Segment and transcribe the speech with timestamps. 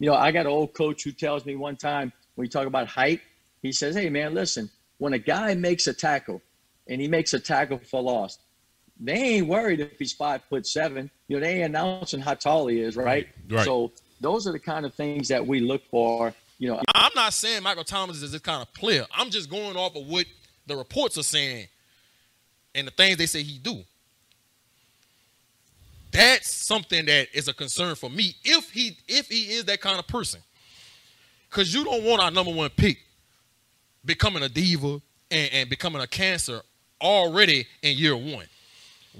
[0.00, 2.66] You know, I got an old coach who tells me one time when you talk
[2.66, 3.20] about height,
[3.62, 6.42] he says, "Hey, man, listen, when a guy makes a tackle
[6.88, 8.38] and he makes a tackle for loss,
[8.98, 11.10] they ain't worried if he's five foot seven.
[11.28, 13.28] You know, they ain't announcing how tall he is, right?
[13.48, 13.64] Right.
[13.64, 16.34] So those are the kind of things that we look for.
[16.58, 19.06] You know, I'm not saying Michael Thomas is this kind of player.
[19.14, 20.26] I'm just going off of what
[20.66, 21.68] the reports are saying
[22.74, 23.82] and the things they say he do.
[26.10, 29.98] That's something that is a concern for me if he if he is that kind
[29.98, 30.40] of person.
[31.50, 32.98] Cause you don't want our number one pick
[34.04, 35.00] becoming a diva
[35.30, 36.62] and, and becoming a cancer
[37.00, 38.46] already in year one.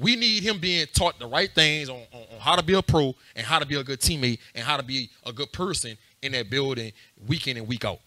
[0.01, 2.83] We need him being taught the right things on, on, on how to be a
[2.83, 5.99] pro and how to be a good teammate and how to be a good person
[6.23, 6.93] in that building
[7.27, 7.99] week in and week out.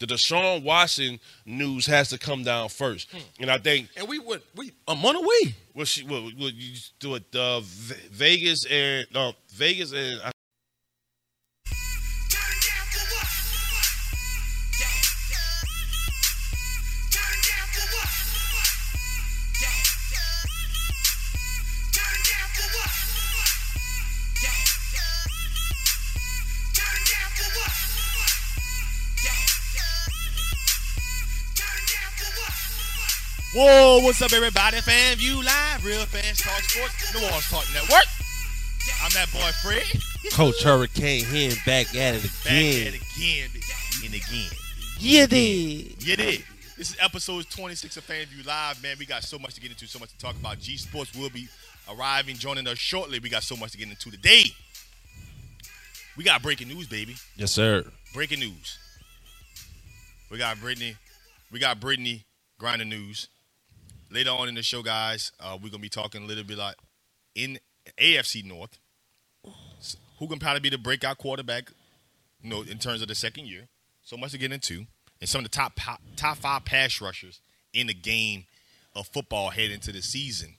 [0.00, 3.06] The Deshaun Watson news has to come down first,
[3.38, 5.54] and I think And we would we a month away.
[5.74, 10.32] what she what, what you do it uh, Ve- Vegas and no Vegas and I,
[33.54, 34.76] Whoa, what's up, everybody?
[34.76, 38.04] FanView Live, Real Fans Talk Sports, New Orleans Talk Network.
[39.02, 39.82] I'm that boy Fred.
[40.32, 42.94] Coach Hurricane Hen back at it Back at again.
[42.94, 43.50] it again
[44.04, 44.50] and again.
[45.00, 46.04] Yeah, did.
[46.06, 46.44] You did.
[46.78, 48.94] This is episode 26 of FanView Live, man.
[49.00, 50.60] We got so much to get into, so much to talk about.
[50.60, 51.48] G Sports will be
[51.90, 53.18] arriving, joining us shortly.
[53.18, 54.44] We got so much to get into today.
[56.16, 57.16] We got breaking news, baby.
[57.36, 57.84] Yes, sir.
[58.14, 58.78] Breaking news.
[60.30, 60.94] We got Brittany.
[61.50, 62.24] We got Brittany
[62.60, 63.26] Griner news.
[64.10, 66.76] Later on in the show, guys, uh, we're gonna be talking a little bit like
[67.34, 67.58] in
[67.98, 68.78] AFC North.
[69.78, 71.70] s- Who can probably be the breakout quarterback?
[72.42, 73.68] You know, in terms of the second year.
[74.02, 74.86] So much to get into,
[75.20, 75.78] and some of the top
[76.16, 77.40] top five pass rushers
[77.72, 78.46] in the game
[78.94, 80.56] of football heading into the season.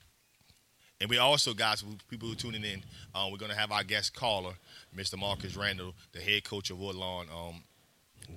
[1.00, 2.84] And we also, guys, people who are tuning in,
[3.14, 4.54] uh, we're gonna have our guest caller,
[4.96, 5.18] Mr.
[5.18, 7.64] Marcus Randall, the head coach of Woodlawn um,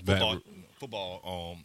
[0.06, 0.41] football,
[0.79, 1.63] football um,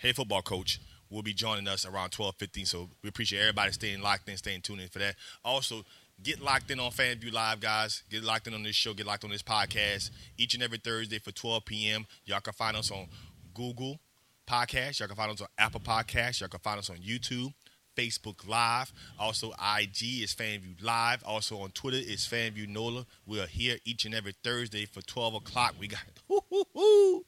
[0.00, 2.66] head football coach will be joining us around 12:15.
[2.66, 5.16] So we appreciate everybody staying locked in, staying tuned in for that.
[5.44, 5.84] Also,
[6.22, 8.02] get locked in on FanView Live, guys.
[8.10, 8.94] Get locked in on this show.
[8.94, 12.06] Get locked on this podcast each and every Thursday for 12 p.m.
[12.24, 13.06] Y'all can find us on
[13.54, 13.98] Google
[14.46, 14.98] Podcast.
[14.98, 16.40] Y'all can find us on Apple Podcast.
[16.40, 17.52] Y'all can find us on YouTube.
[17.98, 18.92] Facebook Live.
[19.18, 21.24] Also, IG is FanView Live.
[21.26, 23.04] Also on Twitter is FanView NOLA.
[23.26, 25.74] We are here each and every Thursday for 12 o'clock.
[25.78, 26.00] We got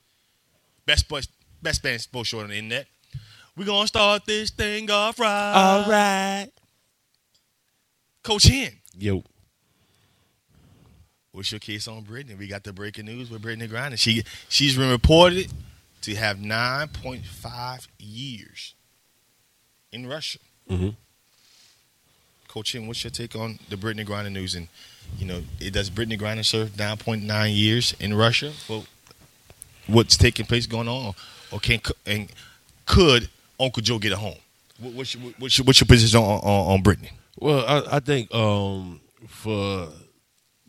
[0.87, 1.27] best bus,
[1.61, 2.87] best band sports show on the internet.
[3.61, 5.53] We're gonna start this thing off right.
[5.53, 6.49] All right.
[8.23, 8.73] Coach Hen.
[8.99, 9.23] Yo.
[11.33, 12.37] What's your case on Brittany?
[12.37, 13.99] We got the breaking news with Brittany Griner.
[13.99, 15.53] She she's been reported
[16.01, 18.75] to have 9.5 years
[19.93, 20.39] in Russia.
[20.71, 20.95] Mhm.
[22.49, 24.55] Coach Hen, what's your take on the Brittany Griner news?
[24.55, 24.69] And
[25.19, 28.87] you know, it, does Brittany Griner serve 9.9 years in Russia for
[29.87, 31.15] what's taking place going on,
[31.51, 32.33] or can and
[32.87, 33.29] could
[33.61, 34.39] Uncle Joe get a home?
[34.79, 37.11] What, what's, your, what's, your, what's your position on, on, on Brittany?
[37.39, 39.89] Well, I, I think um, for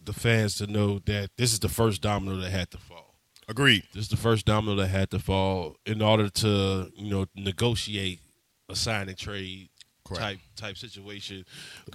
[0.03, 3.15] the fans to know that this is the first domino that had to fall.
[3.47, 3.83] Agreed.
[3.93, 8.19] This is the first domino that had to fall in order to, you know, negotiate
[8.69, 9.69] a sign and trade
[10.05, 10.21] Correct.
[10.21, 11.45] type type situation,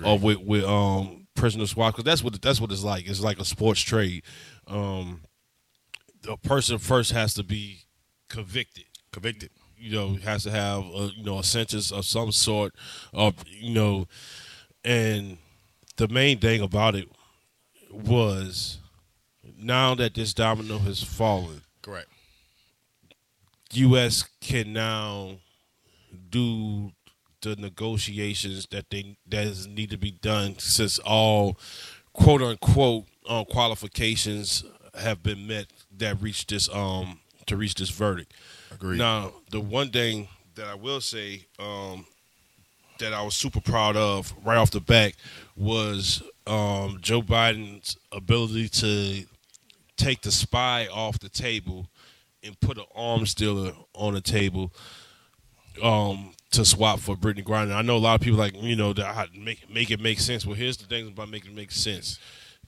[0.05, 3.09] or with with um prisoner swap because that's what that's what it's like.
[3.09, 4.23] It's like a sports trade.
[4.67, 5.23] Um,
[6.23, 7.84] the person first has to be
[8.28, 8.84] convicted
[9.17, 9.49] Convicted.
[9.79, 12.75] You know has to have a, you know a sentence of some sort
[13.13, 14.07] of you know
[14.85, 15.39] and
[15.97, 17.09] the main thing about it
[17.91, 18.79] was
[19.59, 22.09] now that this domino has fallen Correct.
[23.73, 25.37] us can now
[26.31, 26.93] do
[27.43, 31.59] the negotiations that they that is need to be done since all
[32.13, 34.65] quote unquote um, qualifications
[34.99, 38.33] have been met that reach this um to reach this verdict
[38.77, 38.99] Agreed.
[38.99, 42.07] now, the one thing that I will say um,
[42.99, 45.15] that I was super proud of right off the bat
[45.57, 49.25] was um, Joe Biden's ability to
[49.97, 51.89] take the spy off the table
[52.43, 54.73] and put an arms dealer on the table
[55.83, 57.75] um, to swap for Brittany Griner.
[57.75, 60.47] I know a lot of people like you know that make make it make sense.
[60.47, 62.19] Well, here's the thing about making it make sense.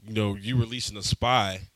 [0.07, 1.69] You know, you releasing a spy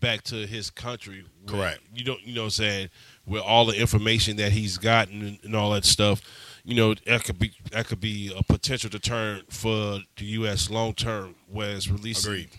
[0.00, 1.24] back to his country.
[1.46, 1.80] Correct.
[1.94, 2.90] You don't, you know, what I'm saying
[3.26, 6.22] with all the information that he's gotten and, all that stuff.
[6.64, 10.70] You know, that could be that could be a potential deterrent for the U.S.
[10.70, 12.50] long term, whereas releasing Agreed.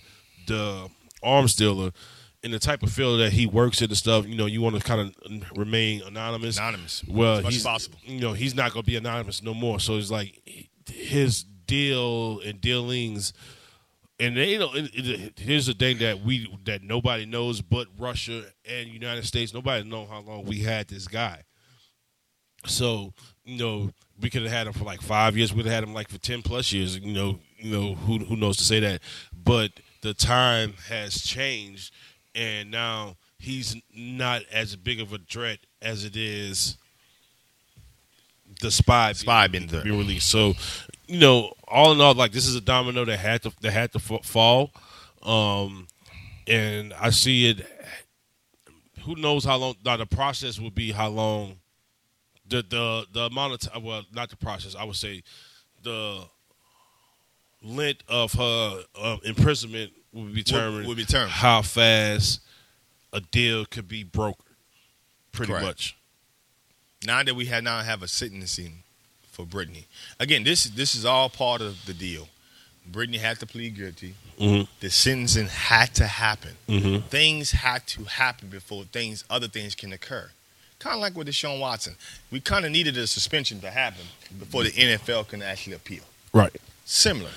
[0.48, 0.89] the
[1.24, 1.92] arms dealer,
[2.44, 4.75] in the type of field that he works in and stuff, you know, you want
[4.75, 6.57] to kind of remain anonymous.
[6.57, 7.04] Anonymous.
[7.07, 7.98] Well, as he's possible.
[8.04, 9.80] You know, he's not going to be anonymous no more.
[9.80, 13.31] So it's like his deal and dealings,
[14.19, 17.88] and they, you know, it, it, here's the thing that we that nobody knows but
[17.98, 19.54] Russia and United States.
[19.54, 21.44] Nobody know how long we had this guy.
[22.65, 23.13] So
[23.44, 25.54] you know, we could have had him for like five years.
[25.54, 26.98] We'd have had him like for ten plus years.
[26.98, 29.01] You know, you know who who knows to say that.
[29.33, 29.71] But
[30.01, 31.94] the time has changed,
[32.36, 36.77] and now he's not as big of a threat as it is
[38.62, 40.30] the spy Spy being being released.
[40.30, 40.54] So,
[41.13, 43.92] you know, all in all, like this is a domino that had to that had
[43.92, 44.71] to fa- fall,
[45.21, 45.88] um,
[46.48, 47.68] and I see it.
[49.04, 49.75] Who knows how long?
[49.86, 51.57] Now the process would be how long.
[52.48, 53.83] The the the amount of time.
[53.83, 54.75] Well, not the process.
[54.75, 55.21] I would say
[55.83, 56.24] the
[57.62, 60.88] length of her uh, imprisonment would be determined.
[60.88, 61.31] would be determined.
[61.31, 62.42] how fast
[63.13, 64.33] a deal could be brokered.
[65.31, 65.65] Pretty Correct.
[65.65, 65.98] much.
[67.06, 68.83] now that we have now have a sentencing
[69.33, 69.85] for Brittany.
[70.19, 72.30] Again, this this is all part of the deal.
[72.85, 74.13] Brittany had to plead guilty.
[74.39, 74.68] Mhm.
[74.80, 76.56] The sentencing had to happen.
[76.68, 77.07] Mhm.
[77.09, 80.30] Things had to happen before things other things can occur.
[80.80, 81.95] Kind of like with Deshaun Watson,
[82.30, 84.06] we kind of needed a suspension to happen
[84.38, 86.03] before the NFL can actually appeal.
[86.33, 86.53] Right.
[86.86, 87.31] Similar,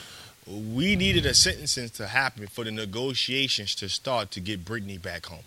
[0.47, 5.27] we needed a sentencing to happen for the negotiations to start to get Brittany back
[5.27, 5.45] home.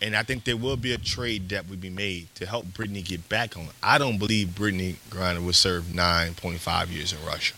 [0.00, 3.02] And I think there will be a trade that would be made to help Brittany
[3.02, 3.68] get back home.
[3.82, 7.54] I don't believe Brittany Griner will serve 9.5 years in Russia.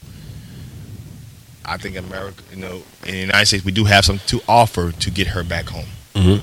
[1.64, 4.90] I think America, you know, in the United States, we do have something to offer
[4.92, 5.88] to get her back home.
[6.14, 6.42] Mhm.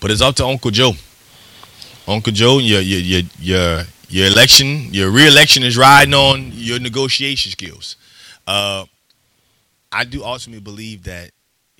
[0.00, 0.96] But it's up to Uncle Joe.
[2.08, 7.52] Uncle Joe, your your your your your election, your re-election is riding on your negotiation
[7.52, 7.96] skills.
[8.46, 8.84] Uh,
[9.90, 11.30] I do ultimately believe that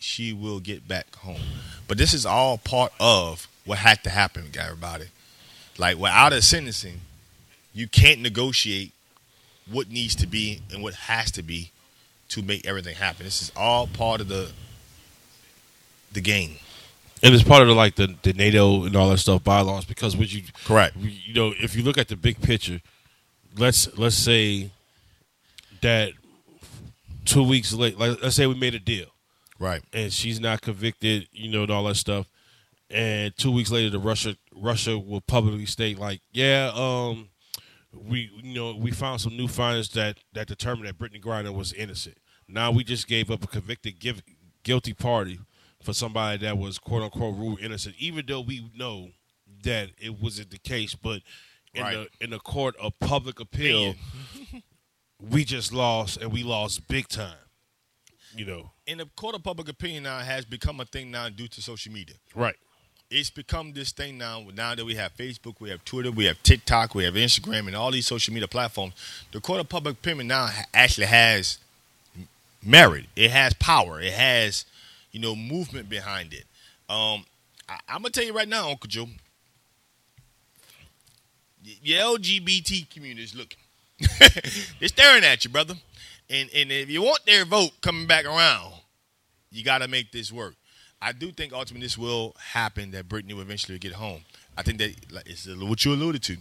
[0.05, 1.41] she will get back home,
[1.89, 5.06] but this is all part of what had to happen, everybody.
[5.79, 7.01] Like without a sentencing,
[7.73, 8.93] you can't negotiate
[9.69, 11.71] what needs to be and what has to be
[12.29, 13.25] to make everything happen.
[13.25, 14.53] This is all part of the
[16.12, 16.56] the game.
[17.23, 20.17] and it's part of the, like the, the NATO and all that stuff bylaws because
[20.17, 20.97] would you Correct.
[20.97, 22.81] you know if you look at the big picture,
[23.56, 24.71] let's let's say
[25.81, 26.12] that
[27.25, 29.06] two weeks late, like let's say we made a deal
[29.59, 29.83] Right.
[29.93, 32.29] and she's not convicted, you know, and all that stuff,
[32.91, 37.29] and two weeks later the Russia Russia will publicly state like, yeah, um,
[37.93, 41.73] we you know we found some new findings that that determined that Brittany Griner was
[41.73, 42.19] innocent.
[42.49, 44.23] Now we just gave up a convicted give,
[44.65, 45.39] guilty party
[45.83, 49.11] for somebody that was quote unquote ruled innocent, even though we know
[49.62, 50.95] that it wasn't the case.
[50.95, 51.23] But
[51.73, 52.09] in Right.
[52.19, 53.95] the in the court of public appeal,
[55.21, 57.37] we just lost and we lost big time.
[58.36, 61.48] You know, And the court of public opinion now has become a thing now due
[61.48, 62.16] to social media.
[62.34, 62.56] right?
[63.10, 64.44] It's become this thing now.
[64.56, 67.76] Now that we have Facebook, we have Twitter, we have TikTok, we have Instagram, and
[67.76, 68.94] all these social media platforms,
[69.31, 71.58] the court of public opinion now actually has
[72.64, 73.04] merit.
[73.14, 74.00] It has power.
[74.00, 74.64] It has,
[75.12, 76.44] you know, movement behind it.
[76.88, 77.25] Um,
[77.69, 79.06] I, I'm gonna tell you right now, Uncle Joe.
[81.82, 83.58] Your LGBT community is looking.
[84.81, 85.75] They're staring at you, brother.
[86.31, 88.72] And and if you want their vote coming back around,
[89.51, 90.55] you got to make this work.
[91.01, 94.22] I do think ultimately this will happen that Brittany will eventually get home.
[94.56, 94.94] I think that
[95.27, 96.37] it's what you alluded to.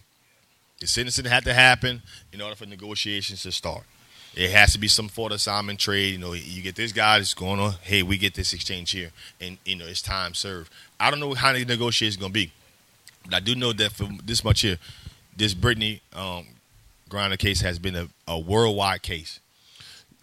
[0.80, 3.84] The sentencing had to happen in order for negotiations to start.
[4.36, 6.14] It has to be some sort of Simon trade.
[6.14, 7.74] You know, you get this guy that's going on.
[7.82, 10.72] Hey, we get this exchange here, and you know it's time served.
[11.00, 12.52] I don't know how the negotiation is going to be,
[13.26, 14.78] but I do know that for this much here,
[15.36, 16.48] this Brittany um,
[17.10, 19.40] Griner case has been a, a worldwide case,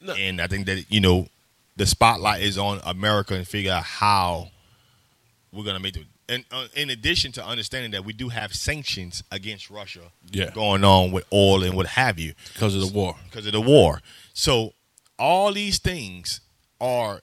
[0.02, 0.14] No.
[0.14, 1.28] and I think that you know
[1.76, 4.48] the spotlight is on America and figure out how
[5.52, 6.04] we're gonna make it.
[6.28, 10.50] And uh, in addition to understanding that we do have sanctions against Russia Yeah.
[10.50, 13.16] going on with oil and what have you Because of the war.
[13.28, 14.00] because of the war.
[14.32, 14.72] So
[15.18, 16.40] all these things
[16.80, 17.20] are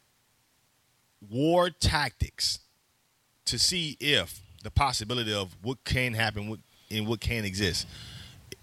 [1.30, 2.60] war tactics
[3.46, 6.60] to see if the possibility of what can happen what,
[6.92, 7.88] and what can exist.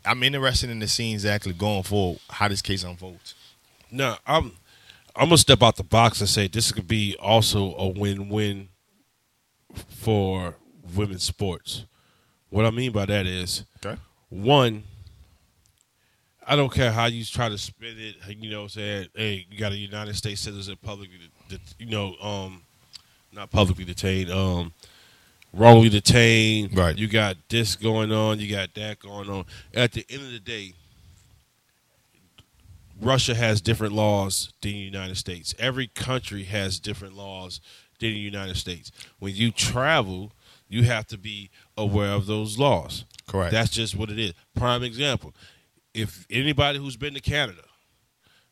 [0.04, 3.34] I'm interested in the scenes actually going forward, how this case unfolds.
[3.94, 4.52] Now I'm
[5.14, 8.68] I'm gonna step out the box and say this could be also a win-win
[9.88, 10.56] for
[10.94, 11.84] women's sports.
[12.50, 13.96] What I mean by that is Okay.
[14.30, 14.82] one,
[16.46, 18.16] I don't care how you try to spin it.
[18.36, 21.86] You know, what I'm saying, hey, you got a United States citizen publicly, det- you
[21.86, 22.62] know, um,
[23.32, 24.72] not publicly detained, um,
[25.52, 26.76] wrongly detained.
[26.76, 26.96] Right.
[26.98, 28.40] You got this going on.
[28.40, 29.44] You got that going on.
[29.72, 30.74] At the end of the day,
[33.04, 35.54] Russia has different laws than the United States.
[35.58, 37.60] Every country has different laws
[38.00, 38.90] than the United States.
[39.18, 40.32] When you travel,
[40.68, 43.04] you have to be aware of those laws.
[43.26, 43.52] Correct.
[43.52, 44.32] That's just what it is.
[44.54, 45.34] Prime example.
[45.92, 47.62] If anybody who's been to Canada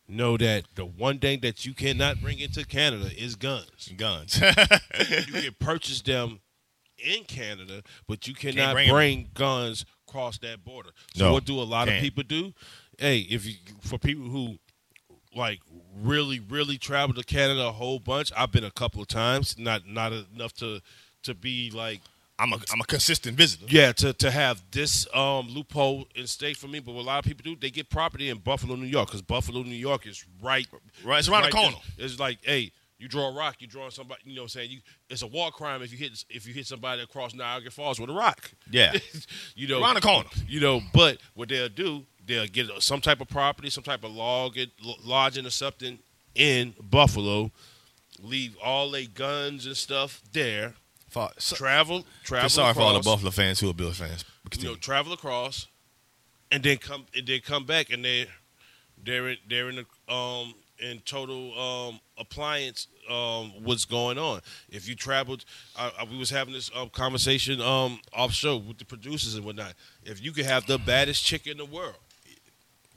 [0.09, 3.91] know that the one thing that you cannot bring into Canada is guns.
[3.97, 4.41] Guns.
[4.41, 6.41] You can purchase them
[6.99, 10.91] in Canada, but you cannot bring bring, guns across that border.
[11.15, 11.99] So No, what do a lot can't.
[11.99, 12.53] of people do?
[12.99, 14.59] Hey, if you for people who
[15.35, 15.61] like
[16.03, 19.87] really really travel to Canada a whole bunch, I've been a couple of times, not
[19.87, 20.81] not enough to
[21.23, 22.01] to be like
[22.39, 23.67] I'm a I'm a consistent visitor.
[23.69, 27.19] yeah, to, to have this um, loophole in state for me, but what a lot
[27.19, 30.25] of people do, they get property in Buffalo, New York, because Buffalo, New York is
[30.43, 30.67] right,
[31.05, 31.77] Right, it's around the corner.
[31.97, 32.07] there.
[32.07, 32.73] It's like, hey,
[33.03, 34.21] you draw a rock, you drawing somebody.
[34.25, 34.79] You know, what I'm saying you,
[35.11, 38.09] it's a war crime if you hit if you hit somebody across Niagara Falls with
[38.09, 38.53] a rock.
[38.71, 38.93] Yeah.
[39.57, 40.29] you know, Around the corner.
[40.47, 44.13] You know, but what they'll do, they'll get some type of property, some type of
[44.13, 44.57] log,
[45.05, 45.99] lodging or something
[46.37, 47.51] in Buffalo,
[48.21, 50.75] leave all their guns and stuff there.
[51.11, 52.49] For, so, Travel, travel.
[52.49, 54.25] sorry for all the Buffalo fans who are Bills fans.
[54.57, 55.67] you know, travel across,
[56.53, 58.29] and then come and then come back, and they
[59.05, 64.41] they're in, they're in the um in total um appliance um what's going on.
[64.71, 65.45] If you traveled,
[65.77, 69.45] I, I, we was having this um, conversation um off show with the producers and
[69.45, 69.75] whatnot.
[70.05, 71.97] If you could have the baddest chick in the world,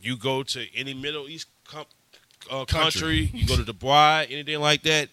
[0.01, 1.85] you go to any Middle East com-
[2.51, 3.31] uh, country, Country.
[3.33, 5.09] you go to Dubai, anything like that.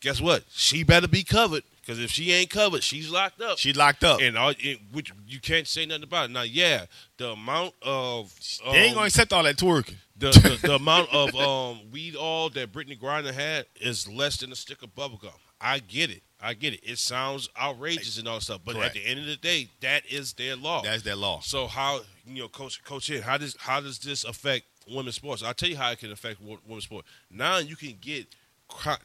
[0.00, 0.44] Guess what?
[0.50, 4.20] She better be covered because if she ain't covered, she's locked up She locked up.
[4.20, 6.32] and all, it, which you can't say nothing about it.
[6.32, 8.32] Now, yeah, the amount of
[8.64, 9.96] um, they ain't gonna accept all that twerking.
[10.16, 14.52] the, the, the amount of um, weed oil that Brittany Griner had is less than
[14.52, 15.32] a stick of bubblegum.
[15.60, 16.22] I get it.
[16.40, 16.80] I get it.
[16.84, 18.94] It sounds outrageous and all that stuff, but Correct.
[18.96, 20.82] at the end of the day, that is their law.
[20.82, 21.40] That's their law.
[21.40, 23.20] So how you know, Coach Coach here?
[23.20, 25.42] How does how does this affect women's sports?
[25.42, 27.04] I'll tell you how it can affect women's sport.
[27.32, 28.28] Now you can get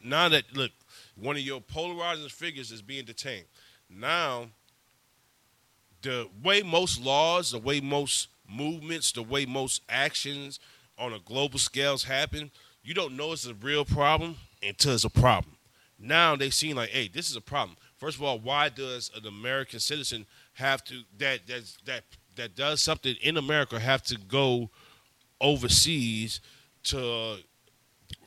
[0.03, 0.71] now that look
[1.15, 3.45] one of your polarizing figures is being detained.
[3.89, 4.47] Now
[6.01, 10.59] the way most laws, the way most movements, the way most actions
[10.97, 12.51] on a global scales happen,
[12.83, 15.55] you don't know it's a real problem until it's a problem.
[15.97, 17.77] Now they seem like, hey, this is a problem.
[17.97, 22.03] First of all, why does an American citizen have to that that that
[22.35, 24.69] that does something in America have to go
[25.41, 26.41] overseas
[26.83, 27.37] to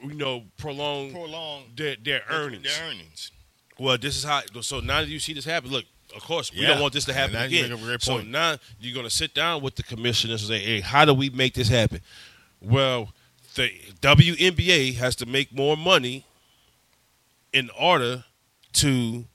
[0.02, 2.62] you know prolong Prolong their their earnings?
[2.64, 3.30] Their earnings.
[3.78, 4.42] Well, this is how.
[4.60, 5.84] So now that you see this happen, look.
[6.16, 6.68] Of course, we Yeah.
[6.68, 7.70] don't want this to happen And now you again.
[7.78, 10.64] make a great So now you're going to sit down with the commissioners and say,
[10.64, 12.00] "Hey, how do we make this happen?"
[12.62, 13.12] Well,
[13.54, 13.68] the
[14.00, 16.24] WNBA has to make more money
[17.52, 18.24] in order
[18.74, 19.26] to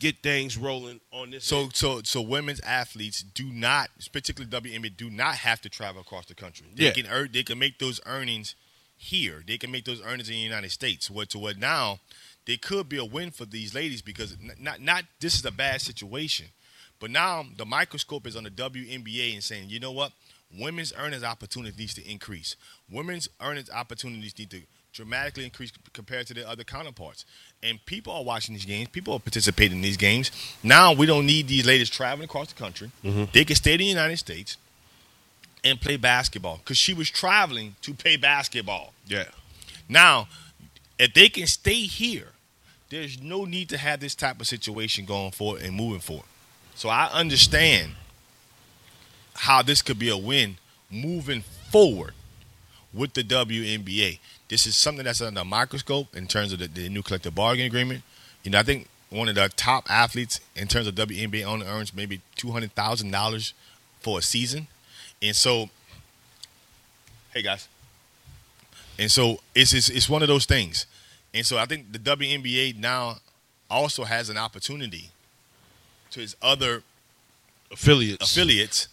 [0.00, 1.44] get things rolling on this.
[1.44, 1.76] So end.
[1.76, 6.34] so so women's athletes do not, particularly WNBA, do not have to travel across the
[6.34, 6.66] country.
[6.74, 6.90] They Yeah.
[6.92, 8.54] can earn, they can make those earnings
[9.00, 9.42] here.
[9.46, 11.10] They can make those earnings in the United States.
[11.10, 12.00] What to what now?
[12.46, 15.80] They could be a win for these ladies because not not this is a bad
[15.80, 16.46] situation,
[17.00, 20.12] but now the microscope is on the WNBA and saying, you know what,
[20.58, 22.56] women's earnings opportunities needs to increase.
[22.90, 24.60] Women's earnings opportunities need to
[24.92, 27.24] dramatically increase compared to their other counterparts.
[27.62, 28.88] And people are watching these games.
[28.88, 30.30] People are participating in these games.
[30.62, 32.90] Now we don't need these ladies traveling across the country.
[33.02, 33.24] Mm-hmm.
[33.32, 34.58] They can stay in the United States
[35.64, 38.92] and play basketball because she was traveling to play basketball.
[39.06, 39.24] yeah,
[39.88, 40.28] Now,
[40.98, 42.28] if they can stay here,
[42.88, 46.26] there's no need to have this type of situation going forward and moving forward.
[46.74, 47.92] So I understand
[49.34, 50.56] how this could be a win
[50.90, 52.14] moving forward
[52.92, 54.18] with the WNBA.
[54.48, 57.66] This is something that's under a microscope in terms of the, the new collective bargaining
[57.66, 58.02] agreement.
[58.42, 61.94] You know, I think one of the top athletes in terms of WNBA only earns
[61.94, 63.54] maybe two hundred thousand dollars
[64.00, 64.66] for a season,
[65.22, 65.68] and so,
[67.32, 67.68] hey guys,
[68.98, 70.86] and so it's, it's it's one of those things.
[71.32, 73.16] And so I think the WNBA now
[73.70, 75.10] also has an opportunity
[76.10, 76.82] to its other
[77.70, 78.88] affiliates affiliates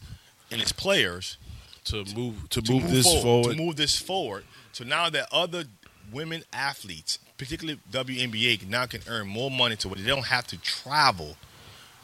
[0.51, 1.37] and its players
[1.85, 3.51] to move to, to move, this forward, forward.
[3.51, 4.43] to move this forward.
[4.71, 5.63] So now that other
[6.11, 10.57] women athletes, particularly WNBA, now can earn more money to where they don't have to
[10.57, 11.37] travel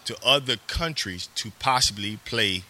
[0.06, 2.64] to other countries to possibly play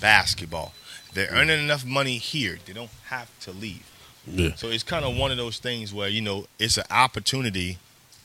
[0.00, 0.72] basketball.
[1.12, 3.88] They're earning enough money here; they don't have to leave.
[4.26, 4.54] Yeah.
[4.54, 7.78] So it's kind of one of those things where you know it's an opportunity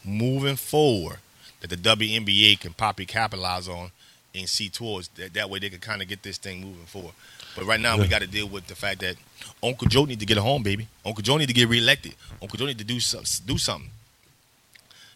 [0.04, 1.18] moving forward
[1.62, 3.92] that the WNBA can probably capitalize on
[4.34, 5.34] and see towards that.
[5.34, 7.14] That way they can kind of get this thing moving forward.
[7.56, 9.16] But right now we got to deal with the fact that
[9.62, 10.88] Uncle Joe need to get a home, baby.
[11.06, 12.16] Uncle Joe need to get reelected.
[12.42, 13.90] Uncle Joe need to do some, do something.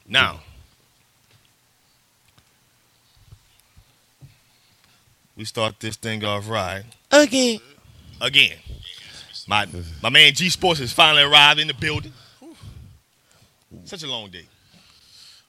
[0.08, 0.42] Now,
[5.44, 7.60] we start this thing off right Again.
[8.22, 8.56] again.
[9.46, 9.68] My
[10.02, 12.14] my man G Sports has finally arrived in the building.
[13.84, 14.46] Such a long day.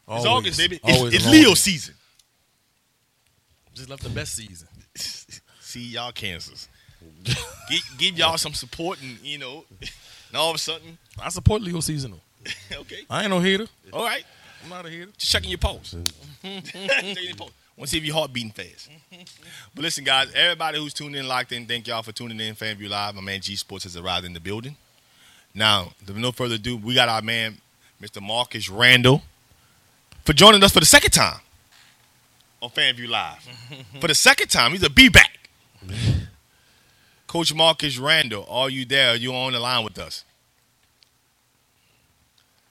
[0.08, 0.80] It's August, baby.
[0.82, 1.54] It's, it's Leo day.
[1.54, 1.94] season.
[3.72, 4.66] Just left the best season.
[5.60, 6.68] See y'all cancers.
[7.22, 11.62] give, give y'all some support, and you know, and all of a sudden, I support
[11.62, 12.76] Leo season though.
[12.80, 13.68] okay, I ain't no hater.
[13.92, 14.24] all right.
[14.64, 15.12] I'm not a hater.
[15.16, 15.94] Just checking your pulse.
[16.42, 17.52] checking your pulse.
[17.76, 18.88] Want to see if your heart beating fast.
[19.74, 22.54] but listen, guys, everybody who's tuned in, locked in, thank y'all for tuning in.
[22.54, 23.14] FanView Live.
[23.16, 24.76] My man G Sports has arrived in the building.
[25.54, 27.58] Now, with no further ado, we got our man,
[28.00, 28.22] Mr.
[28.22, 29.22] Marcus Randall,
[30.24, 31.40] for joining us for the second time
[32.62, 33.48] on FanView Live.
[34.00, 35.48] for the second time, he's a be back.
[37.26, 39.10] Coach Marcus Randall, are you there?
[39.10, 40.24] Are you on the line with us?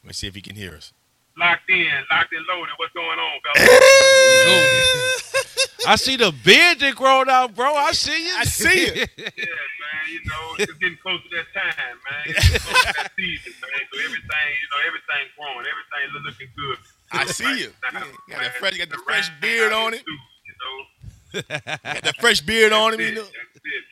[0.01, 0.93] Let me see if he can hear us.
[1.37, 2.73] Locked in, locked and loaded.
[2.77, 3.69] What's going on, fellas?
[5.87, 7.75] I see the beard that grown out, bro.
[7.75, 8.33] I see you.
[8.37, 9.09] I see it.
[9.17, 10.05] yeah, man.
[10.11, 12.23] You know, it's getting close to that time, man.
[12.27, 13.81] It's getting close to that season, man.
[13.91, 16.77] So everything, you know, everything growing, everything looking good.
[17.11, 17.73] I see you.
[17.93, 20.05] Now, You got the man, fresh, got the the fresh beard on it.
[20.05, 21.41] due, You know,
[21.83, 23.01] Got the fresh beard on him.
[23.01, 23.21] You know.
[23.23, 23.33] That's
[23.65, 23.83] it.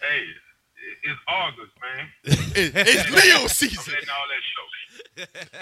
[0.00, 0.24] Hey,
[1.04, 2.08] it's August, man.
[2.56, 3.92] It- it's Leo I'm season.
[3.92, 4.66] letting all that show.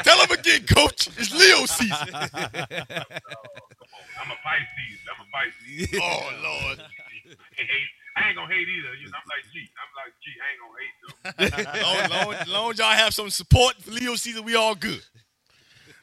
[0.04, 1.08] Tell him again, Coach.
[1.18, 2.08] It's Leo season.
[4.20, 5.00] I'm a Pisces.
[5.08, 6.00] I'm a Pisces.
[6.02, 6.80] Oh Lord.
[6.80, 8.94] I ain't, hate, I ain't gonna hate either.
[8.96, 9.70] You know, I'm like G.
[9.78, 10.30] I'm like G.
[10.42, 10.96] I ain't gonna hate
[11.76, 11.82] though.
[11.82, 15.02] Long, long, long as y'all have some support for Leo season, we all good.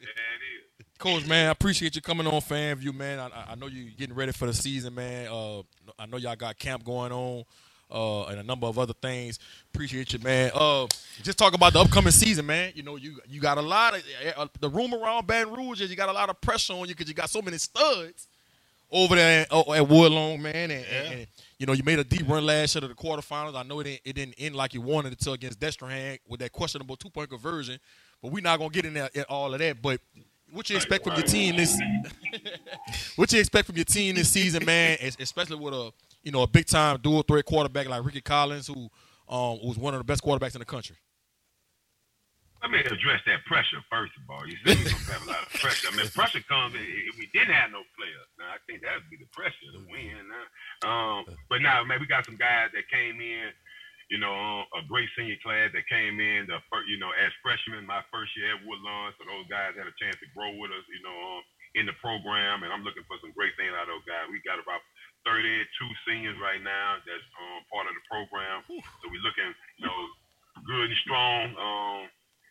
[0.02, 0.66] Yeah, it is.
[1.00, 3.20] Coach, man, I appreciate you coming on FanView, man.
[3.20, 5.28] I, I- I know you getting ready for the season, man.
[5.32, 5.60] Uh,
[6.00, 7.44] I know y'all got camp going on,
[7.92, 9.40] uh, and a number of other things.
[9.74, 10.52] Appreciate you, man.
[10.54, 10.88] Uh,
[11.24, 12.72] just talk about the upcoming season, man.
[12.76, 14.04] You know, you you got a lot of
[14.38, 16.96] uh, the room around Baton Rouge is you got a lot of pressure on you
[16.96, 18.28] because you got so many studs
[18.92, 20.56] over there at, at Woodlawn, man.
[20.56, 21.28] And, and- and,
[21.60, 23.54] you know, you made a deep run last year to the quarterfinals.
[23.54, 26.40] I know it didn't, it didn't end like you wanted it to against Destrehan with
[26.40, 27.78] that questionable two point conversion,
[28.22, 29.82] but we're not gonna get in there at all of that.
[29.82, 30.00] But
[30.52, 31.78] what you expect from your team this?
[33.18, 34.98] what you expect from your team this season, man?
[35.20, 35.92] Especially with a
[36.24, 38.90] you know a big time dual threat quarterback like Ricky Collins, who
[39.28, 40.98] um, was one of the best quarterbacks in the country.
[42.62, 44.44] Let me address that pressure first of all.
[44.44, 45.88] You said we're gonna have a lot of pressure.
[45.88, 48.28] I mean, pressure comes if we didn't have no players.
[48.36, 50.28] Now I think that'd be the pressure to win.
[50.84, 53.56] Um, but now, man, we got some guys that came in.
[54.12, 56.50] You know, um, a great senior class that came in.
[56.50, 59.86] The first, you know, as freshmen, my first year at Woodlawn, so those guys had
[59.86, 60.84] a chance to grow with us.
[60.90, 61.46] You know, um,
[61.78, 64.26] in the program, and I'm looking for some great things out of those guys.
[64.34, 64.82] We got about
[65.28, 65.66] 32
[66.08, 68.64] seniors right now that's um, part of the program.
[68.68, 70.00] So we're looking, you know,
[70.66, 71.44] good and strong.
[71.56, 72.02] Um,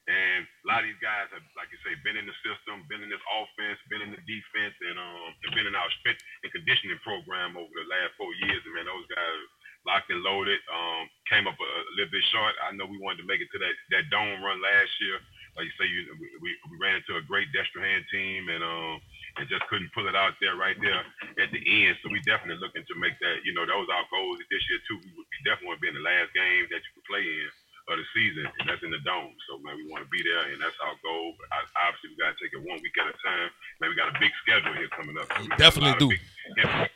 [0.08, 3.04] and a lot of these guys have, like you say, been in the system, been
[3.04, 6.96] in this offense, been in the defense, and um, been in our strength and conditioning
[7.04, 8.64] program over the last four years.
[8.64, 9.40] And man, those guys
[9.84, 10.64] locked and loaded.
[10.72, 12.56] Um, came up a, a little bit short.
[12.64, 15.20] I know we wanted to make it to that that dome run last year.
[15.60, 16.08] Like you say, you,
[16.40, 18.96] we, we ran into a great Destrehan team, and um,
[19.38, 21.02] and just couldn't pull it out there right there
[21.38, 21.96] at the end.
[22.02, 23.46] So we definitely looking to make that.
[23.46, 24.98] You know, that was our goal this year too.
[24.98, 27.48] We, we definitely want to be in the last game that you could play in
[27.88, 29.32] of the season, and that's in the dome.
[29.48, 31.32] So man, we want to be there, and that's our goal.
[31.40, 33.48] But I, obviously, we got to take it one week at a time.
[33.80, 35.24] Man, we got a big schedule here coming up.
[35.32, 36.08] So we got a definitely do.
[36.12, 36.22] big,
[36.60, 36.90] heavy,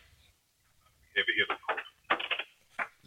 [1.17, 1.57] heavy.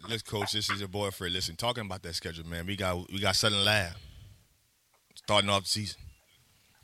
[0.08, 0.52] Let's coach.
[0.52, 1.32] This is your boy Fred.
[1.32, 2.66] Listen, talking about that schedule, man.
[2.66, 3.94] We got we got Southern Lab
[5.14, 6.00] starting off the season.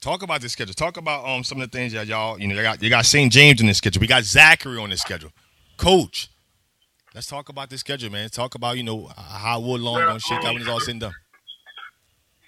[0.02, 0.74] Talk about this schedule.
[0.74, 3.06] Talk about um some of the things that y'all you know you got you got
[3.06, 3.32] St.
[3.32, 4.00] James in this schedule.
[4.00, 5.30] We got Zachary on this schedule.
[5.76, 6.28] Coach,
[7.14, 8.28] let's talk about this schedule, man.
[8.28, 11.14] Talk about you know how Woodlawn gonna shake out when it's all said and done.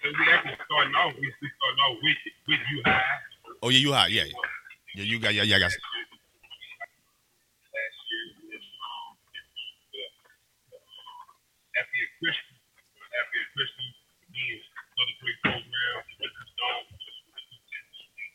[0.03, 1.15] So we actually starting off.
[1.15, 2.17] We, starting off with
[2.49, 3.03] with U-High.
[3.63, 4.11] Oh yeah, you hot.
[4.11, 4.37] Yeah, yeah,
[4.97, 5.05] yeah.
[5.05, 5.57] You got yeah, yeah.
[5.57, 5.71] I got.
[5.71, 5.81] last
[8.13, 8.61] year.
[8.83, 9.17] Um,
[11.73, 12.61] Lafayette Christian,
[13.57, 13.89] Christian,
[14.29, 15.97] again, another great program.
[16.21, 16.85] What you done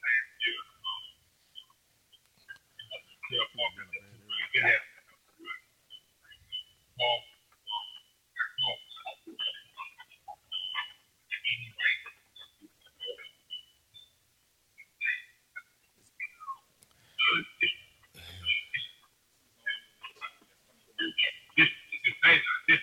[0.02, 0.58] last year.
[0.82, 1.06] Um,
[3.30, 3.70] yeah, Paul,
[4.60, 4.82] we had
[7.00, 7.20] Paul,
[8.60, 8.78] Paul,
[21.58, 21.70] this,
[22.04, 22.82] this, this, this,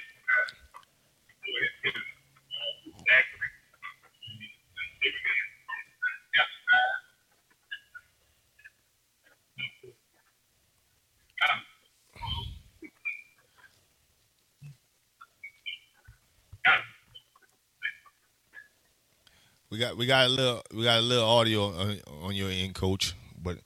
[19.77, 22.75] We got we got a little we got a little audio on, on your end,
[22.75, 23.59] coach, but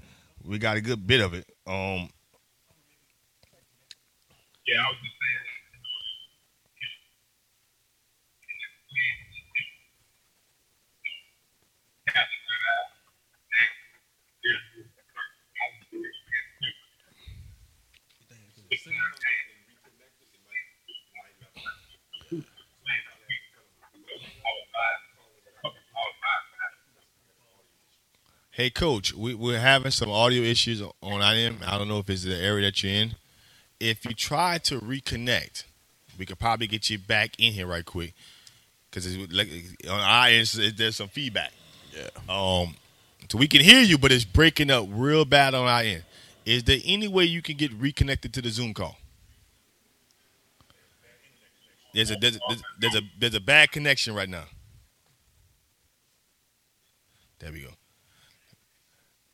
[0.44, 1.46] we got a good bit of it.
[1.68, 2.10] Um,
[4.66, 5.50] Yeah, I was just saying.
[28.60, 31.60] Hey, coach, we, we're having some audio issues on our end.
[31.66, 33.14] I don't know if it's the area that you're in.
[33.80, 35.64] If you try to reconnect,
[36.18, 38.12] we could probably get you back in here right quick
[38.90, 39.48] because like
[39.88, 40.46] on our end,
[40.76, 41.52] there's some feedback.
[41.96, 42.10] Yeah.
[42.28, 42.76] Um,
[43.30, 46.04] so we can hear you, but it's breaking up real bad on our end.
[46.44, 48.98] Is there any way you can get reconnected to the Zoom call?
[51.94, 52.40] There's a there's a,
[52.78, 54.44] there's a there's a bad connection right now.
[57.38, 57.70] There we go.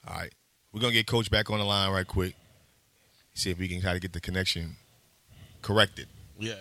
[0.06, 0.32] All right,
[0.72, 2.34] we're gonna get Coach back on the line right quick.
[3.34, 4.76] See if we can try to get the connection
[5.62, 6.06] corrected.
[6.38, 6.54] Yeah.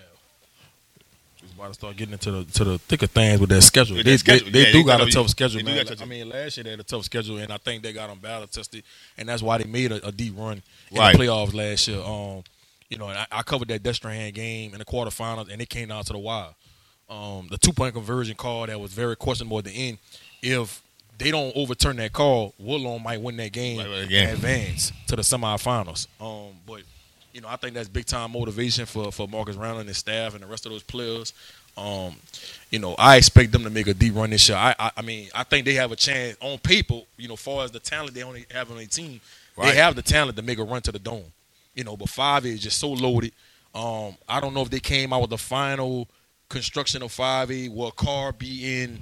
[1.42, 3.98] He's about to start getting into the to the thick of things with their schedule.
[3.98, 4.46] With They, schedule.
[4.48, 5.76] they, they Yeah, do they got a tough schedule, they do man.
[5.78, 7.84] got Like, tough- I mean, last year they had a tough schedule, and I think
[7.84, 8.84] they got them battle tested,
[9.18, 11.16] and that's why they made a, a deep run in Right.
[11.16, 12.02] the playoffs last year.
[12.02, 12.44] Um,
[12.90, 15.90] you know, and I, I covered that Destrehan game in the quarterfinals, and it came
[15.90, 16.50] down to the wire.
[17.10, 20.00] Um, the two point conversion call that was very questionable at the end.
[20.42, 20.82] If
[21.18, 24.28] they don't overturn that call, Woodlawn might win that game Might win the game.
[24.28, 26.08] and advance to the semifinals.
[26.20, 26.82] Um, but
[27.34, 30.34] you know, I think that's big time motivation for for Marcus Brown and his staff
[30.34, 31.34] and the rest of those players.
[31.78, 32.16] Um,
[32.72, 34.58] you know, I expect them to make a deep run this year.
[34.58, 37.02] I, I, I mean, I think they have a chance on paper.
[37.18, 39.20] You know, far as the talent they only have on their team,
[39.58, 39.72] Right.
[39.74, 41.26] they have the talent to make a run to the dome.
[41.76, 43.34] You know, but five is just so loaded.
[43.74, 46.08] Um, I don't know if they came out with the final
[46.48, 47.68] construction of five A.
[47.68, 48.98] Will Carr be in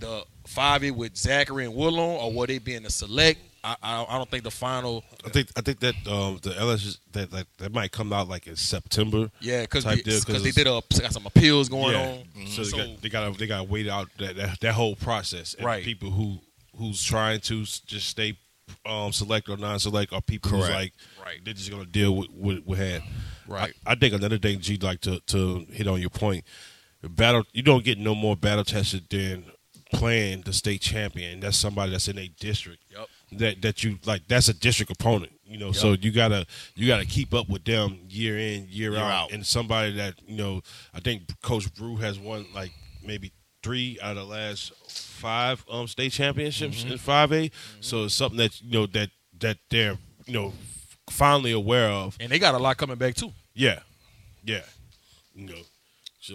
[0.00, 3.40] the five A with Zachary and Woodlawn, or will they be in the select?
[3.64, 5.04] I, I, I don't think the final.
[5.26, 8.46] I think I think that um, the LSU that, that that might come out like
[8.46, 9.30] in September.
[9.40, 12.18] Yeah, because Type deal, 'cause they did a, got some appeals going yeah.
[12.40, 12.46] on.
[12.46, 14.94] So, So, they got they got they got to wait out that, that that whole
[14.96, 15.54] process.
[15.54, 15.84] And Right.
[15.84, 16.38] People who
[16.76, 18.38] who's trying to just stay
[18.86, 20.92] um, select or non-select are people who's like
[21.24, 21.40] Right.
[21.44, 23.02] they're just gonna deal with with, with had.
[23.48, 23.74] Right.
[23.86, 26.44] I, I think another thing, G, like to to hit on your point,
[27.02, 29.46] battle you don't get no more battle tested than
[29.92, 31.40] playing the state champion.
[31.40, 32.82] That's somebody that's in a district.
[32.90, 33.06] Yep.
[33.40, 35.32] That that you like that's a district opponent.
[35.44, 39.00] You know, so you gotta you gotta keep up with them year in year, Year
[39.00, 39.10] out.
[39.24, 39.32] out.
[39.32, 40.62] and somebody that you know.
[40.94, 42.72] I think Coach Brew has won like
[43.04, 46.92] maybe three out of the last five um state championships Mm-hmm.
[46.92, 47.50] in five A.
[47.80, 49.96] So it's something that you know that that they're
[50.26, 50.52] you know
[51.10, 52.16] finally aware of.
[52.20, 53.32] and they got a lot coming back too.
[53.54, 53.80] Yeah,
[54.44, 54.62] yeah.
[55.34, 55.60] You know,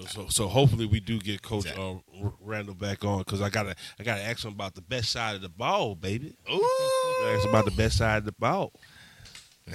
[0.01, 2.01] so so, so hopefully we do get Coach Exactly.
[2.23, 5.36] uh, Randall back on because I gotta I gotta ask him about the best side
[5.36, 6.34] of the ball, baby.
[6.51, 8.71] Ooh, Ask him about the best side of the ball.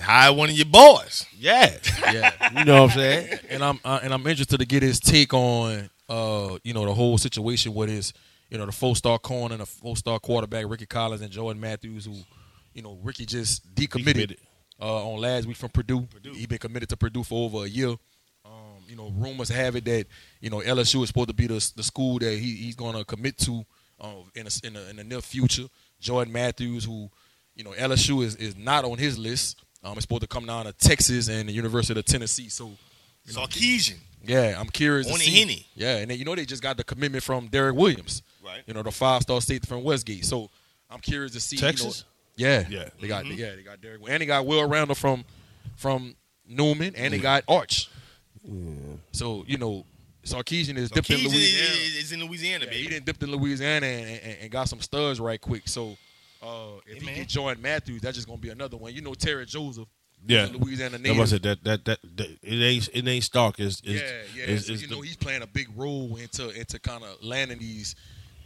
[0.01, 1.25] hire one of your boys.
[1.37, 1.77] Yeah,
[2.13, 3.39] Yeah, you know what I'm saying.
[3.49, 6.95] and I'm uh, and I'm interested to get his take on uh you know the
[6.95, 8.13] whole situation with his
[8.51, 11.61] you know the four star corner and the four star quarterback Ricky Collins and Jordan
[11.61, 12.15] Matthews who
[12.75, 14.37] you know Ricky just decommitted Decommitted.
[14.81, 16.07] uh, on last week from Purdue.
[16.35, 17.95] He been committed to Purdue for over a year.
[18.89, 20.07] You know, rumors have it that
[20.41, 23.05] you know LSU is supposed to be the the school that he, he's going to
[23.05, 23.65] commit to
[24.01, 25.65] uh, in a, in, a, in the near future.
[26.01, 27.11] Jordan Matthews, who
[27.55, 29.63] you know LSU is, is not on his list.
[29.85, 32.49] Um, it's supposed to come down to Texas and the University of Tennessee.
[32.49, 32.71] So
[33.29, 33.97] Sarkisian.
[34.25, 35.07] yeah, I'm curious.
[35.07, 35.39] to On the see.
[35.39, 35.67] henny.
[35.75, 38.23] Yeah, and then, you know they just got the commitment from Derek Williams.
[38.45, 38.63] Right.
[38.67, 40.25] You know the five star state from Westgate.
[40.25, 40.51] So
[40.91, 42.05] I'm curious to see you know- Texas?
[42.37, 42.89] yeah, Yeah.
[43.01, 45.25] They got yeah they got Derek and they got Will Randall from
[45.77, 46.15] from
[46.49, 47.89] Newman and they got Arch.
[49.13, 49.85] So you know
[50.25, 51.71] Sarkisian is dipped in Louisiana.
[51.73, 54.81] is, is in Louisiana, Yeah, he didn't dipped in Louisiana and, and, and got some
[54.81, 55.69] studs right quick.
[55.69, 55.97] So
[56.43, 56.47] uh,
[56.87, 57.15] if Hey, he man.
[57.17, 58.93] get Jordan Matthews, that's just gonna be another one.
[58.95, 59.89] You know Terry Joseph,
[60.27, 61.19] Yeah, the Louisiana That native.
[61.19, 61.43] was it.
[61.43, 63.61] That, that that that it ain't it ain't Stark.
[63.61, 64.45] Is is yeah, yeah.
[64.45, 67.23] is, so, is you the- know, he's playing a big role into into kind of
[67.23, 67.95] landing these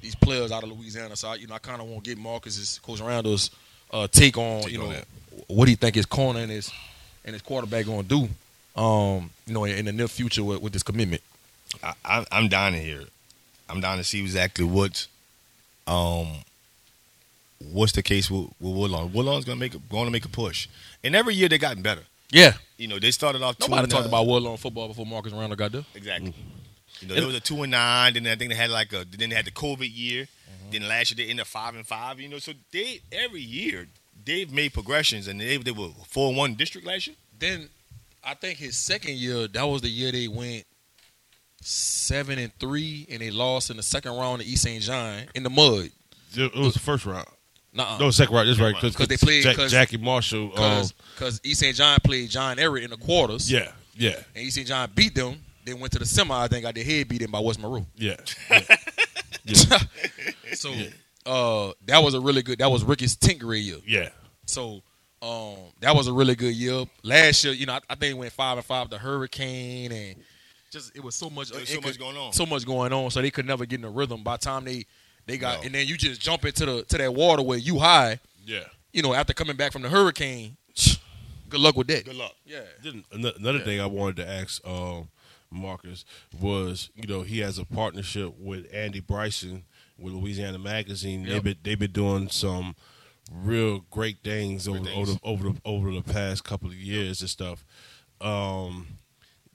[0.01, 1.15] these players out of Louisiana.
[1.17, 3.51] So I, you know, I kind of want to get Marcus's Coach Randall's
[3.93, 5.07] uh, take on Take you on know that.
[5.49, 6.71] what do you think his corner and his
[7.25, 8.29] and his quarterback going to do.
[8.75, 11.23] Um, you know, in, in the near future with, with this commitment.
[11.83, 13.03] I, I, I'm down to hear.
[13.03, 13.09] it.
[13.69, 15.09] I'm down to see exactly what's
[15.87, 16.29] um
[17.73, 19.13] what's the case with, with Woodlawn.
[19.13, 20.69] Woodlawn's gonna make a, going to make a push,
[21.05, 22.03] and every year they gotten better.
[22.31, 23.59] Yeah, You know, they started off.
[23.59, 25.85] two nobody talked about Woodlawn football before Marcus Randall got there.
[25.95, 26.33] exactly.
[27.01, 28.15] You know, there was a two and nine.
[28.15, 29.05] Then I think they had like a.
[29.05, 30.29] Then they had the COVID year.
[30.71, 32.19] Then last year they ended up five and five.
[32.21, 33.87] You know, so they every year
[34.25, 37.17] they've made progressions, and they they were four and one district last year.
[37.39, 37.69] Then
[38.25, 40.65] I think his second year, that was the year they went
[41.61, 44.83] seven and three, and they lost in the second round to East St.
[44.83, 45.91] John in the mud.
[46.35, 47.27] it was the first round.
[47.75, 47.99] Nuh-uh.
[47.99, 48.49] No, second round.
[48.49, 48.75] That's right.
[48.81, 50.53] Because they played- Jack, Jackie Marshall.
[50.59, 51.77] Um, because East St.
[51.77, 53.51] John played John Ehret in the quarters.
[53.51, 54.67] yeah, yeah, And East St.
[54.69, 55.43] John beat them.
[55.65, 56.35] They went to the semi.
[56.37, 57.87] I think got their head beat in by West Monroe.
[57.97, 58.17] yeah.
[60.55, 60.73] so
[61.27, 62.59] uh, that was a really good.
[62.59, 63.77] That was Ricky's grade year.
[63.87, 64.09] Yeah.
[64.47, 64.83] So
[65.23, 66.85] um, that was a really good year.
[67.05, 68.91] Last year, you know, I, I think it went five and five.
[68.91, 70.17] The hurricane and
[70.71, 71.53] just it was so much.
[71.53, 72.33] Was it so much going on.
[72.33, 73.11] So much going on.
[73.11, 74.25] So they could never get in the rhythm.
[74.25, 74.85] By the time they
[75.27, 75.67] they got No.
[75.67, 78.19] and then you just jump into the to that water where you high.
[78.45, 78.65] Yeah.
[78.93, 80.57] You know, after coming back from the hurricane,
[81.49, 82.05] good luck with that.
[82.05, 82.35] Good luck.
[82.45, 82.63] Yeah.
[82.83, 85.09] Then ano- another thing I wanted to ask um,
[85.51, 86.05] Marcus
[86.41, 89.65] was, you know, he has a partnership with Andy Bryson
[89.99, 91.25] with Louisiana Magazine.
[91.25, 92.75] They've been they've been doing some
[93.31, 95.11] real great things over things.
[95.11, 97.65] over over the, over the past couple of years and stuff.
[98.21, 98.99] Um,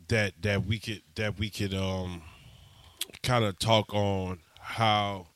[0.09, 2.21] that that we could that we could um,
[3.23, 5.27] kind of talk on how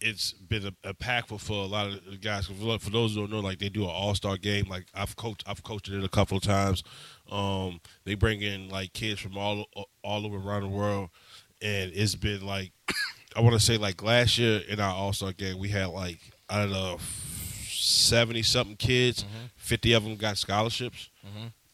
[0.00, 2.46] it's been a- impactful for a lot of the guys.
[2.46, 4.66] For, those who don't know, like they do an All Star game.
[4.68, 6.82] Like I've coached, I've coached it a couple of times.
[7.30, 9.66] Um, they bring in like kids from all
[10.02, 11.10] all over around the world,
[11.62, 12.72] and it's been like
[13.36, 16.20] I want to say like last year in our All Star game, we had like
[16.48, 16.98] I don't know
[17.86, 19.24] seventy something kids.
[19.56, 21.10] Fifty of them got scholarships.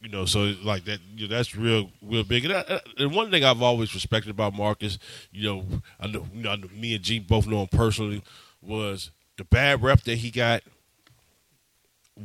[0.00, 0.98] You know, so like that.
[1.14, 2.44] You know, that's real, real big.
[2.44, 4.98] And, I, and one thing I've always respected about Marcus,
[5.30, 5.64] you know,
[6.00, 8.22] I know, you know, me and G both know him personally,
[8.60, 10.62] was the bad rep that he got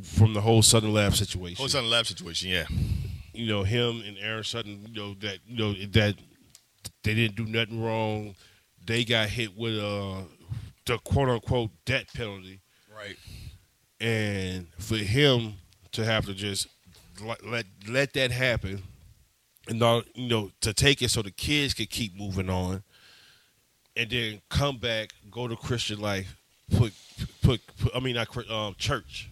[0.02, 2.66] from the whole Southern Lab situation Whole Southern Lab situation, yeah.
[3.32, 6.16] you know him and Aaron Sutton, you know that you know that
[7.02, 8.34] they didn't do nothing wrong.
[8.84, 10.22] They got hit with uh
[10.86, 12.60] the quote unquote debt penalty,
[12.94, 13.16] Right.
[14.00, 15.54] And for him
[15.92, 16.68] to have to just
[17.22, 18.82] let let, let that happen,
[19.68, 22.82] and not you know to take it so the kids could keep moving on,
[23.96, 26.36] and then come back, go to Christian life,
[26.76, 26.92] put
[27.42, 29.30] put, put I mean not um, church.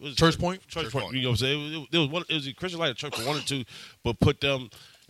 [0.00, 0.16] It?
[0.16, 0.60] Church Point?
[0.68, 1.04] Church, Church Point.
[1.06, 1.16] Point.
[1.16, 1.72] You know what I'm saying?
[1.72, 2.22] It was, it was one.
[2.28, 3.64] It was a Christian Light Church for one or two,
[4.04, 4.68] but put them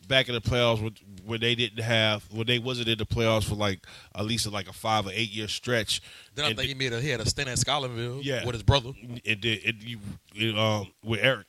[0.09, 3.45] back in the playoffs when, where they didn't have when they wasn't in the playoffs
[3.45, 6.01] for like at least like a five or eight year stretch.
[6.35, 8.45] Then I And think he made a he had a stint at Scotlandville Yeah.
[8.45, 8.93] with his brother.
[9.25, 9.99] it did it, you,
[10.35, 11.47] it, um with Eric,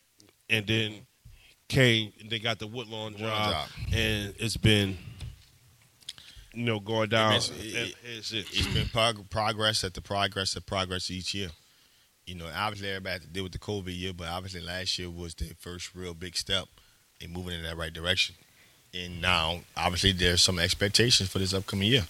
[0.49, 1.05] and then
[1.69, 3.67] came and they got the Woodlawn job, job.
[3.93, 4.97] and it's been
[6.53, 7.33] you know going down.
[7.33, 8.47] It's- it- it's it.
[8.51, 11.49] It's been prog- progress at the progress of progress each year.
[12.25, 15.09] You know, obviously everybody had to deal with the COVID year, but obviously last year
[15.09, 16.65] was the first real big step
[17.21, 18.35] in moving in that right direction.
[18.93, 22.05] And now, obviously, there's some expectations for this upcoming year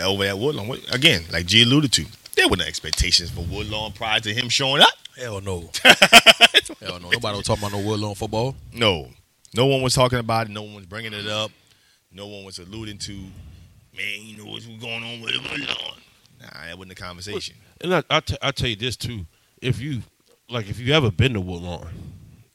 [0.00, 0.78] over at Woodlawn.
[0.92, 2.06] Again, like G alluded to,
[2.36, 4.88] there were no expectations for Woodlawn prior to him showing up.
[5.16, 5.70] Hell no.
[6.80, 7.10] Hell no.
[7.10, 8.56] Nobody was talking about no Woodlawn football.
[8.72, 9.08] No,
[9.54, 10.52] no one was talking about it.
[10.52, 11.50] No one was bringing it up.
[12.10, 15.98] No one was alluding to, man, you know what's going on with Woodlawn.
[16.40, 17.56] Nah, that wasn't the conversation.
[17.80, 19.26] And I, I, t- I tell you this too:
[19.62, 20.02] if you
[20.48, 21.88] like, if you ever been to Woodlawn,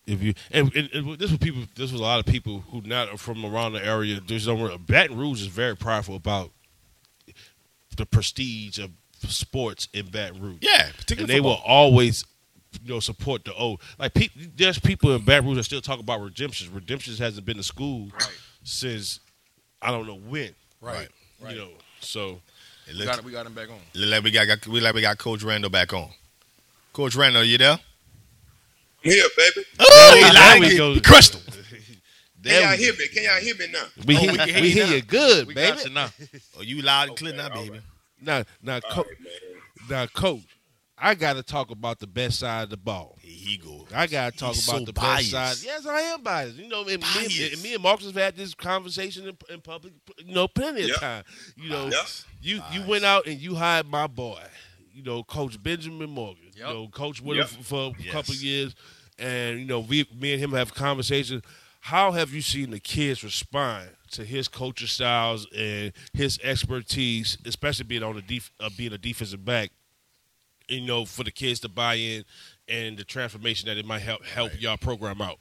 [0.10, 2.82] if you and, and, and this was people, this was a lot of people who
[2.82, 4.20] not from around the area.
[4.26, 6.52] There's somewhere Baton Rouge is very prideful about
[7.96, 8.92] the prestige of
[9.30, 10.58] sports in Baton Rouge.
[10.62, 11.52] Yeah, and particularly they football.
[11.52, 12.24] will always,
[12.84, 13.82] you know, support the old.
[13.98, 16.70] Like pe- there's people in Baton Rouge that still talk about Redemptorist.
[16.70, 18.10] Redemptorist hasn't been to school
[18.64, 19.20] since
[19.82, 20.56] I don't know when.
[20.82, 21.10] Right.
[21.48, 21.70] You know,
[22.00, 22.42] so
[22.88, 23.78] We got, we got him back on.
[23.96, 26.10] like we got, got we like we got Coach Randall back on.
[26.94, 27.80] Coach Randall, you there?
[29.04, 29.66] I'm here, baby.
[29.80, 30.98] Oh, he he like like it.
[30.98, 31.04] it.
[31.04, 31.42] Crystal.
[32.44, 33.08] Can y'all hear me?
[33.10, 33.84] Can y'all hear me now?
[34.06, 34.94] we, Oh, hear, we can hear we you hear now.
[34.94, 35.76] you good, We baby.
[35.76, 36.10] got you now.
[36.58, 37.74] Oh, you loud and clear now, Okay, all baby.
[37.76, 37.82] right.
[38.22, 40.44] Now, now, All co- right, now, coach,
[40.98, 43.18] I got to talk about the best side of the ball.
[43.22, 43.86] Here he go.
[43.94, 45.32] I got to talk He's about so the biased.
[45.34, 45.66] best side.
[45.68, 46.58] Yes, I am biased.
[46.58, 49.94] You know, and me, and me and Marcus have had this conversation in, in public,
[50.18, 50.98] you know, plenty of Yep.
[51.00, 51.24] time.
[51.58, 52.06] You know, Yep.
[52.42, 54.42] you you went out and you hired my boy,
[54.94, 56.46] you know, Coach Benjamin Morgan.
[56.56, 56.56] Yep.
[56.56, 57.50] You know, coach with Yep.
[57.50, 58.12] him for a Yes.
[58.12, 58.76] couple of years,
[59.18, 61.44] and you know, we, me and him have conversations.
[61.82, 67.86] How have you seen the kids respond to his coaching styles and his expertise, especially
[67.86, 69.72] being on the def- uh, being a defensive back?
[70.68, 72.26] You know, for the kids to buy in
[72.68, 75.40] and the transformation that it might help help y'all program out.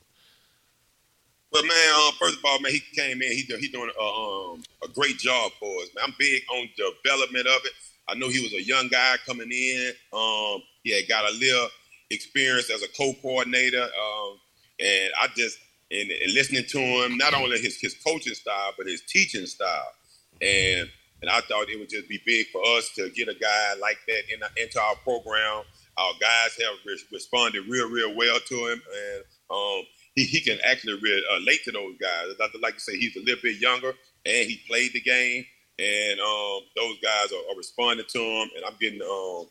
[1.50, 3.32] But man, um, first of all, man, he came in.
[3.32, 5.88] He do, he doing a, um, a great job for us.
[5.94, 7.72] Man, I'm big on development of it.
[8.08, 9.92] I know he was a young guy coming in.
[10.12, 11.68] Um, he had got a little
[12.10, 14.38] experience as a co-coordinator, um,
[14.80, 15.58] and I just
[15.90, 19.92] and, and listening to him, not only his his coaching style, but his teaching style,
[20.40, 20.88] and
[21.20, 23.98] and I thought it would just be big for us to get a guy like
[24.06, 25.64] that in, into our program.
[25.96, 29.82] Our guys have re- responded real, real well to him, and um,
[30.14, 32.28] he, he can actually relate to those guys.
[32.38, 33.94] Like- Like you say, he's a little bit younger,
[34.24, 35.44] and he played the game,
[35.78, 39.46] and um, those guys are, are responding to him, and I'm getting um,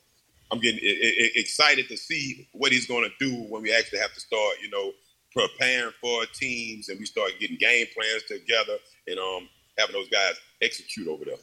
[0.51, 3.99] I'm getting e- e- excited to see what he's going to do when we actually
[3.99, 4.91] have to start, you know,
[5.33, 10.35] preparing for teams, and we start getting game plans together, and um, having those guys
[10.61, 11.35] execute over there.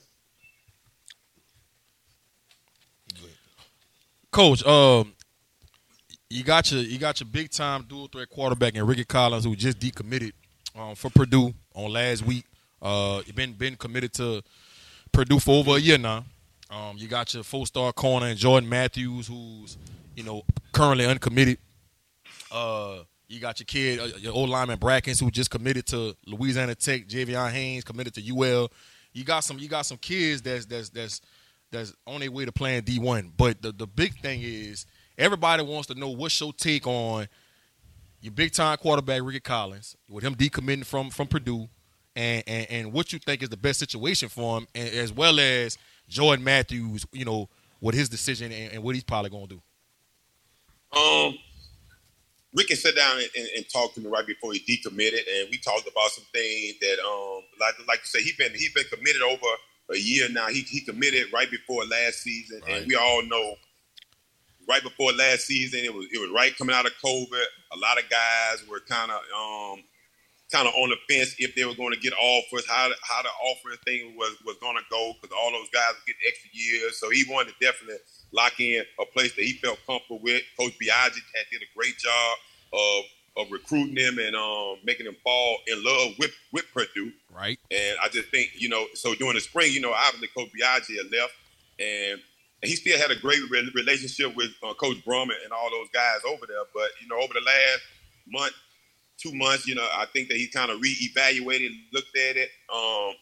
[4.30, 5.14] Coach, um,
[6.28, 9.54] you got your you got your big time dual threat quarterback in Ricky Collins, who
[9.54, 10.32] just decommitted
[10.76, 12.44] um, for Purdue on last week.
[12.82, 14.42] Uh, been been committed to
[15.14, 16.24] Purdue for over a year now.
[16.70, 19.78] Um, you got your four star corner and Jordan Matthews, who's
[20.14, 21.58] you know, currently uncommitted.
[22.50, 22.98] Uh,
[23.28, 27.06] you got your kid, uh, your old lineman Brackens, who just committed to Louisiana Tech.
[27.08, 28.70] Javion Haynes committed to UL.
[29.12, 31.20] You got some, you got some kids that's that's that's
[31.70, 33.32] that's on their way to playing D one.
[33.36, 34.86] But the the big thing is
[35.18, 37.28] everybody wants to know what's your take on
[38.20, 41.68] your big time quarterback Ricky Collins with him decommitting from from Purdue,
[42.16, 45.38] and and, and what you think is the best situation for him, and, as well
[45.40, 47.48] as Jordan Matthews, you know,
[47.80, 50.98] with his decision and, and what he's probably going to do.
[50.98, 51.36] Um,
[52.54, 55.58] Ricky sat down and, and, and talked to me right before he decommitted, and we
[55.58, 59.22] talked about some things that, um, like like you say, he been he been committed
[59.22, 59.46] over
[59.92, 60.46] a year now.
[60.48, 62.78] He he committed right before last season, Right.
[62.78, 63.56] and we all know
[64.68, 67.42] right before last season it was it was right coming out of COVID.
[67.72, 69.82] A lot of guys were kind of um
[70.54, 73.22] kind of on the fence if they were going to get offers, how the, how
[73.22, 76.96] the offer thing was was going to go because all those guys get extra years.
[76.98, 77.98] So he wanted to definitely
[78.30, 80.42] lock in a place that he felt comfortable with.
[80.58, 82.38] Coach Biaggi had did a great job
[82.72, 83.04] of
[83.36, 87.10] of recruiting him and um, making him fall in love with with Purdue.
[87.34, 87.58] Right.
[87.72, 90.96] And I just think, you know, so during the spring, you know, obviously Coach Biaggi
[90.96, 91.34] had left,
[91.80, 92.20] and,
[92.62, 95.88] and he still had a great re- relationship with uh, Coach Brumman and all those
[95.92, 96.62] guys over there.
[96.72, 97.82] But you know, over the last
[98.28, 98.54] month,
[99.18, 102.50] two months, you know, I think that he kind of reevaluated, looked at it.
[102.72, 103.14] Um,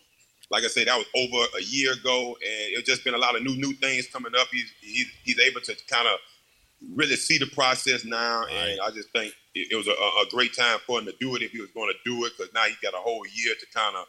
[0.51, 3.37] like I said, that was over a year ago, and it's just been a lot
[3.37, 4.49] of new new things coming up.
[4.53, 6.19] He's he's, he's able to kind of
[6.95, 10.55] really see the process now, and I just think it, it was a, a great
[10.55, 12.65] time for him to do it if he was going to do it, because now
[12.65, 14.07] he's got a whole year to kind of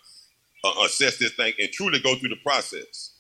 [0.65, 3.11] uh, assess this thing and truly go through the process.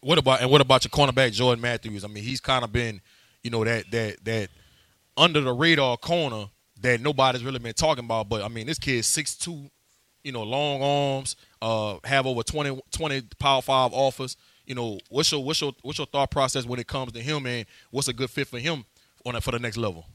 [0.00, 2.04] What about and what about your cornerback Jordan Matthews?
[2.04, 3.00] I mean, he's kind of been,
[3.44, 4.48] you know, that that that
[5.16, 6.46] under the radar corner
[6.82, 8.28] that nobody's really been talking about.
[8.28, 9.70] But I mean, this kid's six two,
[10.24, 14.36] you know, long arms, uh, have over 20, 20 power five offers.
[14.66, 17.46] You know, what's your what's your what's your thought process when it comes to him,
[17.46, 18.84] and what's a good fit for him
[19.26, 20.06] on that for the next level?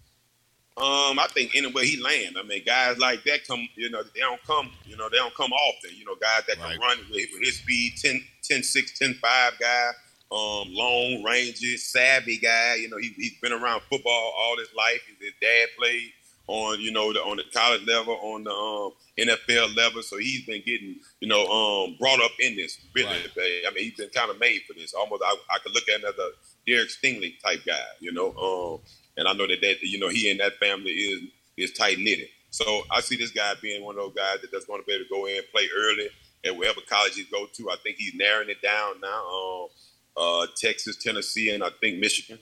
[0.78, 4.20] Um, I think anywhere he land, I mean, guys like that come, you know, they
[4.20, 5.90] don't come, you know, they don't come often.
[5.98, 6.80] You know, guys that can Right.
[6.80, 9.88] run with, with his speed, 10, 10, 6, 10, 5 guy,
[10.32, 12.76] um, long, rangy, savvy guy.
[12.76, 15.02] You know, he, he's been around football all his life.
[15.20, 16.12] His dad played
[16.48, 20.02] on, you know, the, on the college level, on the um, NFL level.
[20.02, 23.28] So he's been getting, you know, um, brought up in this business.
[23.38, 24.94] I mean, he's been kind of made for this.
[24.94, 26.30] Almost, I, I could look at him as a
[26.66, 28.34] Derek Stingley type guy, you know.
[28.34, 28.80] Um,
[29.18, 31.22] and I know that that you know he and that family is
[31.58, 32.28] is tight knitted.
[32.50, 34.94] So I see this guy being one of those guys that that's going to be
[34.94, 36.10] able to go in and play early
[36.46, 37.70] at wherever college he go to.
[37.70, 39.28] I think he's narrowing it down now.
[39.28, 39.68] Um,
[40.16, 42.40] uh, Texas, Tennessee, and I think Michigan.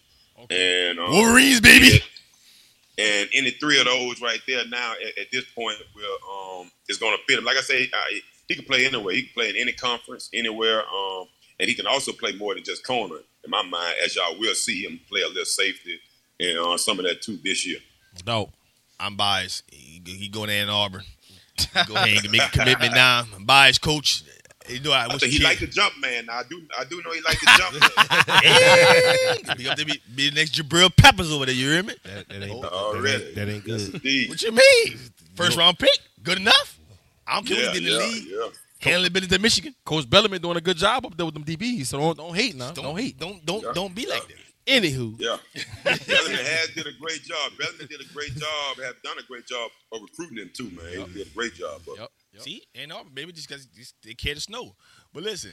[0.49, 2.01] And um, Wolverines, baby.
[2.97, 6.97] And any three of those right there now at, at this point will um is
[6.97, 7.45] going to fit him.
[7.45, 9.13] Like I say, uh, he can play anywhere.
[9.13, 10.81] He can play in any conference, anywhere.
[10.81, 11.25] Um,
[11.59, 13.15] and he can also play more than just corner.
[13.43, 15.99] In my mind, as y'all will see him play a little safety
[16.39, 17.79] and uh, some of that too this year.
[18.25, 18.49] No,
[18.99, 19.63] I'm biased.
[19.71, 21.03] He, he going to Ann Arbor.
[21.87, 23.23] Go ahead and make a commitment now.
[23.35, 24.23] I'm biased, coach.
[24.67, 26.27] You know, I I think he kid- like to jump, man.
[26.29, 27.73] I do, I do know he like to jump.
[28.27, 28.41] man.
[28.43, 31.53] Hey, be, up to be, be the next Jabril Peppers over there.
[31.55, 31.93] You hear me?
[32.03, 33.25] That, that ain't, Oh, that, really?
[33.27, 33.93] ain't, that ain't good.
[33.95, 34.29] indeed.
[34.29, 34.97] What you mean?
[35.35, 36.79] First round pick, good enough.
[37.27, 38.27] I don't care Yeah, what he did in yeah, the league.
[38.29, 38.47] yeah.
[38.79, 39.75] Handling business at Michigan.
[39.85, 41.87] Coach Bellamy doing a good job up there with them DBs.
[41.87, 42.71] So don't don't hate now.
[42.71, 43.17] Don't, hate.
[43.17, 43.71] Don't don't Yeah.
[43.73, 44.35] don't be like that.
[44.67, 45.37] Anywho, Yeah,
[45.83, 47.51] Bellamy has did a great job.
[47.57, 48.77] Bellamy did a great job.
[48.83, 51.07] Have done a great job of recruiting him too, man.
[51.07, 51.83] He did a great job.
[51.85, 51.95] Bro.
[51.99, 52.11] Yep.
[52.35, 52.43] Yep.
[52.43, 53.67] See, Ann Arbor, maybe just because
[54.03, 54.75] they care to snow.
[55.13, 55.51] But listen,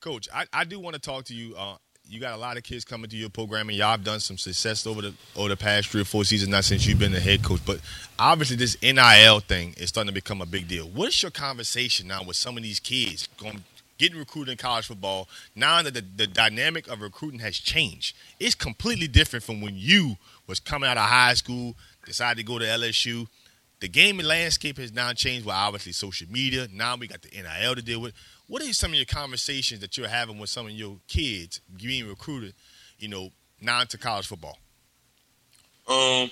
[0.00, 1.54] Coach, I, I do want to talk to you.
[1.56, 4.20] Uh, you got a lot of kids coming to your program, and y'all have done
[4.20, 7.12] some success over the over the past three or four seasons, not since you've been
[7.12, 7.60] the head coach.
[7.64, 7.80] But
[8.18, 10.86] obviously, this NIL thing is starting to become a big deal.
[10.86, 13.64] What's your conversation now with some of these kids going
[13.98, 15.28] getting recruited in college football?
[15.54, 20.16] Now that the, the dynamic of recruiting has changed, it's completely different from when you
[20.46, 21.74] was coming out of high school,
[22.06, 23.26] decided to go to LSU.
[23.80, 26.66] The gaming landscape has now changed with obviously social media.
[26.72, 28.12] Now we got the NIL to deal with.
[28.48, 32.08] What are some of your conversations that you're having with some of your kids being
[32.08, 32.54] recruited,
[32.98, 34.58] you know, now into college football?
[35.86, 36.30] Um,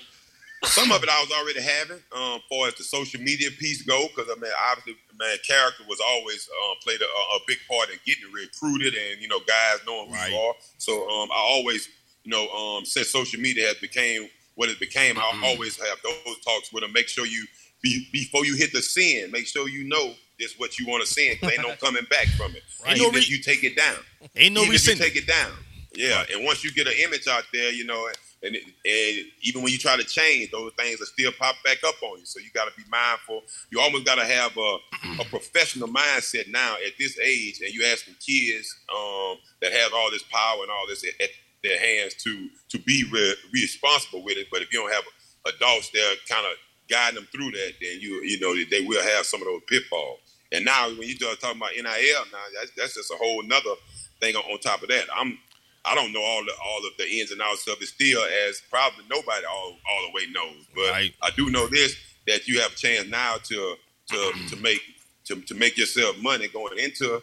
[0.65, 4.07] some of it I was already having, um, far as the social media piece go,
[4.07, 7.97] because I mean, obviously, man, character was always uh, played a, a big part in
[8.05, 10.31] getting recruited, and you know, guys knowing who Right.
[10.31, 10.53] you are.
[10.79, 11.87] So um, I always,
[12.23, 14.27] you know, um, since social media has became
[14.57, 16.91] what it became, I always have those talks with them.
[16.91, 17.45] Make sure you
[17.81, 21.37] be, before you hit the sin, make sure you know this what you want to.
[21.39, 22.63] 'cause Ain't no coming back from it.
[22.83, 22.97] Right.
[22.97, 23.97] Even No re- if you take it down.
[24.35, 25.51] Ain't no even if you take it down.
[25.93, 28.07] Yeah, and once you get an image out there, you know,
[28.43, 31.77] and, it, and even when you try to change, those things will still pop back
[31.83, 32.25] up on you.
[32.25, 33.41] So you got to be mindful.
[33.71, 34.77] You almost got to have a,
[35.21, 37.61] a professional mindset now at this age.
[37.61, 41.03] And you have some kids um, that have all this power and all this.
[41.03, 41.29] At, at,
[41.67, 44.47] their hands to to be re- responsible with it.
[44.51, 45.05] But if you don't have
[45.55, 46.53] adults there kind of
[46.89, 50.19] guiding them through that, then you you know they will have some of those pitfalls.
[50.53, 53.75] And now when you start talking about NIL, now that's, that's just a whole nother
[54.21, 55.05] thing on, on top of that.
[55.15, 55.39] I'm
[55.85, 58.61] I don't know all the all of the ins and outs of it still, as
[58.69, 60.65] probably nobody all all the way knows.
[60.75, 61.13] But Right.
[61.23, 61.95] I do know this
[62.27, 63.75] that you have a chance now to
[64.09, 64.81] to to make
[65.25, 67.21] to, to make yourself money going into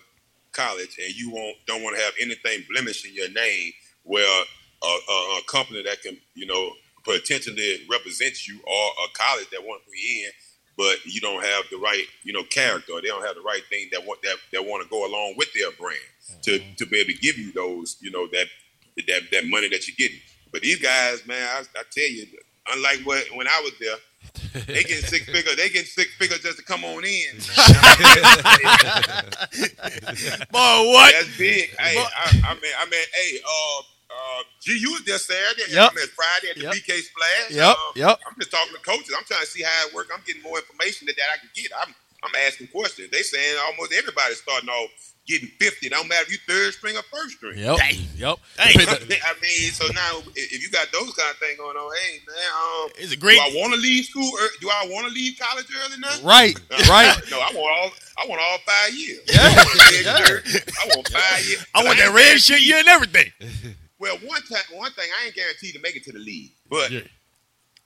[0.52, 3.72] college, and you won't don't want to have anything blemish in your name.
[4.04, 4.44] Where
[4.82, 6.70] a, a, a company that can you know
[7.04, 10.30] potentially represent you, or a college that wants to be in,
[10.76, 13.62] but you don't have the right you know character, or they don't have the right
[13.70, 15.98] thing that want that that want to go along with their brand
[16.42, 18.46] to to be able to give you those you know that
[19.06, 20.20] that that money that you're getting.
[20.52, 22.26] But these guys, man, I, I tell you,
[22.72, 23.96] unlike what when I was there,
[24.66, 25.56] they get six figures.
[25.56, 27.36] They get six figures just to come on in.
[30.50, 31.12] Boy, what?
[31.12, 31.70] That's big.
[31.78, 33.82] Hey, I, I mean, I mean, hey, uh,
[34.14, 35.72] uh, G, you was there Saturday.
[35.74, 35.90] Yep.
[35.90, 36.74] I mean, Friday at the Yep.
[36.74, 37.50] BK Splash.
[37.50, 38.18] Yep, Uh, yep.
[38.26, 39.12] I'm just talking to coaches.
[39.16, 40.10] I'm trying to see how it works.
[40.14, 41.70] I'm getting more information that, that I can get.
[41.76, 43.10] I'm, I'm asking questions.
[43.10, 44.90] They saying almost everybody's starting off
[45.26, 45.88] getting 50.
[45.88, 47.56] Don't matter if you third string or first string.
[47.58, 47.76] Yep.
[48.16, 48.36] Yep.
[48.56, 48.76] Dang.
[48.76, 52.20] I mean, so now if if you got those kind of things going on, hey
[52.26, 52.36] man,
[52.84, 53.36] um, It's a great.
[53.36, 54.24] do I want to leave school?
[54.28, 56.16] Or do I want to leave college early now?
[56.22, 56.58] Right.
[56.88, 57.16] Right.
[57.30, 57.90] no, I want all.
[58.16, 59.20] I want all five years.
[59.26, 59.40] Yeah.
[59.42, 60.16] I want, a red Yeah.
[60.24, 60.44] shirt.
[60.82, 61.66] I want five years.
[61.74, 63.32] I want ain't that red guaranteed- shit, you and everything.
[64.04, 66.90] Well, one time, one thing, I ain't guaranteed to make it to the league, but
[66.90, 67.00] Yeah.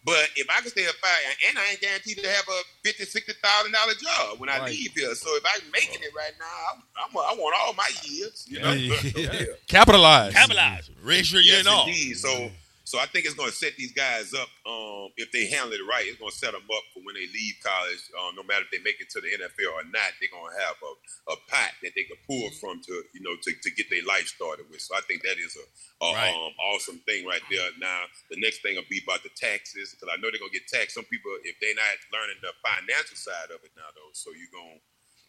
[0.05, 3.05] but if I can stay at five, and I ain't guaranteed to have a fifty,
[3.05, 4.71] sixty thousand dollar job when I Right.
[4.73, 5.15] leave here.
[5.15, 8.45] So if I'm making it right now, I'm, I'm, I want all my years.
[8.49, 9.01] You know, Yeah.
[9.17, 9.45] yeah.
[9.69, 10.33] Capitalize.
[10.33, 10.91] Capitalize.
[11.05, 11.87] Red shirt, you Yes, and all.
[11.87, 12.17] indeed.
[12.17, 12.51] So,
[12.89, 14.49] so I think it's going to set these guys up.
[14.65, 17.29] Um, if they handle it right, it's going to set them up for when they
[17.29, 18.01] leave college.
[18.17, 20.57] Um, no matter if they make it to the NFL or not, they're going to
[20.65, 20.93] have a,
[21.33, 24.25] a pot that they can pull from to you know to, to get their life
[24.33, 24.81] started with.
[24.81, 25.67] So I think that is a,
[26.01, 26.33] a Right.
[26.33, 27.69] um, awesome thing right there.
[27.77, 30.59] Now the next thing will be about the taxes because I know they're going to
[30.59, 30.97] get taxed.
[30.97, 34.49] Some people, if they're not learning the financial side of it now, though, so you're
[34.49, 34.88] going to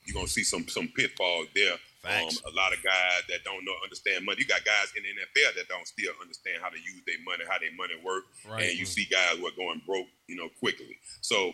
[0.09, 1.77] you're gonna see some some pitfalls there.
[2.05, 4.39] Um, a lot of guys that don't know understand money.
[4.39, 7.43] You got guys in the NFL that don't still understand how to use their money,
[7.47, 8.69] how their money work, Right.
[8.69, 10.97] and you see guys who are going broke, you know, quickly.
[11.21, 11.53] So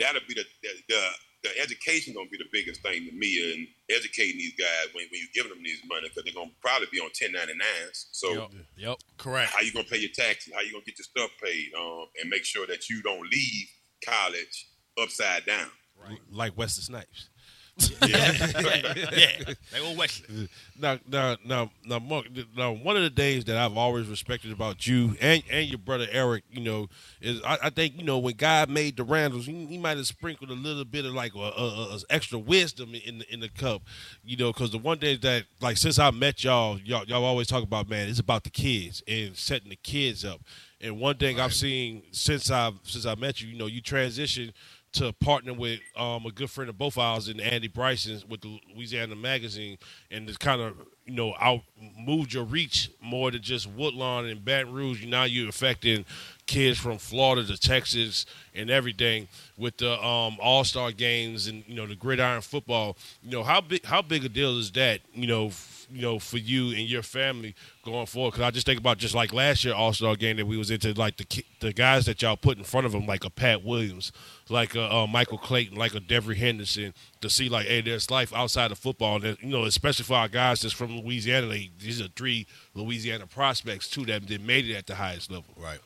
[0.00, 1.00] that'll be the the, the
[1.44, 5.20] the education gonna be the biggest thing to me, and educating these guys when, when
[5.20, 8.06] you're giving them these money because they're gonna probably be on 1099s.
[8.12, 8.50] So Yep.
[8.78, 8.96] Yep.
[9.18, 9.52] Correct.
[9.52, 10.54] how you gonna pay your taxes?
[10.54, 11.74] How you gonna get your stuff paid?
[11.78, 13.68] Um, and make sure that you don't leave
[14.02, 14.66] college
[14.98, 15.70] upside down.
[15.96, 16.18] Right.
[16.30, 17.28] like Wesley Snipes.
[18.06, 19.54] yeah.
[19.72, 20.48] They old Wesley.
[20.78, 22.26] Now, now, now, now, Mark.
[22.56, 26.06] Now, one of the things that I've always respected about you and and your brother
[26.12, 26.88] Eric, you know,
[27.20, 30.06] is I, I think you know when God made the Randalls, he, he might have
[30.06, 33.48] sprinkled a little bit of like a, a, a extra wisdom in the, in the
[33.48, 33.82] cup,
[34.22, 37.48] you know, because the one thing that like since I met y'all, y'all y'all always
[37.48, 40.40] talk about man, it's about the kids and setting the kids up.
[40.80, 44.52] And one thing I've seen since I've since I met you, you know, you transitioned
[44.94, 48.60] to partner with um, a good friend of both ours and Andy Bryson with the
[48.74, 49.76] Louisiana Magazine,
[50.10, 50.74] and it's kind of
[51.04, 51.62] you know out
[51.98, 55.04] moved your reach more to just Woodlawn and Baton Rouge.
[55.04, 56.04] Now you're affecting
[56.46, 58.24] kids from Florida to Texas
[58.54, 62.96] and everything with the um, All Star games and you know the gridiron football.
[63.22, 65.00] You know how big how big a deal is that?
[65.12, 65.50] You know.
[65.90, 67.54] You know, for you and your family
[67.84, 70.46] going forward, because I just think about just like last year All Star game that
[70.46, 73.24] we was into, like the the guys that y'all put in front of them, like
[73.24, 74.12] a Pat Williams,
[74.48, 78.32] like a uh, Michael Clayton, like a Devery Henderson, to see like, hey, there's life
[78.34, 81.46] outside of football, and you know, especially for our guys that's from Louisiana.
[81.46, 85.54] They, these are three Louisiana prospects too that that made it at the highest level.
[85.56, 85.80] Right.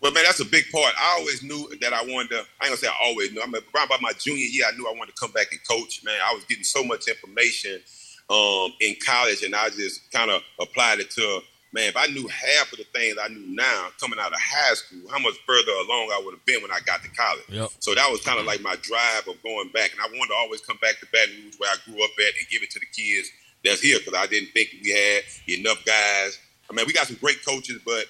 [0.00, 0.94] Well, man, that's a big part.
[0.98, 2.36] I always knew that I wanted to.
[2.36, 3.42] I ain't gonna say I always knew.
[3.42, 5.60] I mean, around about my junior year, I knew I wanted to come back and
[5.68, 6.02] coach.
[6.04, 7.80] Man, I was getting so much information
[8.30, 11.40] um, in college, and I just kind of applied it to.
[11.72, 14.74] Man, if I knew half of the things I knew now coming out of high
[14.74, 17.46] school, how much further along I would have been when I got to college.
[17.48, 17.70] Yep.
[17.78, 20.38] So that was kind of like my drive of going back, and I wanted to
[20.42, 22.80] always come back to Baton Rouge where I grew up at and give it to
[22.80, 23.30] the kids
[23.64, 25.22] that's here because I didn't think we had
[25.60, 26.38] enough guys.
[26.68, 28.06] I mean, we got some great coaches, but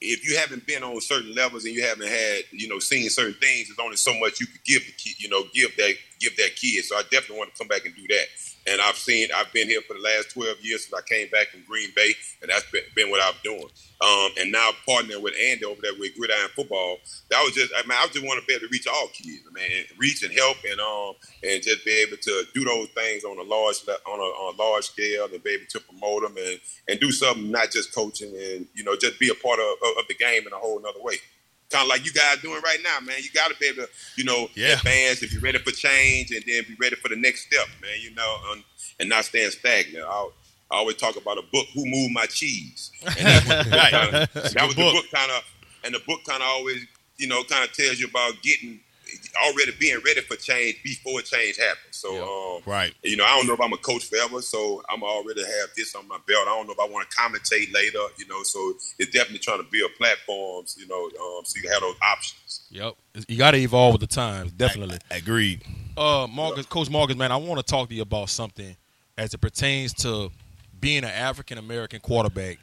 [0.00, 3.34] if you haven't been on certain levels and you haven't had, you know, seen certain
[3.34, 6.36] things, there's only so much you could give the kid, you know, give that give
[6.36, 6.84] that kid.
[6.84, 8.26] So I definitely want to come back and do that.
[8.66, 11.48] And I've seen, I've been here for the last 12 years since I came back
[11.48, 13.66] from Green Bay, and that's been, been what I'm doing.
[14.00, 16.98] Um, and now partnering with Andy over there with Gridiron Football,
[17.30, 19.42] that was just, I mean, I just want to be able to reach all kids,
[19.52, 23.24] man, and reach and help, and um, and just be able to do those things
[23.24, 26.36] on a large on a, on a large scale, and be able to promote them
[26.36, 29.66] and and do something not just coaching, and you know, just be a part of,
[29.82, 31.16] of, of the game in a whole another way.
[31.72, 33.16] Kind of like you guys doing right now, man.
[33.20, 34.74] You got to be able to, you know, Yeah.
[34.74, 37.92] advance if you're ready for change, and then be ready for the next step, man.
[38.00, 38.62] You know, um,
[39.00, 40.04] and not stand stagnant.
[40.06, 40.28] I,
[40.70, 42.92] I always talk about a book, Who Moved My Cheese?
[43.02, 43.90] And that was, Right.
[43.90, 44.94] kinda- that was book.
[44.94, 45.42] the book kind of,
[45.84, 46.84] and the book kind of always,
[47.18, 48.80] you know, kind of tells you about getting,
[49.44, 51.96] already being ready for change before change happens.
[51.96, 52.94] So, um, Right.
[53.02, 55.94] you know, I don't know if I'm a coach forever, so I'm already have this
[55.94, 56.42] on my belt.
[56.48, 59.58] I don't know if I want to commentate later, you know, so it's definitely trying
[59.62, 62.60] to build platforms, you know, um, so you have those options.
[62.70, 62.94] Yep.
[63.28, 64.98] You got to evolve with the times, definitely.
[65.10, 65.62] Agreed.
[65.96, 68.76] Uh, Marcus, Coach Marcus, man, I want to talk to you about something
[69.18, 70.30] as it pertains to
[70.80, 72.58] being an African American quarterback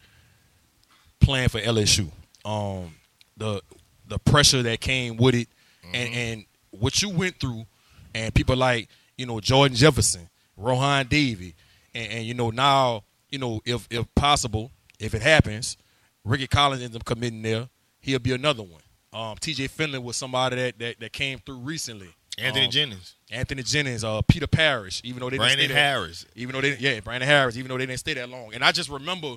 [1.20, 2.10] playing for LSU.
[2.46, 2.96] Um,
[3.38, 3.62] the
[4.08, 5.48] the pressure that came with it,
[5.94, 7.66] and and what you went through,
[8.14, 8.88] and people like
[9.18, 11.56] you know Jordan Jefferson, Rohan Davey,
[11.94, 15.78] and, and you know now you know if if possible, if it happens,
[16.24, 17.70] Ricky Collins ends up committing there,
[18.02, 18.82] he'll be another one.
[19.12, 19.68] Um, T.J.
[19.68, 22.10] Finley was somebody that, that that came through recently.
[22.38, 26.26] Anthony Um, Jennings, Anthony Jennings, uh, Peter Parrish, even though they didn't stay there, Harris.
[26.36, 28.72] even though they yeah Brandon Harris, even though they didn't stay that long, and I
[28.72, 29.36] just remember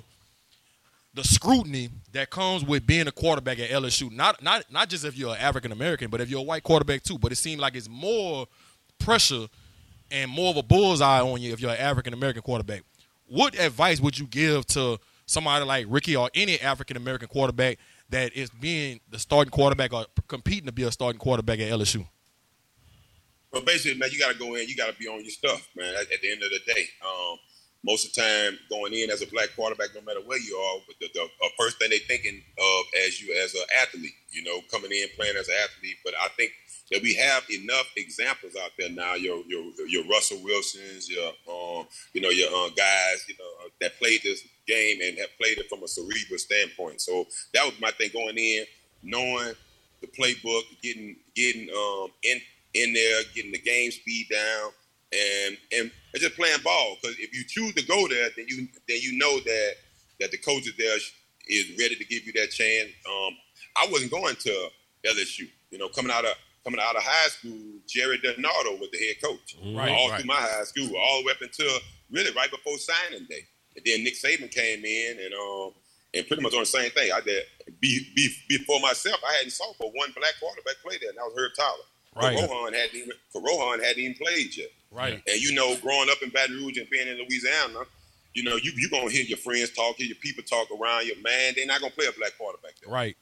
[1.13, 4.11] the scrutiny that comes with being a quarterback at LSU.
[4.11, 7.17] Not not not just if you're African American, but if you're a white quarterback too.
[7.17, 8.47] But it seemed like it's more
[8.99, 9.47] pressure
[10.11, 12.83] and more of a bullseye on you if you're an African American quarterback.
[13.27, 17.77] What advice would you give to somebody like Ricky or any African American quarterback
[18.09, 22.05] that is being the starting quarterback or competing to be a starting quarterback at LSU?
[23.51, 24.67] But basically, man, you got to go in.
[24.67, 25.93] You got to be on your stuff, man.
[25.93, 27.37] At, at the end of the day, um,
[27.83, 30.79] most of the time, going in as a black quarterback, no matter where you are,
[30.99, 34.61] the, the uh, first thing they're thinking of as you as an athlete, you know,
[34.71, 35.97] coming in playing as an athlete.
[36.03, 36.51] But I think
[36.91, 39.15] that we have enough examples out there now.
[39.15, 43.69] Your your your Russell Wilsons, your um, you know your uh, guys, you know, uh,
[43.81, 47.01] that played this game and have played it from a cerebral standpoint.
[47.01, 48.65] So that was my thing going in,
[49.01, 49.53] knowing
[50.01, 52.39] the playbook, getting getting um, in
[52.73, 54.71] in there, getting the game speed down,
[55.13, 56.97] and and just playing ball.
[57.01, 59.73] Because if you choose to go there, then you then you know that
[60.19, 60.97] that the coach is there
[61.47, 62.89] is ready to give you that chance.
[63.07, 63.33] Um,
[63.75, 64.67] I wasn't going to
[65.05, 66.33] LSU, you know, coming out of
[66.63, 70.21] coming out of high school, Gerry DiNardo was the head coach, Right, all right.
[70.21, 71.77] through my high school, all the way up until
[72.09, 73.45] really right before signing day.
[73.75, 75.71] And then Nick Saban came in and um
[76.13, 77.11] and pretty much on the same thing.
[77.11, 77.43] I did
[77.79, 79.19] be, be, before myself.
[79.27, 81.89] I hadn't saw but one black quarterback play there, and that was Herb Tyler.
[82.15, 82.37] Right.
[82.37, 84.69] Rohan hadn't even for Rohan hadn't even played yet.
[84.91, 85.21] Right.
[85.27, 87.85] And you know, growing up in Baton Rouge and being in Louisiana,
[88.33, 91.15] you know, you you gonna hear your friends talk, hear your people talk around you.
[91.23, 92.93] Man, they're not gonna play a black quarterback there.
[92.93, 93.15] Right.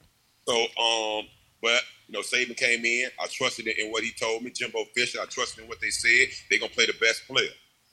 [0.46, 1.26] So, um,
[1.62, 3.08] but you know, Saban came in.
[3.20, 4.50] I trusted in what he told me.
[4.50, 6.28] Jimbo Fisher, I trusted in what they said.
[6.50, 7.50] They're gonna play the best player.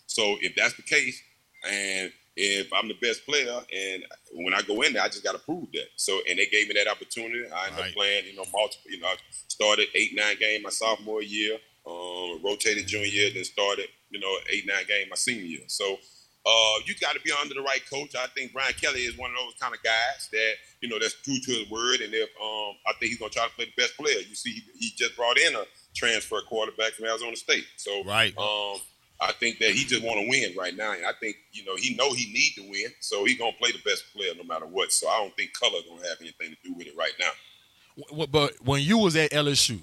[0.07, 1.21] So if that's the case,
[1.69, 4.03] and if I'm the best player, and
[4.33, 5.87] when I go in there, I just got to prove that.
[5.97, 7.49] So, and they gave me that opportunity.
[7.51, 7.89] I ended Right.
[7.89, 8.91] up playing, you know, multiple.
[8.91, 9.15] You know, I
[9.47, 14.33] started eight, nine game my sophomore year, um, rotated junior year, then started, you know,
[14.49, 15.63] eight, nine game my senior year.
[15.67, 15.97] So,
[16.45, 18.15] uh, you got to be under the right coach.
[18.15, 21.21] I think Brian Kelly is one of those kind of guys that you know that's
[21.21, 21.99] true to his word.
[21.99, 24.17] And if um, I think he's going to try to play the best player.
[24.19, 25.63] You see, he, he just brought in a
[25.93, 27.65] transfer quarterback from Arizona State.
[27.75, 28.33] So, Right.
[28.37, 28.79] um,
[29.21, 31.75] I think that he just want to win right now, and I think you know
[31.75, 34.65] he know he need to win, so he gonna play the best player no matter
[34.65, 34.91] what.
[34.93, 38.25] So I don't think color gonna have anything to do with it right now.
[38.27, 39.79] But when you was at LSU,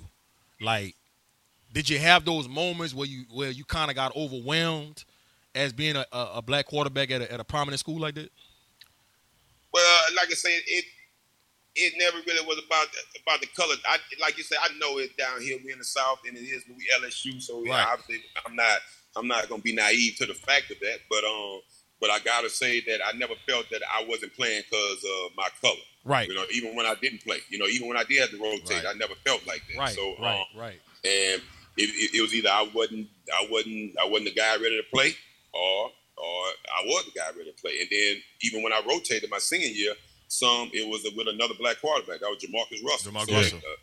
[0.60, 0.94] like,
[1.72, 5.04] did you have those moments where you where you kind of got overwhelmed
[5.54, 8.30] as being a, a, a black quarterback at a, at a prominent school like that?
[9.72, 10.84] Well, uh, like I said, it
[11.74, 13.74] it never really was about the, about the color.
[13.86, 15.58] I like you said, I know it down here.
[15.62, 17.40] We in the South, and it is we LSU.
[17.42, 17.86] So yeah, Right.
[17.92, 18.78] obviously, I'm not
[19.16, 20.98] I'm not gonna be naive to the fact of that.
[21.10, 21.60] But um,
[22.00, 25.48] but I gotta say that I never felt that I wasn't playing because of my
[25.60, 25.74] color.
[26.04, 26.28] Right.
[26.28, 28.38] You know, even when I didn't play, you know, even when I did have to
[28.38, 28.94] rotate, Right.
[28.94, 29.78] I never felt like that.
[29.78, 29.94] Right.
[29.94, 30.40] So right.
[30.54, 30.80] um, right.
[31.04, 31.42] and
[31.78, 34.84] it, it, it was either I wasn't I wasn't I wasn't the guy ready to
[34.92, 35.14] play,
[35.52, 36.44] or or
[36.78, 37.78] I was the guy ready to play.
[37.80, 39.94] And then even when I rotated my senior year,
[40.28, 42.20] some it was with another black quarterback.
[42.20, 43.12] That was Jamarcus Russell.
[43.12, 43.58] Jamarcus So, Russell.
[43.58, 43.76] uh,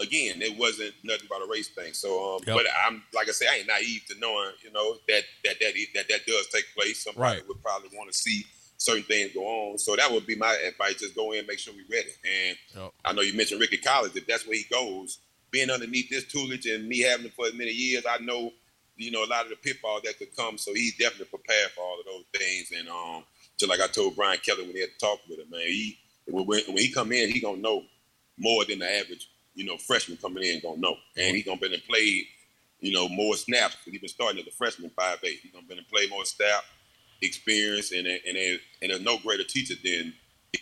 [0.00, 1.92] again, it wasn't nothing about a race thing.
[1.92, 2.56] So, um, Yep.
[2.56, 5.74] but I'm like I say, I ain't naive to knowing you know that that that
[5.94, 7.04] that that does take place.
[7.04, 7.48] Somebody Right.
[7.48, 8.44] would probably want to see
[8.78, 9.78] certain things go on.
[9.78, 12.12] So that would be my advice: just go in, make sure we're ready.
[12.24, 12.92] And Yep.
[13.04, 14.16] I know you mentioned Ricky Collins.
[14.16, 15.18] If that's where he goes,
[15.50, 18.52] being underneath this toolage and me having him for as many years, I know,
[18.96, 20.58] you know, a lot of the pitfalls that could come.
[20.58, 22.72] So he's definitely prepared for all of those things.
[22.78, 23.24] And um,
[23.58, 25.98] just like I told Brian Kelly when he had to talk with him, man, he
[26.26, 27.84] when, when he come in, he gonna know
[28.38, 31.72] more than the average, you know, freshman coming in gonna know, and he gonna been
[31.72, 32.24] and played,
[32.80, 33.76] you know, more snaps.
[33.84, 35.40] He been starting as a freshman five eight.
[35.42, 36.64] He gonna been and play more snap,
[37.22, 40.14] experience, and and and, and there's no greater teacher than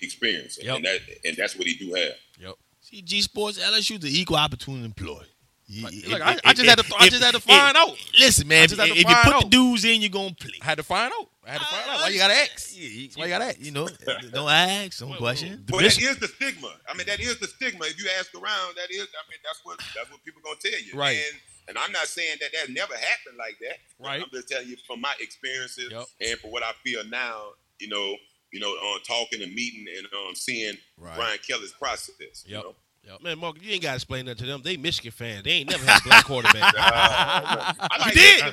[0.03, 0.76] experience, Yep.
[0.76, 2.12] and that and that's what he do have.
[2.41, 2.55] Yep.
[2.80, 5.26] See, G Sports LSU the equal opportunity employee.
[5.70, 7.36] You- Like, if- look, I- if- I just had to- I if- just had to
[7.39, 7.95] if- find out.
[8.18, 10.34] Listen, man, if, just had to if you find put the dudes in, you're gonna
[10.34, 10.53] play.
[10.62, 11.28] I had to find out.
[11.49, 12.01] I had to find out.
[12.01, 12.76] Why you got to ask?
[12.76, 13.59] Yeah, you, why you gotta ask.
[13.61, 13.88] You know,
[14.32, 15.64] don't ask, don't Well, question.
[15.66, 16.72] The Well, bishop- that is the stigma.
[16.88, 17.86] I mean, that is the stigma.
[17.86, 19.03] If you ask around, that is.
[19.09, 20.92] I mean, that's what that's what people gonna tell you.
[20.94, 21.16] Right.
[21.16, 23.78] And and I'm not saying that that never happened like that.
[23.99, 24.22] Right.
[24.22, 26.05] I'm just telling you from my experiences Yep.
[26.20, 27.53] and for what I feel now.
[27.78, 28.16] You know,
[28.53, 31.16] you know, on talking and meeting and um, seeing Right.
[31.16, 32.44] Brian Kelly's process.
[32.46, 32.74] You
[33.11, 33.23] Yep.
[33.23, 34.61] Man, Mark, you ain't got to explain that to them.
[34.63, 35.43] They Michigan fans.
[35.45, 36.75] They ain't never had a black quarterback.
[36.77, 38.43] I like did.
[38.43, 38.53] I,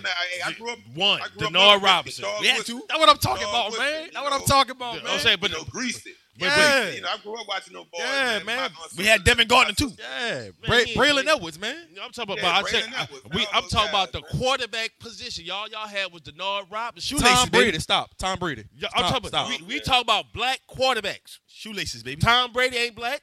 [0.49, 0.79] I grew up.
[0.93, 2.25] One, I grew Denard Robinson.
[2.39, 2.81] We had Woodson.
[2.87, 4.05] That's what I'm talking about, man.
[4.05, 5.19] you That's what I'm talking about, I'm man.
[5.19, 6.13] saying, but you know, greased it.
[6.37, 6.89] But- Yeah.
[6.91, 7.99] You know, I grew up watching those boys.
[8.01, 8.45] Yeah, man.
[8.45, 8.69] man.
[8.81, 9.91] Uh, We had Devin Gardner too.
[9.97, 11.77] Yeah, Bra- Man, he- Braylon Edwards, man.
[12.01, 12.43] I'm talking about.
[12.43, 14.29] Yeah, I said, Brandon Edwards, we, I'm talking about the man.
[14.39, 15.45] quarterback position.
[15.45, 17.17] Y'all, y'all had was Denard Robinson.
[17.17, 18.15] Tom Brady, stop.
[18.17, 18.65] Tom Brady.
[18.77, 19.49] Stop, I'm talking about.
[19.49, 21.39] We, we talk about black quarterbacks.
[21.47, 22.21] Shoelaces, baby.
[22.21, 23.21] Tom Brady ain't black.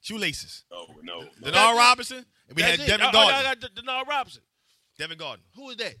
[0.00, 0.64] Shoelaces.
[0.70, 1.20] No, no.
[1.20, 1.50] no.
[1.50, 2.24] Denard Robinson.
[2.48, 2.90] And we That's had it.
[2.90, 3.48] Devin oh, Gardner.
[3.48, 4.42] I got Denard Robinson.
[4.98, 5.44] Devin Gardner.
[5.54, 5.94] Who is that?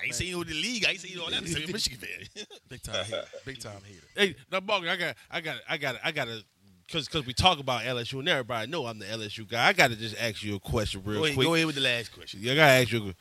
[0.00, 0.84] I ain't seen you with the league.
[0.86, 1.38] I ain't seen you all that.
[1.38, 2.46] I'm a Michigan fan.
[2.68, 3.24] Big time hater.
[3.44, 4.06] Big time hater.
[4.14, 6.44] Hey, now, Morgan, I got, I got, I got, I got to,
[6.86, 9.66] because because we talk about LSU and everybody know I'm the LSU guy.
[9.66, 11.46] I got to just ask you a question real Go ahead, quick.
[11.46, 12.40] go ahead with the last question.
[12.42, 13.14] Yeah, I gotta ask you,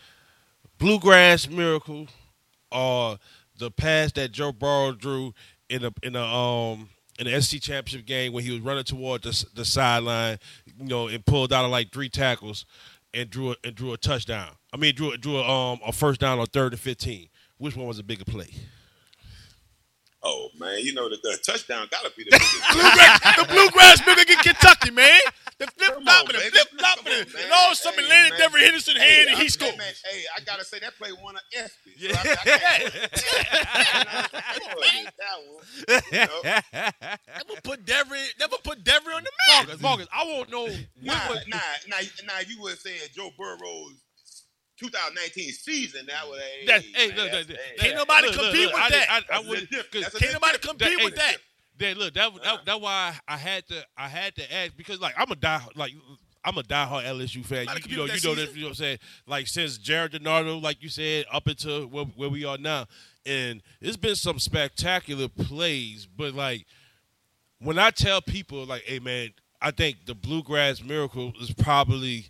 [0.78, 2.08] bluegrass miracle,
[2.72, 3.18] or
[3.58, 5.34] the pass that Joe Burrow drew
[5.70, 9.24] in the in the um in the SEC championship game when he was running toward
[9.24, 10.38] the the sideline,
[10.80, 12.65] you know, and pulled out of like three tackles
[13.13, 14.51] and drew a, and drew a touchdown.
[14.74, 17.30] I mean, drew drew a, um a first down on third and fifteen.
[17.57, 18.49] Which one was a bigger play?
[20.24, 22.32] Oh man, you know the, the touchdown gotta be the
[22.74, 25.20] bluegrass, the bluegrass nigga get Kentucky, man.
[25.59, 28.03] The flip Come flop on, and the flip flop and, and all of a sudden
[28.03, 28.39] Hey, landed man.
[28.39, 29.72] Devin Henderson Hey, hand and I- he scored.
[29.72, 31.93] Hey, man, hey, I gotta say that play one of ESPY.
[31.97, 32.93] So I, I can't-
[35.18, 36.01] that one.
[36.11, 36.41] You know?
[37.47, 39.65] Never put Devin, never put Devin on the map.
[39.68, 40.68] Marcus, Marcus, I won't know.
[41.01, 41.13] Nah,
[41.47, 41.57] nah,
[41.88, 42.39] nah, nah.
[42.47, 43.93] You would say Joe Burrow's
[44.80, 46.06] 2019 season.
[46.08, 48.66] That was hey, That- hey, man, look, that's- look, hey, Can't nobody Look, look, compete
[48.66, 49.00] look, with I that.
[49.00, 49.70] did- I, I that's a wouldn't.
[49.72, 51.38] different- cause- Can't nobody compete That- with that.
[51.80, 55.14] That look, that, that that's why I had to I had to ask because like
[55.16, 55.94] I'm a die like
[56.44, 57.68] I'm a diehard LSU fan.
[57.68, 58.56] You, you know, you know this.
[58.56, 58.98] You know what I'm saying?
[59.28, 62.88] Like since Gerry DiNardo, like you said, up until where, where we are now,
[63.28, 66.08] and it's been some spectacular plays.
[66.08, 66.66] But like
[67.60, 69.30] when I tell people, like, hey man,
[69.62, 72.30] I think the Bluegrass Miracle is probably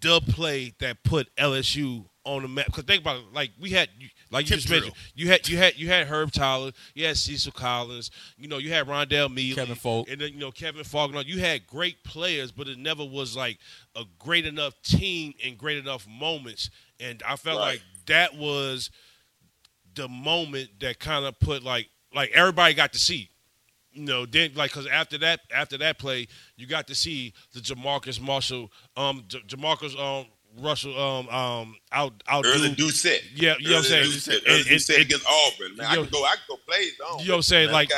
[0.00, 2.66] the play that put LSU on the map.
[2.66, 3.88] Because think about it, like we had,
[4.30, 4.80] like you Tip just drill.
[4.80, 8.58] mentioned, you had you had you had Herb Tyler, you had Cecil Collins, you know,
[8.58, 10.08] you had Rondell Mealey, Kevin Faulk.
[10.10, 11.22] and then you know Kevin Faulkner.
[11.22, 13.58] You had great players, but it never was like
[13.96, 16.70] a great enough team and great enough moments.
[17.00, 17.66] And I felt Right.
[17.72, 18.90] like that was
[19.94, 23.30] the moment that kind of put like like everybody got to see.
[23.98, 27.60] You know, then like because after that after that play, you got to see the
[27.60, 30.26] Jamarcus Marshall, um, J- Jamarcus um
[30.60, 33.22] Russell um um out out Early Doucet.
[33.34, 34.04] Yeah, you know what I'm saying?
[34.04, 35.76] Doucet, Early Doucet against Auburn.
[35.76, 36.24] Man, I could go.
[36.24, 37.20] I could go plays on.
[37.20, 37.72] You know what I'm saying?
[37.72, 37.90] Like,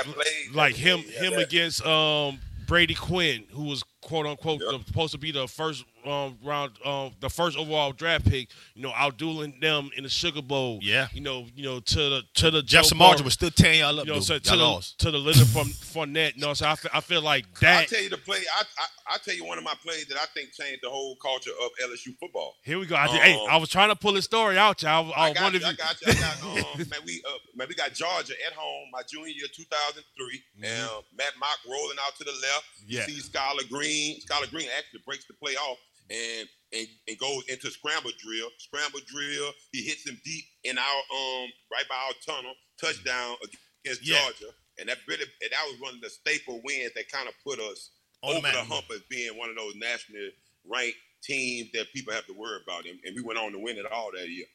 [0.55, 4.71] like him, him against um Brady Quinn, who was quote unquote Yep.
[4.81, 8.49] the, supposed to be the first um round, um the first overall draft pick.
[8.75, 10.79] You know, outdueling them in the Sugar Bowl.
[10.83, 11.09] Yeah.
[11.13, 14.07] You know, you know to the to the Jeff Samardzija was still tearing y'all up.
[14.07, 16.37] You know, so to the to the Leonard from Fournette.
[16.37, 17.81] You know, so I feel, I feel like that.
[17.83, 18.39] I'll tell you the play.
[18.57, 21.17] I, I I tell you one of my plays that I think changed the whole
[21.17, 22.55] culture of LSU football.
[22.63, 22.95] Here we go.
[22.95, 25.13] I, did- hey, Um, I was trying to pull his story out, y'all.
[25.15, 25.61] I, I was got you.
[25.67, 26.13] I got you.
[26.13, 27.01] I got um, man.
[27.05, 30.43] We uh, man, we got Georgia at home my junior year, 2003.
[30.63, 32.65] And uh, Matt Mauck rolling out to the left.
[32.83, 32.93] Mm-hmm.
[32.93, 33.07] Yeah.
[33.07, 33.90] See Skyler Green.
[34.27, 35.79] Skyler Green actually breaks the play off
[36.11, 38.49] and and, and goes into scramble drill.
[38.59, 39.51] Scramble drill.
[39.73, 42.53] He hits him deep in our um right by our tunnel.
[42.81, 43.37] Touchdown
[43.85, 44.23] against Yeah.
[44.23, 44.55] Georgia.
[44.79, 47.59] And that really and that was one of the staple wins that kind of put
[47.61, 47.91] us
[48.23, 50.31] On the over the hump as being one of those nationally
[50.65, 52.87] ranked teams that people have to worry about.
[52.87, 54.47] And, and we went on to win it all that year.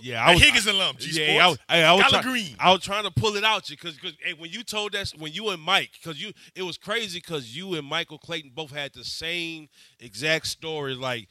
[0.00, 0.96] Yeah, I was, Higgins alum.
[0.98, 1.62] G yeah, I Sports.
[1.68, 2.56] I, I was try- Green.
[2.58, 5.32] I was trying to pull it out you because hey, when you told us when
[5.32, 8.92] you and Mike because you it was crazy because you and Michael Clayton both had
[8.94, 9.68] the same
[10.00, 11.28] exact story like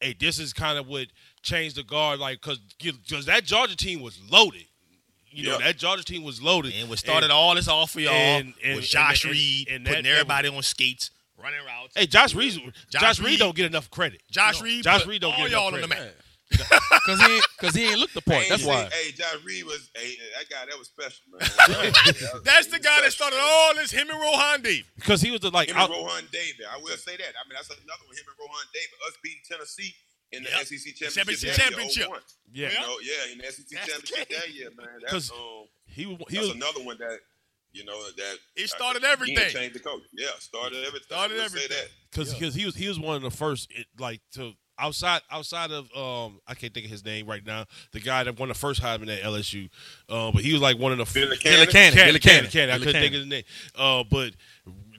[0.00, 1.08] hey this is kind of what
[1.42, 4.64] changed the guard like because because that Georgia team was loaded
[5.30, 5.66] you know Yeah.
[5.66, 8.76] that Georgia team was loaded And what started all this off for y'all and- and-
[8.76, 11.94] was Josh and- and- Reed and putting that- everybody on skates, running routes.
[11.96, 12.52] hey Josh Reed
[12.90, 15.50] Josh, Josh Reed Reed- don't get enough credit Josh Reed, Josh Reed don't all get
[15.50, 16.14] y'all enough on the map.
[17.06, 18.42] Cause he ain't, cause he ain't looked the part.
[18.42, 18.88] Hey, That's why.
[18.92, 20.66] Hey, Josh Reed was hey, that guy.
[20.68, 21.40] That was special, man.
[22.44, 23.90] That's the guy that started all this.
[23.90, 24.84] Him and Rohan Davey.
[24.96, 26.62] because he was the like Him out- and Rohan Davey.
[26.70, 27.32] I will say that.
[27.34, 28.16] I mean, that's another one.
[28.16, 28.92] Him and Rohan Davey.
[29.08, 29.94] Us beating Tennessee
[30.32, 30.66] in the Yep.
[30.66, 31.54] SEC Championship.
[31.54, 31.76] championship.
[31.76, 32.20] that year, 01.
[32.52, 34.38] yeah You know, yeah, in the SEC That's championship game.
[34.40, 34.86] that year, man.
[35.08, 37.18] 'Cause That's um, he was he that's was another one that
[37.72, 39.50] you know that It started again, everything.
[39.50, 40.02] Changed the coach.
[40.12, 41.06] Yeah, started everything.
[41.08, 41.76] Started I will say everything.
[41.76, 41.88] that.
[42.38, 45.84] because he was he was one of the first it, like to outside outside of
[45.96, 47.64] um I can't think of his name right now.
[47.92, 49.70] The guy that won the first Heisman at LSU,
[50.08, 51.66] uh, but he was like one of the Billy Billy Cannon?
[51.68, 51.94] Cannon.
[51.94, 52.50] Cannon, Billy Cannon, Cannon.
[52.50, 52.70] Cannon.
[52.74, 53.44] I Billy couldn't think of his name.
[53.76, 54.32] Uh, but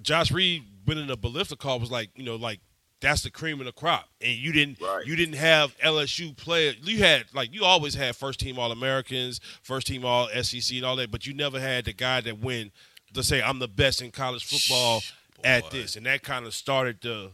[0.01, 2.59] Josh Reed winning the Biletnikoff was like, you know, like
[3.01, 4.07] that's the cream of the crop.
[4.21, 5.05] And you didn't Right.
[5.05, 6.75] you didn't have LSU players.
[6.83, 10.85] You had like you always had first team All Americans, first team All SEC and
[10.85, 12.71] all that, but you never had the guy that win
[13.13, 15.01] to say I'm the best in college football
[15.43, 15.69] at boy.
[15.71, 15.95] this.
[15.95, 17.31] And that kind of started the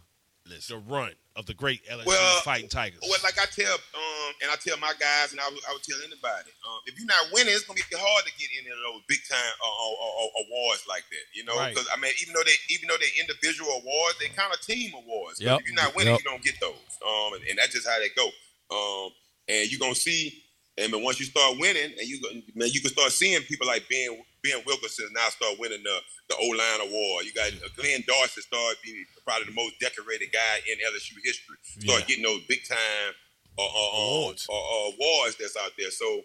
[0.48, 0.78] Listen.
[0.88, 3.00] the run of the great LSU Well, fighting Tigers.
[3.02, 5.82] Well, like I tell, um, and I tell my guys, and I would, I would
[5.88, 8.76] tell anybody, um, if you're not winning, it's gonna be hard to get any of
[8.84, 9.96] those big time uh, uh,
[10.28, 11.26] uh, awards like that.
[11.34, 11.72] You know, Right.
[11.74, 14.92] because I mean, even though they even though they individual awards, they kind of team
[14.94, 15.40] awards.
[15.40, 15.62] Yep.
[15.64, 16.28] If you're not winning, Yep.
[16.28, 16.92] you don't get those.
[17.00, 18.28] Um, and, and that's just how they go.
[18.76, 19.16] Um,
[19.48, 20.44] and you're gonna see,
[20.78, 22.20] and then once you start winning, and you
[22.54, 25.98] man, you can start seeing people like Ben Ben Wilkerson now start winning the
[26.30, 27.26] the O line award.
[27.26, 31.58] You got Glenn Dorsey start being probably the most decorated guy in LSU history.
[31.80, 32.06] Start Yeah.
[32.08, 33.14] getting those big time
[33.58, 34.48] uh, uh, uh, Awards.
[34.50, 35.92] uh, uh, awards that's out there.
[35.92, 36.22] So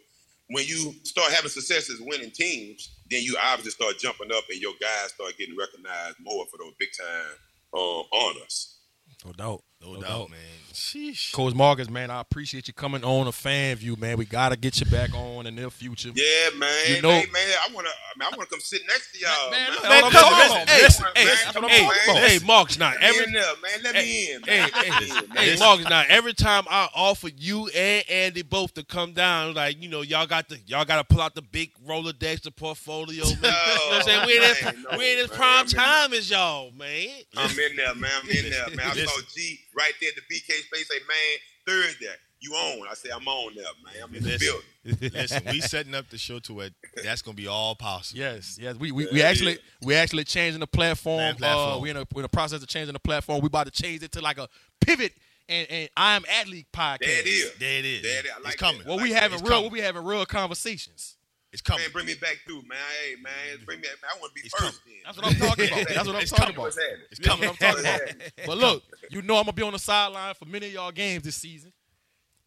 [0.49, 4.75] when you start having successes winning teams, then you obviously start jumping up, and your
[4.81, 7.33] guys start getting recognized more for those big time
[7.73, 8.79] um, honors.
[9.25, 9.65] No doubt.
[9.85, 10.39] No, doubt, man.
[10.73, 11.33] Sheesh.
[11.33, 14.17] Coach Marcus, man, I appreciate you coming on a fan view, man.
[14.17, 16.11] We gotta get you back on in the near future.
[16.15, 16.69] Yeah, man.
[16.89, 19.51] You know- hey, man, I wanna, I, mean, I wanna come sit next to y'all,
[19.53, 19.83] Man, man.
[19.83, 20.67] man, Man, come on.
[20.67, 21.37] Hey, Listen, hey, man,
[21.71, 22.29] hey, hey, man.
[22.29, 23.83] hey, Mark's not Let me every in there, man.
[23.85, 24.71] Let me in, Hey, man.
[24.73, 25.37] hey, in, man.
[25.37, 29.81] hey, Marcus, now every time I offer you and Andy both to come down, like
[29.81, 32.51] you know, y'all got the y'all got to pull out the big roller Rolodex, the
[32.51, 33.35] portfolio, man.
[33.35, 33.51] you know
[33.89, 34.27] what I'm saying?
[34.27, 37.09] We in this, no, we in this prime time as y'all, man.
[37.37, 38.11] I'm in there, man.
[38.23, 38.87] I'm in there, man.
[38.91, 40.89] I saw G right there at the BK space.
[40.89, 42.07] Say, man, Thursday,
[42.41, 42.87] you on?
[42.91, 43.95] I say, I'm on there, man.
[44.03, 44.61] I'm in the Listen.
[44.85, 45.11] building.
[45.15, 46.75] Listen, we setting up the show to it.
[47.03, 48.21] That's gonna be all possible.
[48.21, 48.77] Yes, yes.
[48.77, 51.37] We we, we actually we actually changing the platform.
[51.37, 51.73] Platform.
[51.75, 53.41] Uh, we in a we're in the process of changing the platform.
[53.41, 54.49] We about to change it to like a
[54.81, 55.13] pivot
[55.49, 57.01] and, and I am athlete podcast.
[57.01, 57.53] There it is.
[57.59, 58.03] There it is.
[58.03, 58.31] There it is.
[58.37, 58.79] I like it's coming.
[58.79, 58.89] that.
[58.89, 59.73] Well, I we like having It's real coming.
[59.73, 61.17] we having real conversations.
[61.55, 61.83] It's coming.
[61.85, 62.77] Man, bring me back through, man.
[63.07, 63.87] Hey, man, bring me.
[63.87, 64.83] Man, I want to be It's first.
[64.83, 64.99] coming.
[65.05, 65.89] That's what I'm talking about.
[65.95, 66.55] That's what I'm It's talking coming.
[66.57, 66.63] about.
[66.65, 67.07] What's happening?
[67.13, 67.49] It's coming.
[67.49, 68.01] I'm talking about.
[68.47, 71.23] But look, you know I'm gonna be on the sideline for many of y'all games
[71.23, 71.73] this season.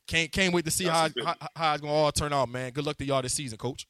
[0.07, 2.71] Can't can't wait to see how, how how it's gonna all turn out, man.
[2.71, 3.87] Good luck to y'all this season, coach.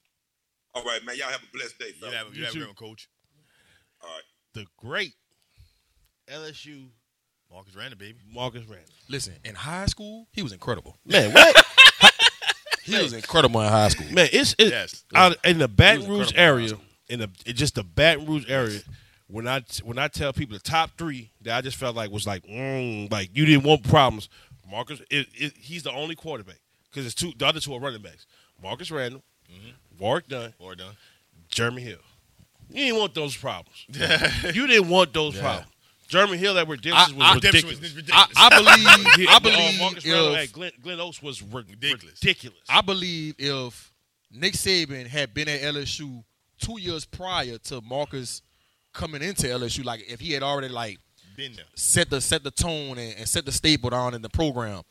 [0.76, 1.16] All right, man.
[1.18, 2.60] Y'all have a blessed day, You have, you You have a too.
[2.60, 3.10] great one, coach.
[4.04, 4.24] All right.
[4.54, 5.14] The great
[6.30, 6.90] LSU
[7.52, 8.20] Marcus Randall, baby.
[8.32, 8.94] Marcus Randall.
[9.10, 10.98] Listen, in high school, he was incredible.
[11.06, 11.56] Man, what?
[12.88, 14.08] He was incredible in high school.
[14.12, 15.04] man, it's it, Yes.
[15.14, 16.78] out in the Baton Rouge incredible in area,
[17.10, 18.80] in the it just the Baton Rouge area.
[19.28, 22.26] When I when I tell people the top three that I just felt like was
[22.26, 24.30] like mm, like you didn't want problems.
[24.70, 26.60] Marcus, it, it, he's the only quarterback
[26.90, 27.32] because it's two.
[27.38, 28.26] The other two are running backs.
[28.62, 29.24] Marcus Randall,
[30.00, 30.96] Warwick Dunn, Or done.
[31.50, 32.00] Jeremy Hill.
[32.70, 33.86] You didn't want those problems.
[34.54, 35.72] you didn't want those problems.
[36.08, 37.80] Jeremy Hill at Redemptorist I- I- was Redemptorist ridiculous.
[37.82, 38.32] was I, ridiculous.
[38.38, 42.16] I believe I Uh, believe Marcus Randall if at Glenn, Glen Oaks was ri- Ridiculous.
[42.22, 42.60] ridiculous.
[42.70, 43.92] I believe if
[44.32, 46.24] Nick Saban had been at LSU
[46.60, 48.42] two years prior to Marcus
[48.94, 50.98] coming into LSU, like if he had already like
[51.36, 51.66] Been there.
[51.76, 54.84] set the set the tone and, and set the staple down in the program,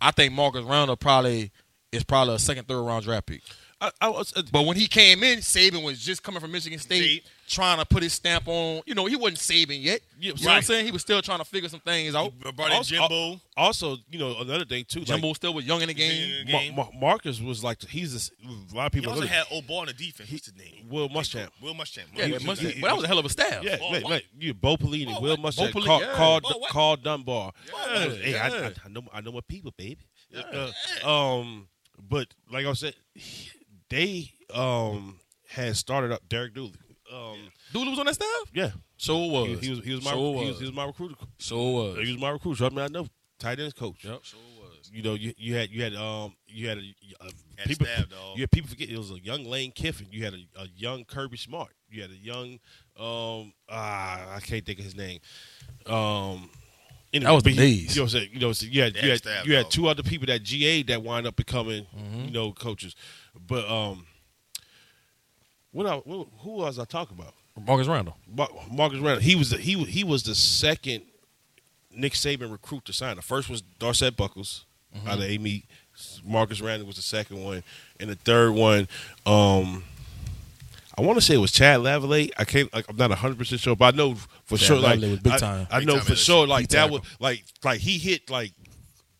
[0.00, 1.50] I think Marcus Randall probably
[1.92, 3.42] is probably a second, third round draft pick.
[3.80, 6.78] I, I was, uh, But when he came in, Saban was just coming from Michigan
[6.80, 7.22] State, See?
[7.48, 8.82] Trying to put his stamp on.
[8.84, 10.00] You know, he wasn't saving yet.
[10.20, 10.84] You know what I'm saying?
[10.84, 12.38] He was still trying to figure some things out.
[12.38, 13.40] Brought in Also- Jimbo.
[13.56, 14.98] also, you know, another thing too.
[15.00, 16.44] like, Jimbo still was young in the game.
[16.46, 16.52] Yeah.
[16.52, 16.74] Ma- game.
[16.76, 19.12] Ma- Marcus was like he's a, a lot of He people.
[19.12, 20.30] also look- had old boy on the defense.
[20.30, 20.88] What's his name?
[20.90, 21.48] Will Muschamp.
[21.62, 22.04] Will Muschamp.
[22.14, 22.80] Yeah, Will but, must, Muschamp.
[22.82, 23.64] but that was a hell of a staff.
[23.64, 24.10] Yeah, Oh, man, what?
[24.10, 25.54] man, you Bo Pelini, Oh, Will what?
[25.54, 26.14] Muschamp, Bo Pelini, Karl, yeah.
[26.14, 26.40] Karl.
[26.70, 27.52] Karl Dunbar.
[27.66, 28.48] Yeah, hey, I.
[28.48, 29.98] I, I know, I know my people, baby.
[30.30, 30.70] Yeah.
[31.04, 31.08] Uh,
[31.40, 31.68] um,
[31.98, 32.94] but like I said,
[33.88, 35.18] they um
[35.48, 36.74] had started up Derek Dooley.
[37.12, 37.36] Um,
[37.72, 38.28] Dooley was on that staff.
[38.52, 39.60] yeah, So it was.
[39.60, 40.48] he, he was he was my So he, was.
[40.48, 41.14] was, he was my recruiter.
[41.38, 42.06] So it was.
[42.06, 42.58] He was my recruiter.
[42.58, 43.06] So, I mean, I know
[43.38, 44.04] tight ends coach.
[44.04, 44.20] Yep.
[44.22, 44.90] So it was.
[44.92, 46.80] You know, you, you had you had um you had a,
[47.20, 47.24] a
[47.56, 48.36] Had people staff, dog.
[48.36, 50.06] you had people forget it was a young Lane Kiffin.
[50.10, 51.72] You had a, a young Kirby Smart.
[51.90, 52.58] You had a young
[52.98, 55.18] um ah I can't think of his name.
[55.86, 56.50] Um
[57.12, 57.94] anyway, That was but the days.
[57.96, 58.30] You know what I'm saying?
[58.32, 60.42] You know, so you had you had had, staff, you had two other people that
[60.42, 62.24] GA that wind up becoming Mm-hmm.
[62.26, 62.94] you know coaches.
[63.46, 64.06] But um
[65.72, 67.34] what I who was I talking about?
[67.66, 68.16] Marcus Randall.
[68.32, 69.20] Mar- Marcus Randall.
[69.22, 71.02] He was the, he he was the second
[71.90, 73.16] Nick Saban recruit to sign.
[73.16, 74.64] The first was Darcet Buckles
[74.96, 75.08] Mm-hmm.
[75.08, 75.64] out of Amite.
[76.24, 77.62] Marcus Randall was the second one,
[78.00, 78.88] and the third one,
[79.26, 79.84] um,
[80.96, 82.30] I want to say it was Chad Lavalais.
[82.38, 82.72] I can't.
[82.72, 84.14] Like, I'm not 100 percent sure, but I know
[84.44, 84.78] for Chad sure.
[84.78, 85.66] Like was big I- time.
[85.70, 86.46] I, Big know time for sure.
[86.46, 88.52] Like that was like like he hit like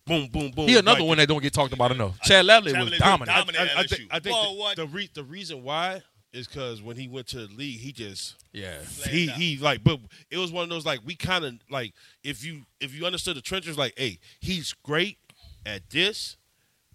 [0.07, 0.67] boom boom boom.
[0.67, 2.19] He another like, one that don't get talked about enough.
[2.21, 3.29] Chad Lavalais Chad was dominant.
[3.37, 3.57] dominant.
[3.77, 3.89] I, I LSU.
[3.89, 4.75] think, I think Boy, the, what?
[4.77, 6.01] the, re- the reason why
[6.33, 8.77] is because when he went to the league, he just Yeah.
[9.09, 9.99] he he like but
[10.29, 13.35] it was one of those like we kind of like if you if you understood
[13.35, 15.17] the trenches like hey he's great
[15.65, 16.37] at this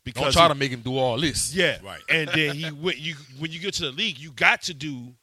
[0.04, 1.54] because Don't try he- to make him do all this.
[1.54, 1.78] yeah.
[1.82, 2.00] Right.
[2.08, 5.14] and then he went you when you get to the league you got to do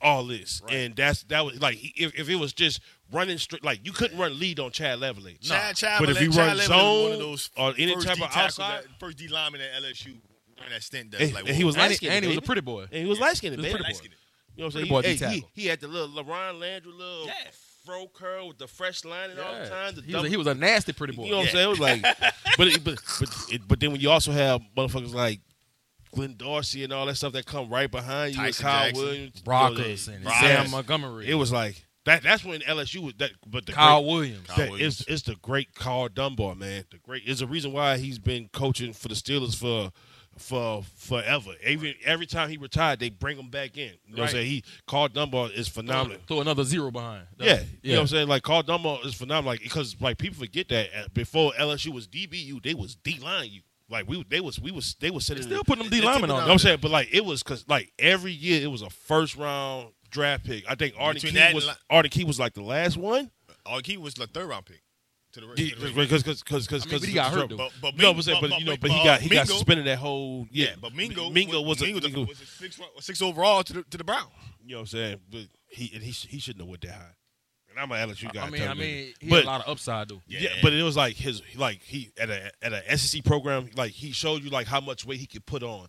[0.00, 0.60] all this.
[0.68, 4.18] And that's that was like if, if it was just running straight like you couldn't
[4.18, 7.02] run lead on Chad Lavalais Chad, Chad, but if you Chad run Lavalais was zone
[7.04, 9.82] one of those or any type D of tackles outside that- first D lineman at
[9.82, 10.16] LSU
[10.56, 11.10] during that stint.
[11.12, 12.82] That's and, like, and he was And, light skinned and he was a pretty boy.
[12.90, 14.08] and he was light skinned He was baby pretty boy.
[14.56, 14.88] You know what I'm saying?
[14.88, 17.32] boy He, hey, he, he had the little LaRon Landry little Yeah.
[17.84, 19.94] fro curl with the fresh lining all the time.
[19.94, 21.24] The He was, a, he was a nasty pretty boy.
[21.24, 21.66] you know what I'm saying?
[21.66, 22.02] It was like,
[22.56, 25.40] but it, but but it, but then when you also have motherfuckers like
[26.14, 29.04] Glenn Dorsey and all that stuff that come right behind you, Tyson Kyle Jackson.
[29.04, 30.40] Williams, you know, Brockers and Brockers.
[30.40, 31.28] Sam Montgomery.
[31.28, 32.22] It was like that.
[32.22, 33.32] That's when LSU was that.
[33.46, 34.46] But the Kyle great, Williams.
[34.46, 35.00] Kyle Williams.
[35.00, 36.84] is it's the great Karl Dunbar, man.
[36.90, 39.92] The great is the reason why he's been coaching for the Steelers for
[40.38, 41.50] for forever.
[41.66, 43.92] Even every time he retired, they bring him back in.
[44.06, 44.46] You know what I'm saying?
[44.46, 46.18] He Karl Dunbar is phenomenal.
[46.26, 47.26] Throw another zero behind.
[47.38, 48.28] Yeah, you know what I'm saying.
[48.28, 49.52] Like Karl Dunbar is phenomenal.
[49.52, 53.62] Like because like people forget that before LSU was DBU, they was D line you.
[53.88, 55.44] Like we, they was we was they was sitting.
[55.44, 56.36] Still putting them D They linemen on.
[56.36, 58.82] You know what I'm saying, but like it was because like every year it was
[58.82, 60.64] a first round draft pick.
[60.68, 63.30] I think Arden Between Key was li- Arden Key was like the last one.
[63.64, 64.82] All he was the third round pick
[65.40, 66.22] to the, to the Ravens.
[66.22, 67.56] Because because because I mean, but he got hurt, though.
[67.56, 69.46] But, but, No, Ming- but, but, but- you know, but- but he got he got
[69.46, 70.66] Mingo- suspended that whole yeah.
[70.66, 73.82] Yeah, but Mingo, Mingo was a, Mingo, Mingo, was a six, six overall to the
[73.84, 74.26] to the Browns.
[74.64, 77.14] you know what I'm saying, but he and he he shouldn't have went that high.
[77.70, 78.46] And I'm an LSU guy.
[78.46, 78.80] I mean, I you.
[78.80, 80.22] mean, he but had a lot of upside though.
[80.26, 80.48] yeah.
[80.62, 84.12] but it was like his like he at a at a SEC program like he
[84.12, 85.88] showed you like how much weight he could put on,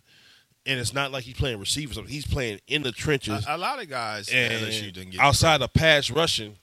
[0.66, 1.98] and it's not like he's playing receivers.
[2.06, 3.46] He's playing in the trenches.
[3.48, 6.56] A, a lot of guys at and LSU didn't get outside of pass rushing,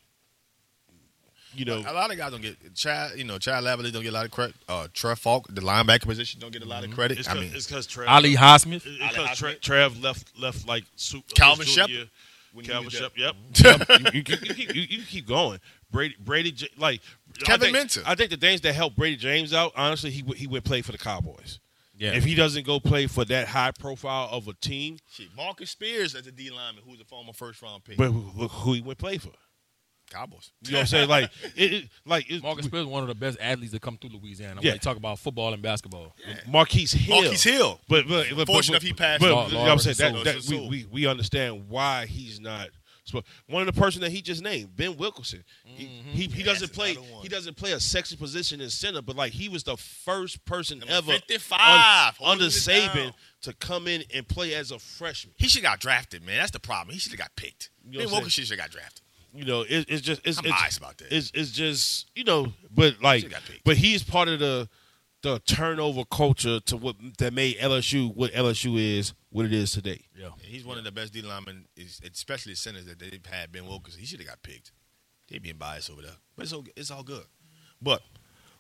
[1.56, 3.18] you know, A lot of guys don't get Chad.
[3.18, 4.56] You know, Chad Lavalais don't get a lot of credit.
[4.68, 7.20] Uh, Trev Faulk, the linebacker position, don't get a lot of credit.
[7.20, 8.86] it's I mean, it's because Trev, Ali Highsmith.
[8.86, 12.10] it's Ali 'cause Tre- Trev left left like su- Calvin his Shep- junior year.
[12.54, 13.36] when he Calvin was Shep, yep.
[13.64, 13.90] yep.
[13.90, 15.60] You, you, you, keep, you, you keep going.
[15.94, 17.02] Bradie, Bradie, like
[17.44, 18.04] Kevin I think, Minter.
[18.06, 20.82] I think the things that helped Bradie James out, honestly, he would- he would play
[20.82, 21.60] for the Cowboys.
[21.98, 22.12] Yeah.
[22.12, 26.14] If he doesn't go play for that high profile of a team, shit, Marcus Spears
[26.14, 27.96] as a D lineman, who's a former first round pick.
[27.96, 29.30] but who, who he would play for.
[30.10, 30.52] Cowboys.
[30.62, 31.10] You know what I'm saying?
[31.10, 33.98] Like it, it like it, Marcus Spears is one of the best athletes to come
[33.98, 34.62] through Louisiana.
[34.62, 34.72] Yeah.
[34.72, 36.16] When talk about football and basketball.
[36.48, 37.22] Marquise Hill.
[37.22, 37.80] Marquise Hill.
[37.88, 40.16] But but, but Fortunate but, if he passed But, Law- you know what I'm saying
[40.16, 42.70] Law that, that we, we we understand why he's not.
[43.06, 46.10] So one of the person that he just named, Ben Wilkerson, he mm-hmm.
[46.10, 49.48] he, he doesn't play he doesn't play a sexy position in center, but like he
[49.48, 53.14] was the first person Number ever 55, un- holding under it Saban down.
[53.44, 55.36] to come in and play as a freshman.
[55.38, 56.38] He should have got drafted, man.
[56.38, 56.94] That's the problem.
[56.94, 57.70] He should have got picked.
[57.84, 59.02] You know Ben what I'm Wilkerson should have got drafted.
[59.36, 61.12] You know, it, it's just it's I'm it's, biased about that.
[61.16, 63.64] It's it's just you know, but like, Should've got picked.
[63.64, 64.70] but he's part of the
[65.22, 70.02] the turnover culture to what that made LSU what LSU is what it is today.
[70.16, 70.26] Yeah.
[70.26, 73.52] Yeah, he's one of the best D linemen, is- especially centers that they've had.
[73.52, 74.72] Ben Wilkerson, he should have got picked.
[75.28, 77.24] They being biased over there, but it's all, it's all good.
[77.82, 78.02] But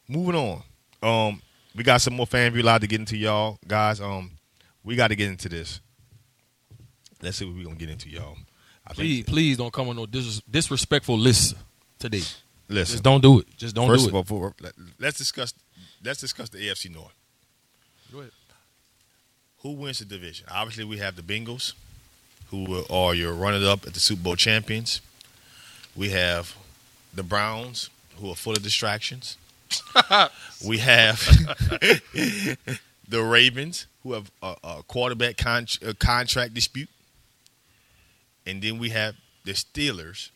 [0.10, 0.64] moving on,
[1.04, 1.42] um,
[1.76, 4.02] we got some more fan view live to get into, y'all guys.
[4.02, 4.32] Um,
[4.84, 5.80] we got to get into this.
[7.22, 8.38] Let's see what we're gonna get into, y'all.
[8.88, 9.28] I Please, think.
[9.28, 11.56] please don't come on no dis- disrespectful lists
[12.00, 12.22] today.
[12.68, 13.48] Listen, Just don't do it.
[13.58, 14.34] Just don't first do of it.
[14.34, 15.54] all, let, let's discuss.
[16.04, 17.14] Let's discuss the AFC North.
[18.12, 18.32] Go ahead.
[19.64, 20.46] Who wins the division?
[20.52, 21.74] Obviously, we have the Bengals,
[22.52, 25.02] who are your runner-up at the Super Bowl champions.
[25.96, 26.56] We have
[27.14, 29.38] the Browns, who are full of distractions.
[30.66, 31.20] we have
[32.14, 36.90] the Ravens, who have a, a quarterback con- a contract dispute,
[38.46, 40.30] and then we have the Steelers,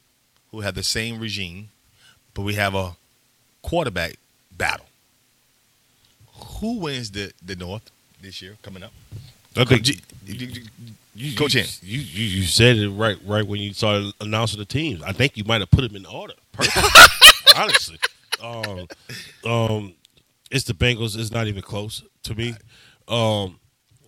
[0.52, 1.70] who have the same regime,
[2.34, 2.96] but we have a
[3.62, 4.16] quarterback
[4.56, 4.86] battle.
[6.60, 7.92] Who wins the the North
[8.22, 8.94] this year coming up?
[9.56, 9.90] I think Coach,
[10.26, 10.48] you, you,
[11.56, 11.66] in.
[11.82, 15.02] you, you you said it right right when you started announcing the teams.
[15.04, 16.34] I think you might have put them in order.
[17.58, 17.98] Honestly,
[18.42, 18.88] um,
[19.46, 19.94] um,
[20.52, 21.18] it's the Bengals.
[21.18, 22.56] It's not even close to me.
[23.08, 23.60] Um,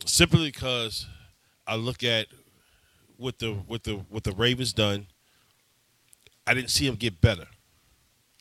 [0.05, 1.07] simply because
[1.67, 2.27] I look at
[3.21, 5.07] what the what the what the Ravens done.
[6.47, 7.45] I didn't see them get better.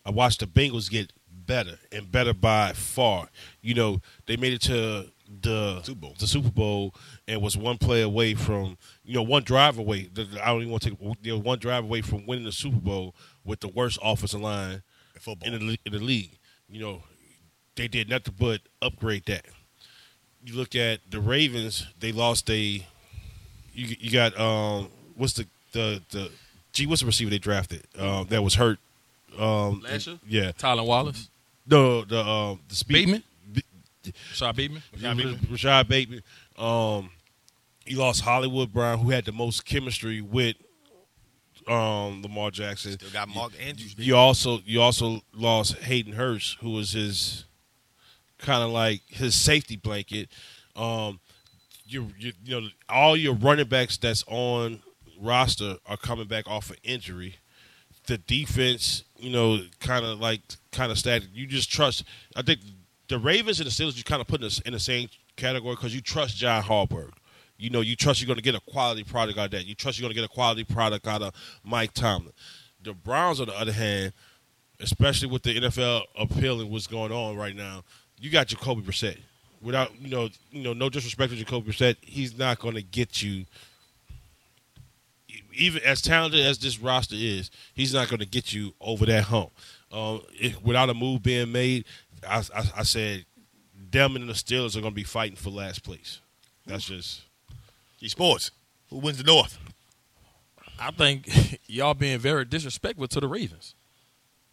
[0.04, 3.28] I watched the Bengals get better and better by far.
[3.60, 5.06] You know, they made it to
[5.42, 6.16] the Super Bowl.
[6.18, 6.94] the Super Bowl
[7.28, 10.08] and was one play away from, you know, one drive away.
[10.16, 12.80] I don't even want to take you know, one drive away from winning the Super
[12.80, 13.14] Bowl
[13.44, 14.82] with the worst offensive line
[15.20, 15.52] football.
[15.52, 16.38] in the in the league.
[16.68, 17.02] You know,
[17.76, 19.46] they did nothing but upgrade that.
[20.44, 22.86] You look at the Ravens; they lost a.
[23.80, 26.30] You you got um what's the the the
[26.72, 28.78] gee what's the receiver they drafted um that was hurt
[29.38, 30.18] um Last year?
[30.28, 31.30] yeah Tylan Wallace,
[31.66, 33.22] no the um the speed Bateman?
[33.52, 34.82] B- Rashod Bateman.
[34.92, 35.48] Rashod Bateman.
[35.50, 36.22] Rashod Bateman.
[36.58, 37.10] Um,
[37.86, 40.56] you lost Hollywood Brown, who had the most chemistry with
[41.66, 42.92] um, Lamar Jackson.
[42.92, 43.94] Still got Mark Andrews.
[43.98, 47.44] You also you also lost Hayden Hurst, who was his
[48.38, 50.28] kind of like his safety blanket.
[50.76, 51.20] Um,
[51.90, 54.82] you, you you know all your running backs that's on
[55.20, 57.36] roster are coming back off of injury.
[58.06, 60.40] The defense, you know, kind of like
[60.72, 61.28] kind of static.
[61.32, 62.04] You just trust.
[62.34, 62.60] I think
[63.08, 65.74] the Ravens and the Steelers you kind of put in the, in the same category
[65.74, 67.10] because you trust John Harbaugh.
[67.58, 69.66] You know, you trust you're going to get a quality product out of that.
[69.66, 72.32] You trust you're going to get a quality product out of Mike Tomlin.
[72.82, 74.14] The Browns, on the other hand,
[74.80, 77.82] especially with the NFL appealing what's going on right now,
[78.18, 79.18] you got Jacoby Brissett.
[79.62, 83.22] Without you know, you know, no disrespect to Jacoby Brissett, he's not going to get
[83.22, 83.44] you.
[85.52, 89.24] Even as talented as this roster is, he's not going to get you over that
[89.24, 89.50] hump.
[89.92, 91.84] Um, if, without a move being made,
[92.26, 93.26] I, I, I said
[93.90, 96.20] them and the Steelers are going to be fighting for last place.
[96.66, 97.22] That's just
[97.98, 98.52] G Sports.
[98.88, 99.58] Who wins the North?
[100.78, 103.74] I think y'all being very disrespectful to the Ravens.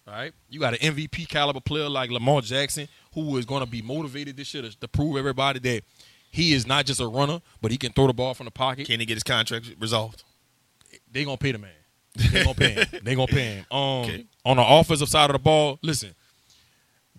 [0.08, 3.68] All right, you got an MVP caliber player like Lamar Jackson, who is going to
[3.70, 5.82] be motivated this year to, to prove everybody that
[6.30, 8.86] he is not just a runner, but he can throw the ball from the pocket.
[8.86, 10.24] Can he get his contract resolved?
[11.12, 11.70] They're gonna pay the man.
[12.16, 12.86] They gonna pay him.
[13.02, 13.66] They gonna pay him.
[13.70, 14.26] Um, Okay.
[14.46, 16.14] on the offensive side of the ball, listen,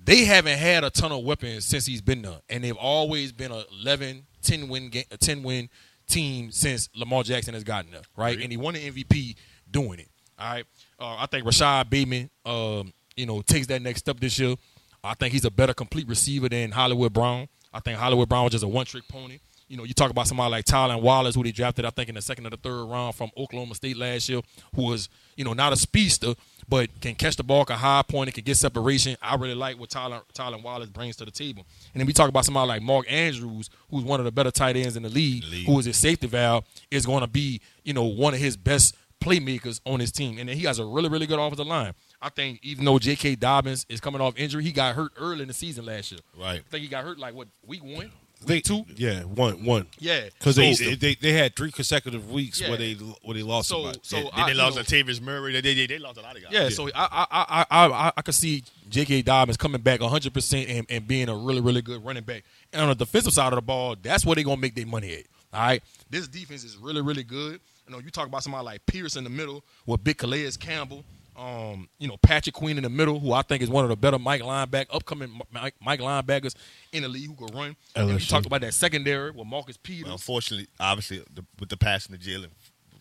[0.03, 3.51] they haven't had a ton of weapons since he's been there, and they've always been
[3.51, 5.69] a 11, 10 win game, a 10 win
[6.07, 8.39] team since Lamar Jackson has gotten there, right?
[8.39, 9.35] And he won the MVP
[9.69, 10.07] doing it.
[10.39, 10.65] All right,
[10.99, 14.55] uh, I think Rashod Bateman, um, you know, takes that next step this year.
[15.03, 17.47] I think he's a better complete receiver than Hollywood Brown.
[17.73, 19.39] I think Hollywood Brown was just a one trick pony.
[19.67, 22.15] You know, you talk about somebody like Tylan Wallace, who they drafted, I think, in
[22.15, 24.41] the second or the third round from Oklahoma State last year,
[24.75, 26.33] who was, you know, not a speedster,
[26.67, 29.15] but can catch the ball, can high point, it can get separation.
[29.21, 31.67] I really like what Tylan, Tylan Wallace brings to the table.
[31.93, 34.75] And then we talk about somebody like Mark Andrews, who's one of the better tight
[34.75, 38.05] ends in the league, who is his safety valve, is going to be, you know,
[38.05, 40.37] one of his best playmakers on his team.
[40.37, 41.93] And then he has a really, really good offensive line.
[42.21, 43.35] I think even though J.K.
[43.35, 46.21] Dobbins is coming off injury, he got hurt early in the season last year.
[46.37, 46.59] Right.
[46.65, 48.11] I think he got hurt like what week one,
[48.45, 48.85] they, week two.
[48.95, 49.87] Yeah, one one.
[49.99, 52.69] Yeah, Because they, So- they they had three consecutive weeks Yeah.
[52.69, 53.99] where they where they lost So, somebody.
[54.03, 55.53] so then I, they lost know, Latavius Murray.
[55.53, 56.51] They, they, they lost a lot of guys.
[56.51, 59.21] Yeah, so I I, I I I I could see J.K.
[59.23, 62.43] Dobbins coming back 100 percent and, and being a really really good running back.
[62.73, 65.13] And on the defensive side of the ball, that's where they're gonna make their money
[65.15, 65.23] at.
[65.51, 67.59] All right, this defense is really really good.
[67.89, 71.03] You know, you talk about somebody like Pierce in the middle with Big Calais Campbell.
[71.35, 73.95] Um, you know, Patrick Queen in the middle, who I think is one of the
[73.95, 76.53] better Mike lineback, upcoming Mike, Mike linebackers
[76.91, 77.75] in the league who can run.
[77.95, 78.29] And you LSU.
[78.29, 80.03] talk about that secondary with Marcus Peters.
[80.03, 82.49] Well, unfortunately, obviously, the, with the passing of Jaylon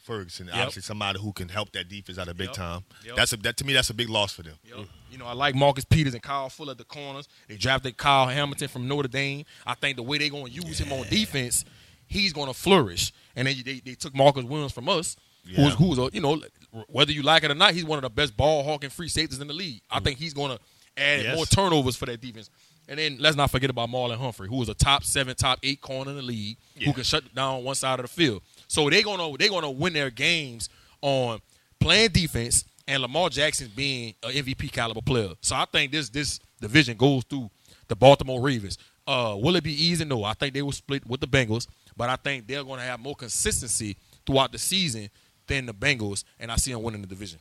[0.01, 2.55] Ferguson, obviously somebody who can help that defense out of big Yep.
[2.57, 2.85] time.
[3.05, 3.17] Yep.
[3.17, 4.55] That's a that to me that's a big loss for them.
[4.65, 4.87] Yep.
[5.11, 7.29] You know, I like Marcus Peters and Kyle Fuller at the corners.
[7.49, 9.45] They drafted Kyle Hamilton from Notre Dame.
[9.67, 11.65] I think the way they're going to use him on defense,
[12.07, 13.13] he's going to flourish.
[13.39, 15.17] And then they, they took Marcus Williams from us,
[15.47, 15.71] who's, Yeah.
[15.71, 16.43] who's a, you know,
[16.89, 19.41] whether you like it or not, he's one of the best ball hawking free safeties
[19.41, 19.81] in the league.
[19.91, 20.61] I think he's going to
[21.01, 21.37] add Yes.
[21.37, 22.51] more turnovers for that defense.
[22.89, 25.81] And then let's not forget about Marlon Humphrey, who was a top seven, top eight
[25.81, 28.43] corner in the league, who can shut down one side of the field.
[28.67, 30.69] So they're gonna they're gonna win their games
[31.03, 31.41] on
[31.81, 35.31] playing defense and Lamar Jackson being an MVP caliber player.
[35.43, 37.51] So I think this this division goes through
[37.89, 38.79] the Baltimore Ravens.
[39.07, 40.05] Uh, will it be easy?
[40.07, 41.67] No, I think they will split with the Bengals,
[41.99, 45.11] but I think they're going to have more consistency throughout the season
[45.49, 47.41] than the Bengals, and I see them winning the division.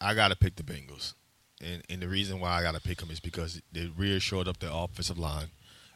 [0.00, 1.14] I gotta pick the Bengals,
[1.60, 4.58] and and the reason why I gotta pick them is because they really shored up
[4.58, 5.48] their offensive line.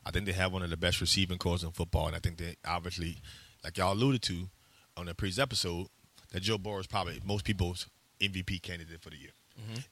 [0.05, 2.37] I think they have one of the best receiving corps in football, and I think
[2.37, 3.19] they obviously,
[3.63, 4.49] like y'all alluded to
[4.97, 5.87] on the previous episode,
[6.33, 7.89] that Joe Burrow is probably most people's
[8.21, 9.31] MVP candidate for the year.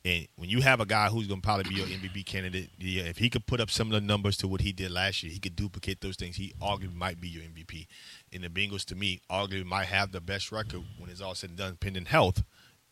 [0.04, 3.04] And when you have a guy who's going to probably be your MVP candidate, yeah,
[3.04, 5.56] if he could put up similar numbers to what he did last year, he could
[5.56, 6.36] duplicate those things.
[6.36, 7.86] He arguably might be your MVP.
[8.32, 11.50] And the Bengals, to me, arguably might have the best record when it's all said
[11.50, 12.42] and done, pending health,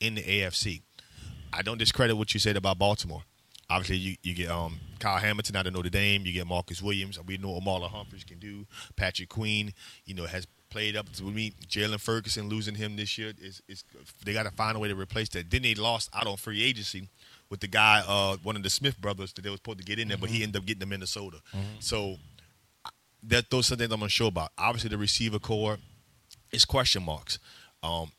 [0.01, 0.83] in the AFC.
[1.53, 3.23] I don't discredit what you said about Baltimore.
[3.71, 6.25] Obviously, you, you get um, Kyle Hamilton out of Notre Dame.
[6.25, 7.19] You get Marcus Williams.
[7.27, 8.67] We know what Marlon Humphreys can do.
[8.97, 9.75] Patrick Queen,
[10.07, 11.53] you know, has played up to me.
[11.67, 13.85] Jaylon Ferguson losing him this year is, is
[14.25, 15.51] they got to find a way to replace that.
[15.51, 17.09] Then they lost out on free agency
[17.51, 19.99] with the guy, uh, one of the Smith brothers that they were supposed to get
[19.99, 21.39] in there, but he ended up getting to Minnesota.
[21.81, 22.17] So
[23.23, 24.51] that those are things I'm unsure about.
[24.59, 25.79] Obviously, the receiver core
[26.53, 27.39] is question marks.
[27.83, 28.13] Um,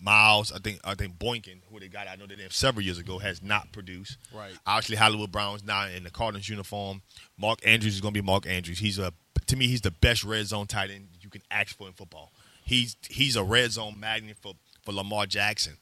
[0.00, 2.98] Miles, I think I think Boynton, who they got, I know they did several years
[2.98, 4.18] ago, has not produced.
[4.34, 4.50] Right.
[4.66, 7.02] Obviously, Hollywood Brown's now in the Cardinals uniform.
[7.38, 8.80] Mark Andrews is going to be Mark Andrews.
[8.80, 9.12] He's a
[9.46, 12.32] to me, he's the best red zone tight end can ask for in football.
[12.64, 14.54] He's he's a red zone magnet for
[14.84, 15.74] for Lamar Jackson.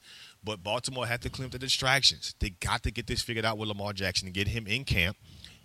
[0.43, 2.33] But Baltimore had to clean up the distractions.
[2.39, 5.17] They got to get this figured out with Lamar Jackson and get him in camp.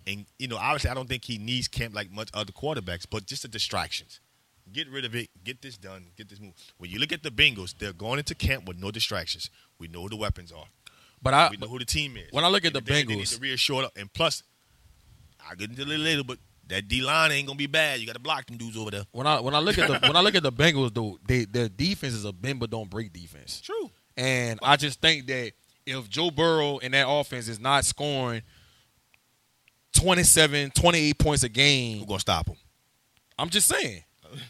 [0.05, 3.25] And you know, obviously, I don't think he needs camp like much other quarterbacks, but
[3.25, 4.19] just the distractions
[4.71, 5.29] Get rid of it.
[5.43, 6.07] Get this done.
[6.17, 6.53] Get this move.
[6.77, 9.49] When you look at the Bengals, they're going into camp with no distractions.
[9.79, 10.65] We know who the weapons are.
[11.21, 12.31] But I We know who the team is.
[12.31, 13.91] when I look at the Bengals, they need to reassure them.
[13.95, 14.43] And plus,
[15.47, 16.37] I'll get into it a little later, but
[16.69, 17.99] that D line ain't gonna be bad.
[17.99, 19.03] You got to block them dudes over there.
[19.11, 21.45] when I when I look at the when I look at the Bengals though, they
[21.45, 23.61] their defense is a bend but don't break defense.
[23.61, 23.89] True.
[24.15, 25.51] And I just think that
[25.85, 28.41] if Joe Burrow and that offense is not scoring
[29.93, 32.57] 27, 28 points a game, Who gonna stop them?
[33.37, 34.03] I'm just saying.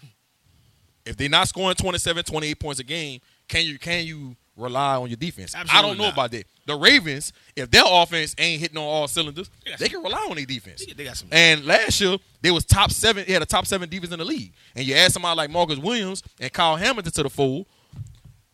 [1.06, 5.08] If they're not scoring 27, 28 points a game, can you can you rely on
[5.08, 5.56] your defense?
[5.56, 6.14] I don't know not.
[6.14, 6.46] about that.
[6.66, 10.36] The Ravens, if their offense ain't hitting on all cylinders, got they can rely on
[10.36, 10.86] their defense.
[10.86, 11.30] They got some.
[11.32, 13.24] And last year, they was top seven.
[13.26, 14.52] They had a top seven defense in the league.
[14.76, 17.68] And you add somebody like Marcus Williams and Kyle Hamilton to the fold,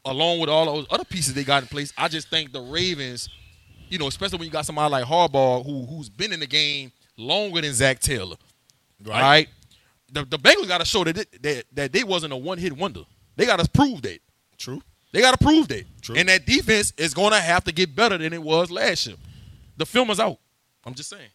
[0.05, 1.91] along with all those other pieces they got in place.
[1.97, 3.29] I just think the Ravens,
[3.89, 6.91] you know, especially when you got somebody like Harbaugh who who's been in the game
[7.17, 8.35] longer than Zac Taylor.
[9.03, 9.47] right?
[10.11, 12.73] The the Bengals got to show that, it, that that they wasn't a one hit
[12.73, 13.01] wonder.
[13.35, 14.19] They got to prove that.
[14.57, 14.81] True.
[15.13, 15.85] They got to prove that.
[16.01, 16.15] True.
[16.17, 19.15] And that defense is going to have to get better than it was last year.
[19.77, 20.37] The film is out.
[20.85, 21.29] I'm just saying.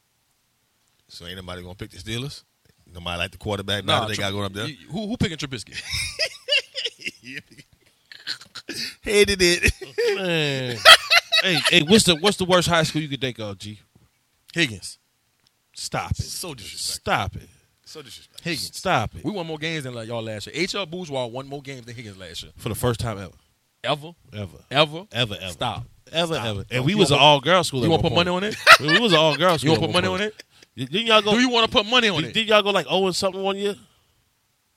[1.09, 2.43] So ain't nobody gonna pick the Steelers.
[2.93, 3.83] Nobody like the quarterback.
[3.85, 4.67] Now they Tr- got going up there.
[4.67, 5.75] you- Who who picking Trubisky?
[9.03, 9.73] Hated it.
[10.17, 10.77] Man.
[11.43, 13.81] hey, hey, what's the what's the worst high school you could think of, G?
[14.53, 14.99] Higgins.
[15.75, 16.17] Stop it.
[16.19, 16.95] so disrespectful.
[17.13, 17.49] Stop it.
[17.87, 18.45] So disrespectful.
[18.51, 18.77] Higgins.
[18.77, 19.25] Stop it.
[19.25, 20.55] We won more games than like y'all last year.
[20.57, 20.85] H.L.
[20.87, 22.53] Bourgeois won more games than Higgins last year.
[22.57, 23.33] For the first time ever.
[23.85, 24.59] Ever, Ever.
[24.71, 25.53] ever, Ever, ever.
[25.53, 25.85] Stop.
[26.11, 26.47] Ever, Stop.
[26.47, 26.65] ever.
[26.71, 27.83] And we want was an all girl school.
[27.83, 28.57] You want to put money on it?
[28.81, 29.75] We was an all girl school.
[29.75, 30.43] You want to put money on it?
[30.77, 31.33] Didn't y'all go?
[31.33, 32.35] Do you want to put money on did, it?
[32.35, 33.75] did y'all go like oh and something one year?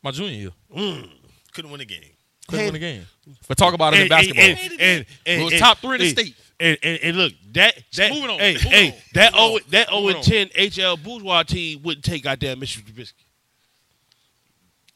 [0.03, 0.49] My junior year.
[0.75, 1.09] Mm.
[1.53, 2.03] Couldn't win a game.
[2.47, 3.05] Couldn't win the game.
[3.47, 4.43] But talk about it in basketball.
[4.43, 6.35] And, and, and, and- top three in the state.
[6.59, 9.55] And, and, and look, that that Moving on, hey moving hey on, that moving oh
[9.55, 12.83] on, that oh moving and ten HL bourgeois team wouldn't take goddamn Mr.
[12.83, 13.13] Trubisky.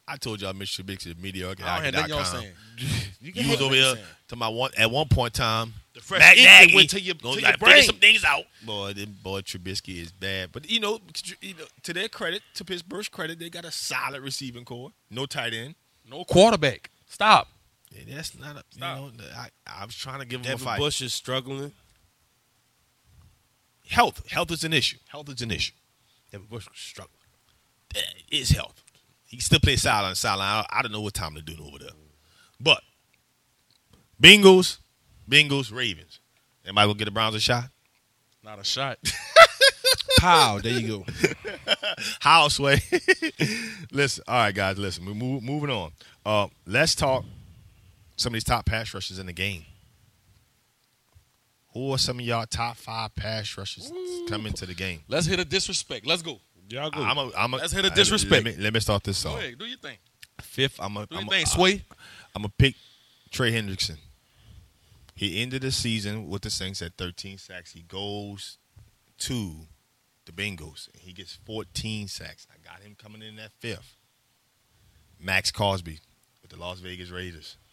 [0.08, 0.84] I told y'all Mr.
[0.84, 1.64] Trubisky is mediocre.
[1.66, 2.53] I don't have nothing y'all saying.
[3.22, 3.95] You was over here
[4.28, 5.74] to my one at one point in time.
[5.95, 7.84] The fresh Matt ink Nagy went to your- gonna to your figure brain.
[7.84, 8.43] some things out.
[8.64, 10.51] Boy, then boy Trubisky is bad.
[10.51, 10.99] But you know,
[11.41, 14.91] you know, to their credit, to Pittsburgh's credit, they got a solid receiving core.
[15.10, 15.74] No tight end.
[16.08, 16.91] No quarterback.
[17.08, 17.47] Stop.
[17.91, 18.64] Yeah, that's not a.
[18.74, 18.97] You Stop.
[18.99, 20.80] know, I, I was trying to give them a Devin fight.
[20.80, 21.72] Bush is struggling.
[23.89, 24.97] Health, health is an issue.
[25.08, 25.74] Health is an issue.
[26.32, 27.12] Devin Bush is struggling.
[28.30, 28.84] Is health.
[29.26, 30.47] He can still play sideline, sideline.
[30.47, 31.89] I, I don't know what time to do over there.
[32.59, 32.82] But
[34.21, 34.78] Bengals,
[35.30, 36.19] Bengals, Ravens.
[36.65, 37.65] Anybody gonna get the Browns a shot?
[38.43, 38.99] Not a shot.
[40.19, 41.05] Pow, there you go.
[42.19, 42.82] Houseway.
[43.91, 44.78] listen, all right, guys.
[44.78, 45.91] Listen, we move, moving on.
[46.26, 47.26] Uh, let's talk
[48.15, 49.65] some of these top pass rushers in the game.
[51.73, 53.91] Who are some of y'all top five pass rushers
[54.30, 55.01] coming to the game?
[55.09, 56.05] Let's hit a disrespect.
[56.05, 56.39] Let's go.
[56.70, 57.03] Y'all go.
[57.03, 58.45] I'm a, I'm a, Let's hit a disrespect.
[58.45, 59.39] Let me, let me start this Go off.
[59.39, 59.57] ahead.
[59.57, 59.97] Do your thing.
[60.41, 61.84] Fifth, I'm a, Do your I'm a, thing, Sway.
[62.36, 62.76] I'm gonna pick
[63.32, 63.97] Trey Hendrickson.
[65.16, 67.72] He ended the season with the Saints at 13 sacks.
[67.72, 68.57] He goes
[69.20, 69.53] to
[70.26, 72.45] the Bengals and he gets 14 sacks.
[72.51, 73.95] I got him coming in at fifth.
[75.20, 75.99] Max Crosby
[76.41, 77.57] with the Las Vegas Raiders.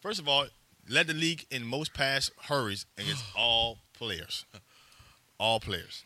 [0.00, 0.46] First of all,
[0.88, 4.44] led the league in most pass hurries against all players.
[5.40, 6.02] All players.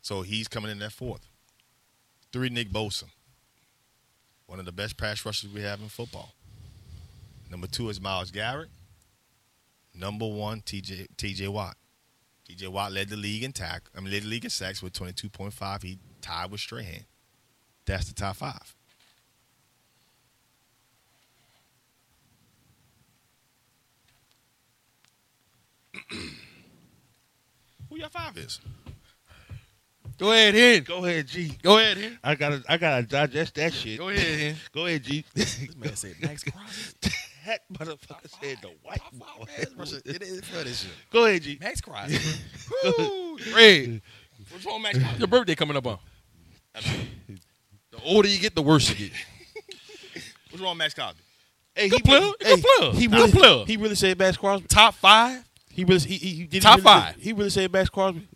[0.00, 1.24] So he's coming in at fourth.
[2.32, 3.04] Three, Nick Bosa.
[4.46, 6.32] One of the best pass rushers we have in football.
[7.48, 8.70] Number two is Myles Garrett.
[9.94, 11.76] Number one, TJ TJ Watt.
[12.48, 13.82] TJ Watt led the league in tack.
[13.96, 15.82] I mean led the league in sacks with twenty two point five.
[15.82, 17.04] He tied with Strahan.
[17.86, 18.74] That's the top five.
[27.90, 28.60] Who your five is?
[30.18, 30.82] Go ahead, Hen.
[30.84, 31.56] Go ahead, G.
[31.62, 32.18] Go ahead, Hen.
[32.22, 33.98] I gotta I gotta digest that shit.
[33.98, 34.56] Go ahead, Hen.
[34.74, 35.24] Go ahead, G.
[35.34, 37.10] This man said Max Crosby.
[37.46, 39.44] that motherfucker said the white boy.
[39.58, 40.90] It is for this shit.
[41.12, 41.58] Go ahead, G.
[41.60, 42.18] Max Crosby.
[42.98, 43.38] Woo.
[43.54, 44.00] Red.
[44.50, 44.98] What's wrong, Max?
[45.18, 45.98] Your birthday coming up on.
[46.74, 49.12] The older you get, the worse you get.
[50.50, 51.20] What's wrong, Max Crosby?
[51.74, 52.20] Hey, Good he player.
[52.20, 52.92] really- Good hey, player.
[52.92, 53.64] He Good player.
[53.66, 54.66] he really said Max Crosby.
[54.68, 55.42] Top five.
[55.72, 57.14] He really, he, he, he did he Top really five.
[57.18, 58.28] He really said Max Crosby.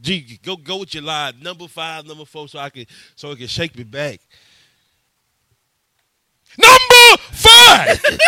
[0.00, 2.84] G, go go with your line, number five, number four, so I can
[3.14, 4.20] so it can shake me back.
[6.58, 8.04] Number five.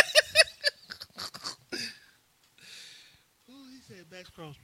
[1.70, 1.78] he
[3.86, 4.60] said Max Crosby.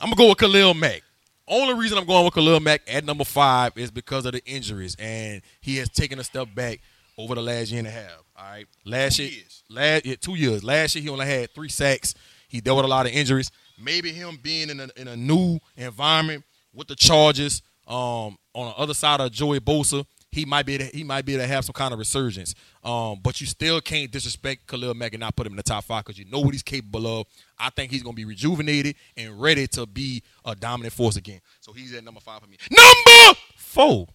[0.00, 1.02] I'm gonna go with Khalil Mack.
[1.46, 4.96] Only reason I'm going with Khalil Mack at number five is because of the injuries,
[4.98, 6.80] and he has taken a step back
[7.18, 8.22] over the last year and a half.
[8.36, 9.62] All right, last Two year, years.
[9.68, 10.64] last yeah, two years.
[10.64, 12.14] Last year he only had three sacks.
[12.52, 13.50] He dealt with a lot of injuries.
[13.82, 17.62] Maybe him being in a, in a new environment with the Chargers.
[17.88, 21.32] Um, on the other side of Joey Bosa, he might be to, he might be
[21.32, 22.54] able to have some kind of resurgence.
[22.84, 25.84] Um, but you still can't disrespect Khalil Mack and not put him in the top
[25.84, 27.26] five because you know what he's capable of.
[27.58, 31.40] I think he's gonna be rejuvenated and ready to be a dominant force again.
[31.60, 32.58] So he's at number five for me.
[32.70, 34.08] Number four.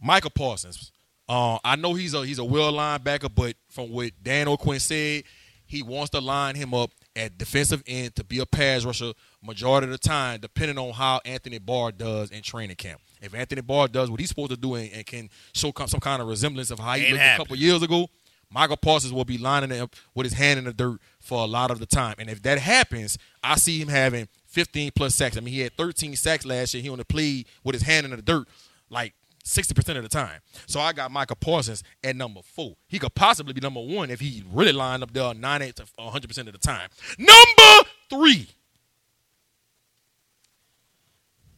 [0.00, 0.92] Michael Parsons.
[1.28, 5.24] Uh, I know he's a he's a well linebacker, but from what Dan O'Quinn said,
[5.66, 9.86] he wants to line him up at defensive end to be a pass rusher majority
[9.86, 13.00] of the time, depending on how Anthony Barr does in training camp.
[13.22, 16.20] If Anthony Barr does what he's supposed to do and, and can show some kind
[16.20, 18.08] of resemblance of how he Ain't looked a couple years ago,
[18.50, 21.70] Michael Parsons will be lining up with his hand in the dirt for a lot
[21.70, 22.14] of the time.
[22.18, 25.36] And if that happens, I see him having 15 plus sacks.
[25.36, 26.82] I mean, he had 13 sacks last year.
[26.82, 28.46] He only played with his hand in the dirt
[28.90, 29.14] like
[29.44, 30.40] 60% of the time.
[30.66, 32.74] So I got Michael Parsons at number four.
[32.88, 36.38] He could possibly be number one if he really lined up there 90 to 100%
[36.46, 36.88] of the time.
[37.18, 38.48] Number three,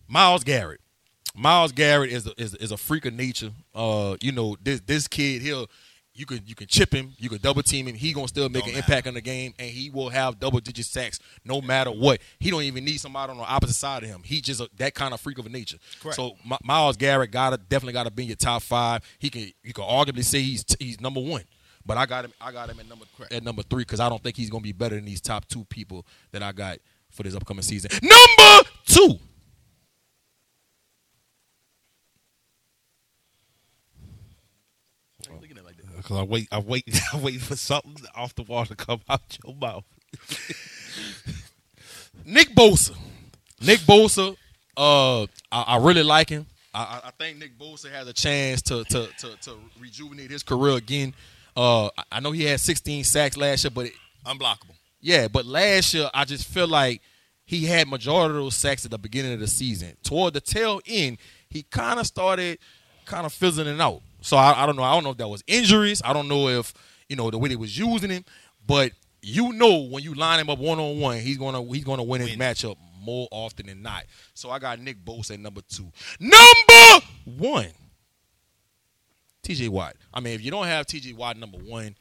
[0.09, 0.81] Myles Garrett.
[1.35, 3.51] Myles Garrett is a, is, is a freak of nature.
[3.75, 5.69] Uh, you know this this kid he'll
[6.17, 7.95] you can you can chip him, you can double team him.
[7.95, 8.93] He gonna still make Don't an matter.
[8.93, 12.21] impact on the game, and he will have double digit sacks no matter what.
[12.41, 14.23] He don't even need somebody on the opposite side of him.
[14.25, 15.79] He just a, that kind of freak of a nature.
[16.01, 16.17] Correct.
[16.17, 19.03] So Mi- Myles Garrett gotta definitely gotta be in your top five.
[19.19, 21.45] He can you can arguably say he's he's number one.
[21.85, 22.33] But I got him.
[22.41, 24.73] I got him at number at number three because I don't think he's gonna be
[24.73, 26.79] better than these top two people that I got
[27.11, 27.91] for this upcoming season.
[28.03, 29.19] Number two,
[36.07, 39.39] Because I wait, I wait, I wait for something off the wall to come out
[39.45, 39.85] your mouth.
[42.25, 42.97] Nick Bosa.
[43.61, 44.37] Nick Bosa.
[44.77, 46.47] Uh, I, I really like him.
[46.73, 50.77] I, I- think Nick Bosa has a chance to to to, to rejuvenate his career
[50.77, 51.15] again.
[51.57, 53.93] Uh, I- I know he had 16 sacks last year, but it,
[54.25, 54.77] Unblockable.
[55.01, 57.01] yeah, but last year I just feel like
[57.47, 59.97] he had majority of those sacks at the beginning of the season.
[60.03, 61.19] Toward the tail end,
[61.49, 62.59] he kind of started
[63.07, 64.03] kind of fizzling out.
[64.27, 64.83] So I, I don't know.
[64.83, 66.03] I don't know if that was injuries.
[66.05, 66.75] I don't know if
[67.09, 68.25] you know the way they was using him.
[68.67, 68.91] But
[69.23, 72.23] you know when you line him up one on one, he's gonna he's gonna win
[72.23, 72.41] his Win.
[72.41, 74.03] matchup more often than not.
[74.35, 75.93] So I got Nick Bosa at number two.
[76.19, 77.69] Number one,
[79.45, 79.69] T.J.
[79.69, 79.95] Watt.
[80.13, 81.13] I mean, if you don't have T.J.
[81.13, 81.95] Watt number one,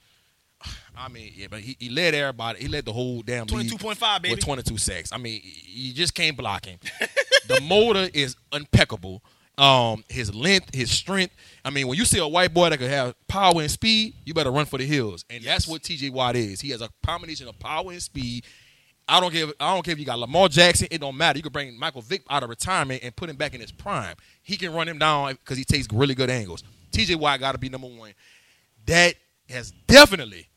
[0.98, 2.60] I mean, yeah, but he, he led everybody.
[2.60, 4.34] He led the whole damn league 22.5, baby.
[4.34, 5.12] with 22 sacks.
[5.14, 6.80] I mean, you just can't block him.
[7.48, 9.22] the motor is impeccable.
[9.58, 11.34] Um, his length, his strength.
[11.64, 14.34] I mean, when you see a white boy that could have power and speed, you
[14.34, 15.24] better run for the hills.
[15.30, 16.10] And that's what T.J.
[16.10, 16.60] Watt is.
[16.60, 18.46] He has a combination of power and speed.
[19.08, 19.46] I don't care.
[19.60, 20.88] I don't care if you got Lamar Jackson.
[20.92, 21.38] It don't matter.
[21.38, 24.16] You can bring Michael Vick out of retirement and put him back in his prime.
[24.42, 26.64] He can run him down because he takes really good angles.
[26.92, 27.16] T.J.
[27.16, 28.14] Watt got to be number one.
[28.88, 29.16] That
[29.50, 30.50] has definitely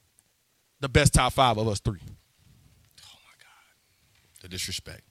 [0.80, 2.00] the best top five of us three.
[2.02, 5.02] Oh my God, The disrespect.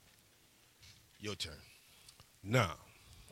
[1.20, 1.52] Your turn.
[2.42, 2.74] Now,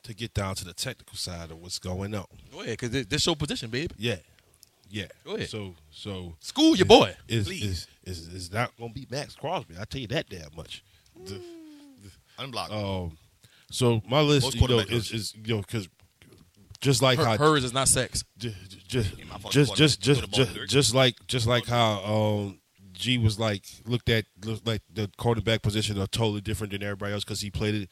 [0.07, 2.25] to get down to the technical side of what's going on.
[2.51, 3.91] Go ahead, because this your position, babe.
[3.97, 4.15] Yeah,
[4.89, 5.05] yeah.
[5.23, 5.49] Go ahead.
[5.49, 7.15] So, so School your boy.
[7.27, 7.63] is Please.
[7.63, 9.75] is is, is not going to be Max Crosby.
[9.79, 10.83] I tell you that damn much.
[11.25, 11.41] The-
[12.39, 13.05] Unblockable.
[13.05, 13.17] um,
[13.71, 15.89] so my list, Most you know, is, is you know because
[16.79, 18.23] just like Her, how hers is not sex.
[18.37, 18.55] just
[18.87, 19.09] just
[19.51, 22.59] just just just the just, just like just like how um
[22.93, 27.13] G was like looked at looked like the quarterback position are totally different than everybody
[27.13, 27.89] else because he played it.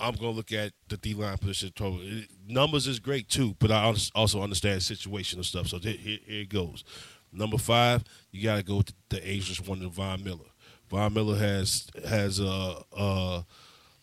[0.00, 2.26] I'm gonna look at the D line position.
[2.48, 5.68] Numbers is great too, but I also understand situational stuff.
[5.68, 6.84] So here, here it goes.
[7.32, 10.50] Number five, you got to go with the ageless one, Von Miller.
[10.90, 13.44] Von Miller has has a a,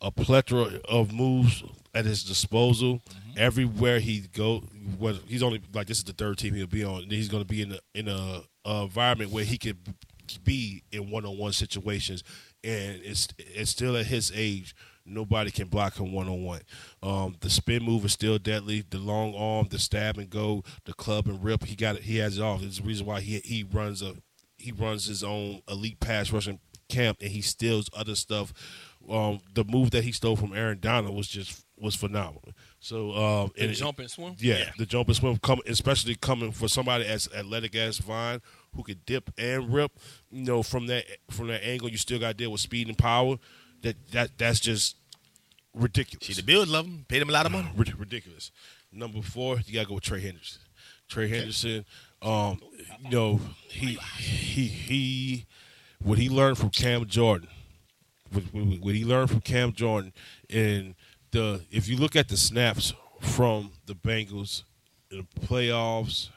[0.02, 1.64] a plethora of moves
[1.94, 2.96] at his disposal.
[2.96, 3.32] Mm-hmm.
[3.38, 4.60] Everywhere he go,
[4.98, 7.04] what he's only like this is the third team he'll be on.
[7.04, 9.78] And he's going to be in a in a, a environment where he could
[10.44, 12.24] be in one on one situations,
[12.64, 14.76] and it's it's still at his age.
[15.10, 16.62] Nobody can block him one on one.
[17.04, 18.84] Um, the spin move is still deadly.
[18.90, 21.66] The long arm, the stab and go, the club and rip.
[21.66, 22.04] He got it.
[22.04, 22.64] He has it all.
[22.64, 24.16] It's the reason why he he runs a
[24.58, 26.60] he runs his own elite pass rushing
[26.90, 28.54] camp and he steals other stuff.
[29.10, 32.44] Um, the move that he stole from Aaron Donald was just was phenomenal.
[32.82, 34.36] So um, The and jump and swim.
[34.40, 34.72] yeah, Yeah.
[34.78, 38.42] the jump and swim, come, especially coming for somebody as athletic as Vine,
[38.76, 39.94] who could dip and rip.
[40.30, 42.98] You know, from that from that angle, you still got to deal with speed and
[42.98, 43.38] power.
[43.82, 44.98] That that that's just
[45.80, 46.28] ridiculous.
[46.28, 47.06] See, the Bills love him.
[47.08, 47.72] Paid him a lot of money.
[47.76, 48.52] Rid- ridiculous.
[48.92, 50.62] Number four, you gotta go with Trey Henderson.
[51.08, 51.86] Trey Henderson,
[52.22, 52.62] um,
[53.02, 55.46] you know, he he he,
[56.04, 57.50] what he learned from Cam Jordan,
[58.32, 60.14] what, what what he learned from Cam Jordan,
[60.50, 60.96] and
[61.32, 64.64] the if you look at the snaps from the Bengals
[65.12, 66.30] in the playoffs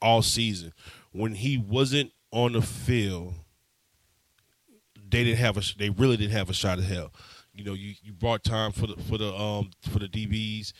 [0.00, 0.72] all season,
[1.12, 3.34] when he wasn't on the field,
[5.08, 7.12] they didn't have a they really didn't have a shot at hell.
[7.54, 10.72] You know, you, you brought time for the for the um for the DBs,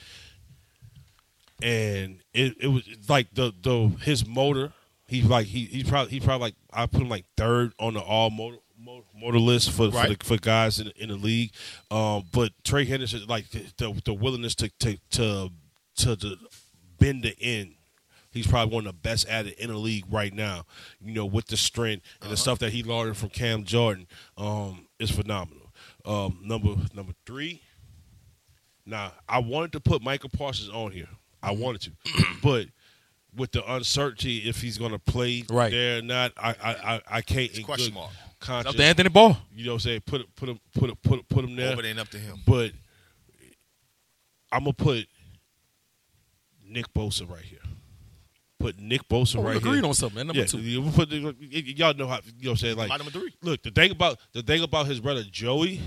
[1.63, 4.73] and it, it was like the the his motor.
[5.07, 8.01] He's like he he's probably he probably like I put him like third on the
[8.01, 11.53] all motor motor, motor list for for, the, for guys in in the league.
[11.91, 15.51] Um, but Trey Henderson like the the, the willingness to to to
[15.97, 16.37] to the
[16.99, 17.75] bend the end.
[18.31, 20.65] He's probably one of the best at it in the league right now.
[21.01, 24.89] You know, with the strength and the stuff that he learned from Cam Jordan, um,
[24.99, 25.64] is phenomenal.
[26.05, 27.63] Um, number number three.
[28.87, 31.09] Now, I wanted to put Michael Parsons on here.
[31.43, 31.93] I wanted to,
[32.43, 32.67] but
[33.35, 35.71] with the uncertainty if he's going to play Right.
[35.71, 37.51] there or not, I I I, I can't.
[37.51, 38.11] It's question mark.
[38.41, 39.39] Conscience, Up to Anthony Ball.
[39.55, 41.75] you know, what I'm saying put put him put it- put it- put him there.
[41.75, 42.41] There ain't up to him.
[42.47, 42.73] But
[44.53, 45.07] I'm gonna put
[46.67, 47.59] Nick Bosa right here.
[48.65, 49.85] Put Nick Bosa Oh, right agreed here.
[49.85, 50.29] on something, man.
[50.29, 50.59] Number yeah, two.
[50.59, 53.31] you put, y'all know how you know what I'm saying like My number three.
[53.43, 55.83] Look, the thing about the thing about his brother Joey,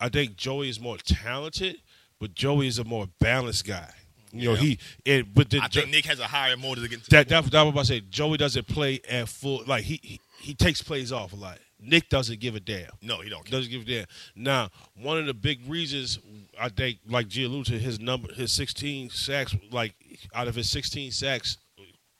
[0.00, 1.76] I think Joey is more talented,
[2.18, 3.88] but Joey is a more balanced guy.
[4.32, 7.04] You know, he it but the, I think Nick has a higher motive to get
[7.04, 8.00] to that, that, that was about to say.
[8.00, 9.62] Joey doesn't play at full.
[9.64, 11.58] Like he, he he takes plays off a lot.
[11.80, 12.90] Nick doesn't give a damn.
[13.00, 13.60] No, he don't care.
[13.60, 14.06] Doesn't give a damn.
[14.34, 14.70] Now,
[15.00, 16.18] one of the big reasons
[16.60, 19.94] I think, like G alluded to, his number, his 16 sacks, like
[20.34, 21.58] out of his 16 sacks,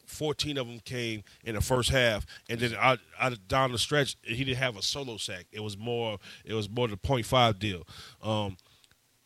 [0.09, 4.17] 14 of them came in the first half, and then out, out down the stretch,
[4.23, 5.47] he didn't have a solo sack.
[5.53, 7.87] It was more, it was more the point five deal.
[8.23, 8.57] Um,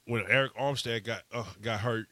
[0.06, 2.06] when Arik Armstead got uh, got hurt,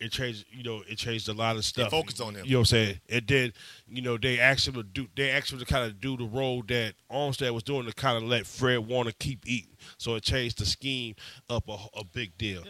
[0.00, 0.44] it changed.
[0.50, 1.90] You know, it changed a lot of stuff.
[1.90, 2.44] focused on him.
[2.44, 3.00] You know what I'm saying?
[3.08, 3.54] It did.
[3.88, 5.08] You know, they asked him to do.
[5.16, 8.16] They asked him to kind of do the role that Armstead was doing to kind
[8.16, 9.76] of let Fred Warner keep eating.
[9.96, 11.14] So it changed the scheme
[11.48, 12.62] up a, a big deal.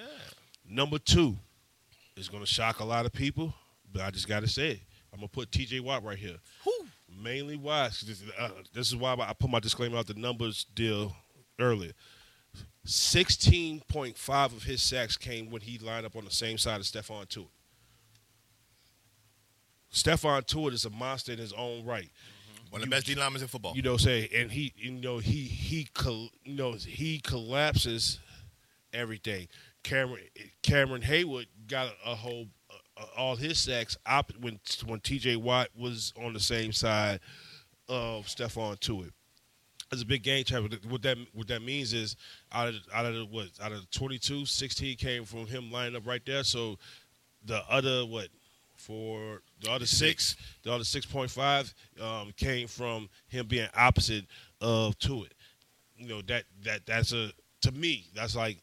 [0.69, 1.37] Number two
[2.16, 3.55] is going to shock a lot of people,
[3.91, 4.81] but I just got to say it.
[5.12, 5.80] I'm gonna put T.J.
[5.80, 6.36] Watt right here.
[7.22, 7.86] Mainly why?
[7.89, 11.16] 'cause This, uh, this is why I put my disclaimer out the numbers deal
[11.59, 11.93] earlier.
[12.86, 17.26] 16.5 of his sacks came when he lined up on the same side as Stephon
[17.28, 17.48] Tuitt.
[19.93, 22.10] Stephon Tuitt is a monster in his own right.
[22.70, 23.74] One of the best D linemen in football.
[23.74, 28.18] You know, say, and he, you know, he he, col- you know, he collapses
[28.93, 29.48] everything.
[29.82, 30.24] Cameron
[30.62, 32.48] Cameron Haywood got a, a whole
[33.16, 35.37] all his sacks op- when when T.J.
[35.37, 37.20] Watt was on the same side
[37.89, 39.12] of Stephon Tuitt.
[39.91, 40.77] It's a big game changer.
[40.89, 42.16] What that what that means is
[42.53, 45.97] out of out of the, what out of the 22, 16 came from him lining
[45.97, 46.45] up right there.
[46.45, 46.77] So
[47.45, 48.29] the other what
[48.77, 54.27] for the other six, the other six point five um, came from him being opposite
[54.61, 55.33] of Tuitt.
[55.97, 57.31] You know that that that's a
[57.62, 58.59] to me that's like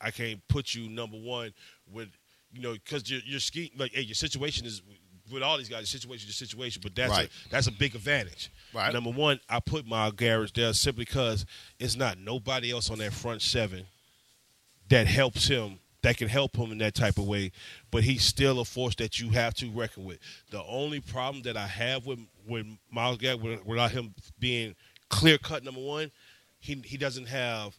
[0.00, 1.52] I can't put you number one
[1.92, 2.08] with
[2.52, 4.82] you know because your your ski like hey your situation is
[5.32, 7.28] with all these guys your situation is your situation but that's Right.
[7.46, 8.50] a that's a big advantage.
[8.74, 8.92] Right.
[8.92, 11.46] Number one, I put Myles Garrett there simply because
[11.78, 13.86] it's not nobody else on that front seven
[14.88, 17.52] that helps him that can help him in that type of way,
[17.92, 20.18] but he's still a force that you have to reckon with.
[20.50, 24.74] The only problem that I have with with Myles Garrett without him being
[25.08, 26.10] clear cut number one,
[26.58, 27.78] he he doesn't have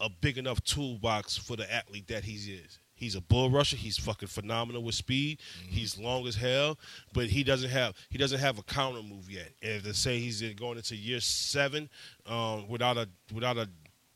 [0.00, 2.78] a big enough toolbox for the athlete that he is.
[2.98, 3.76] He's a bull rusher.
[3.76, 5.38] He's fucking phenomenal with speed.
[5.68, 6.76] He's long as hell,
[7.14, 9.50] but he doesn't have he doesn't have a counter move yet.
[9.62, 11.88] And to say he's in- going into year seven
[12.26, 13.68] um, without a without a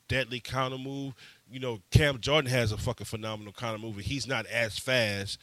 [0.09, 1.14] deadly counter move,
[1.50, 3.94] you know, Cam Jordan has a fucking phenomenal counter move.
[3.96, 5.38] and He's not as fast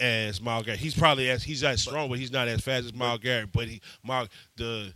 [0.00, 0.80] as Myles Garrett.
[0.80, 3.52] He's probably as he's as strong, but he's not as fast as Myles Garrett.
[3.52, 4.92] But he Myles the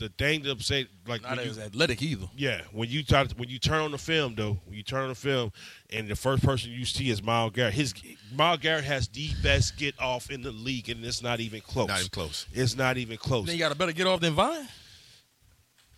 [0.00, 2.26] the thing to say like Not when you- as athletic either.
[2.36, 5.08] yeah, when you try when you turn on the film though, when you turn on
[5.10, 5.52] the film,
[5.90, 7.74] and the first person you see is Myles Garrett.
[7.74, 7.94] His
[8.34, 11.86] Myles Garrett has the best get off in the league, and it's not even close.
[11.88, 12.46] Not even close.
[12.52, 13.46] It's not even close.
[13.46, 14.66] Then you got a better get off than Vine.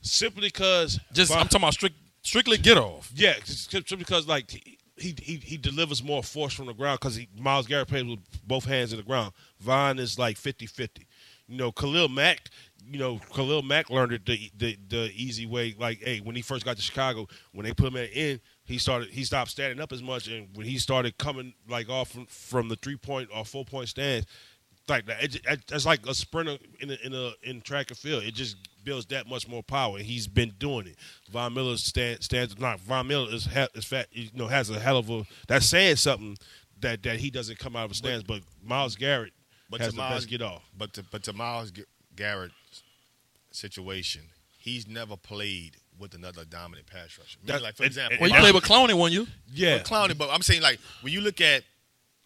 [0.03, 3.11] Simply because Just I'm talking about strict, strictly get off.
[3.15, 7.19] Yeah, just simply because like he he he delivers more force from the ground because
[7.39, 9.33] Myles Garrett plays with both hands in the ground.
[9.61, 11.07] Von is like 50-50.
[11.49, 12.49] You know, Khalil Mack.
[12.91, 15.75] You know, Khalil Mack learned it the, the the easy way.
[15.79, 18.79] Like, hey, when he first got to Chicago, when they put him at in, he
[18.79, 22.27] started he stopped standing up as much, and when he started coming like off from,
[22.27, 24.27] from the three point or four point stands,
[24.89, 27.99] like that, it, it, it's like a sprinter in a, in a in track and
[27.99, 28.25] field.
[28.25, 29.97] It just builds that much more power.
[29.97, 30.97] And he's been doing it.
[31.31, 32.81] Von Miller stand, stands not.
[32.81, 34.09] Von Miller is is fat.
[34.13, 35.25] You know, has a hell of a.
[35.49, 36.37] That's saying something
[36.81, 38.25] that that he doesn't come out of the stands.
[38.25, 39.33] But, Myles Garrett
[39.71, 40.63] But has to the Myles, best get off.
[40.77, 41.85] But to, but to Myles G-
[42.15, 42.55] Garrett's
[43.53, 44.23] situation,
[44.59, 47.39] he's never played with another dominant pass rusher.
[47.43, 49.27] Meaning, That- like for example, and- Well, you and played with Clowney one you?
[49.53, 51.65] Yeah, Well, Clowney, but I'm saying like when you look at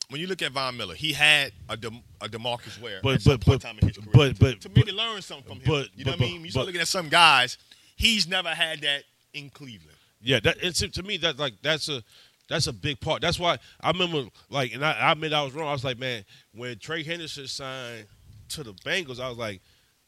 [0.09, 1.89] when you look at Von Miller, he had a, De,
[2.21, 4.11] a Demarcus Ware But- at some but- point but- time in his career.
[4.13, 5.65] but- but- to maybe learn something from him.
[5.67, 6.45] but- you know but- what I mean?
[6.45, 7.59] You start but- looking at some guys,
[7.99, 9.97] He's never had that in Cleveland.
[10.21, 12.05] Yeah, that it's to me that like that's a
[12.47, 13.23] that's a big part.
[13.23, 15.67] That's why I remember like, and I, I admit I was wrong.
[15.69, 18.07] I was like, man, when Trey Henderson signed
[18.51, 19.61] to the Bengals, I was like,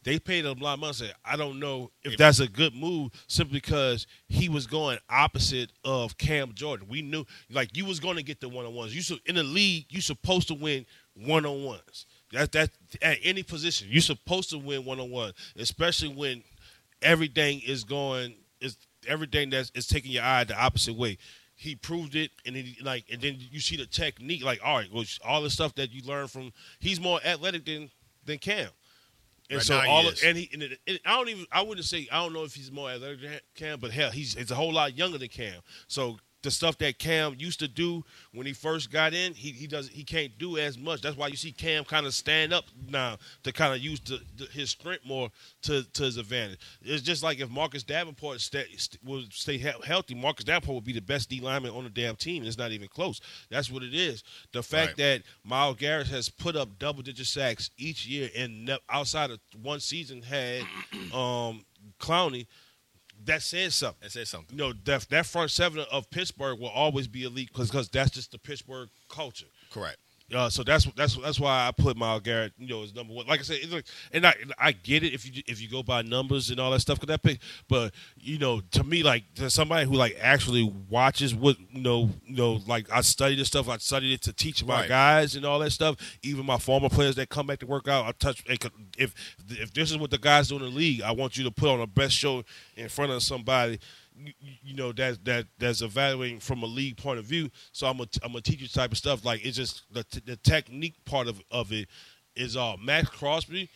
[0.09, 0.89] they paid him a lot of money.
[0.89, 4.99] I said, I don't know if that's a good move simply because he was going
[5.11, 6.89] opposite of Cam Jordan.
[6.89, 8.95] We knew like you was going to get the one on ones.
[8.95, 12.07] You should in the league, you supposed to win one on ones.
[12.33, 12.71] That that
[13.03, 16.43] at any position, you're supposed to win one on one, especially when
[17.03, 21.19] everything is going is everything that's is taking your eye the opposite way.
[21.55, 24.43] He proved it, and then like, and then you see the technique.
[24.43, 26.53] Like, all right, well, all the stuff that you learn from.
[26.79, 27.91] He's more athletic than
[28.25, 28.69] than Cam,
[29.51, 31.87] and Right so all of, and he and, it, and I don't even I wouldn't
[31.87, 34.55] say I don't know if he's more athletic than Cam, but hell, he's he's a
[34.55, 35.61] whole lot younger than Cam.
[35.87, 36.19] So
[36.49, 38.03] the stuff that Cam used to do
[38.33, 41.03] when he first got in, he he does he can't do as much.
[41.03, 44.19] That's why you see Cam kind of stand up now to kind of use the,
[44.37, 45.31] the, his strength more
[45.63, 46.59] to to his advantage.
[46.83, 50.85] It's just like if Marcus Davenport stay, st- would stay he- healthy, Marcus Davenport would
[50.85, 52.45] be the best D lineman on the damn team.
[52.45, 53.21] It's not even close.
[53.51, 54.23] That's what it is.
[54.53, 54.97] The fact Right.
[54.97, 59.39] that Myles Garrett has put up double digit sacks each year and ne- outside of
[59.61, 60.63] one season had
[61.13, 61.65] um
[62.01, 62.47] Clowney,
[63.29, 64.01] that says something.
[64.03, 64.59] That says something.
[64.59, 68.33] You know, that, that front seven of Pittsburgh will always be elite because that's just
[68.33, 69.47] the Pittsburgh culture.
[69.71, 69.99] Correct.
[70.35, 73.27] Uh, so that's that's that's why I put Myles Garrett, you know, as number one.
[73.27, 75.83] Like I said, it's like, and I I get it if you if you go
[75.83, 77.01] by numbers and all that stuff.
[77.01, 81.35] Cause that pick, but you know, to me, like to somebody who like actually watches
[81.35, 83.71] what you know, you know, like I study this stuff.
[83.71, 84.89] I studied it to teach my Right.
[84.89, 85.97] guys and all that stuff.
[86.23, 88.45] Even my former players that come back to work out, I touch.
[88.99, 89.15] If
[89.49, 91.71] if this is what the guys do in the league, I want you to put
[91.71, 92.45] on the best show
[92.77, 93.79] in front of somebody
[94.25, 94.33] you,
[94.63, 97.51] you know that that that's evaluating from a league point of view.
[97.73, 99.25] So I'm a I'm gonna teach you type of stuff.
[99.25, 101.89] Like it's just the t- the technique part of of it
[102.37, 103.69] is all Max Crosby.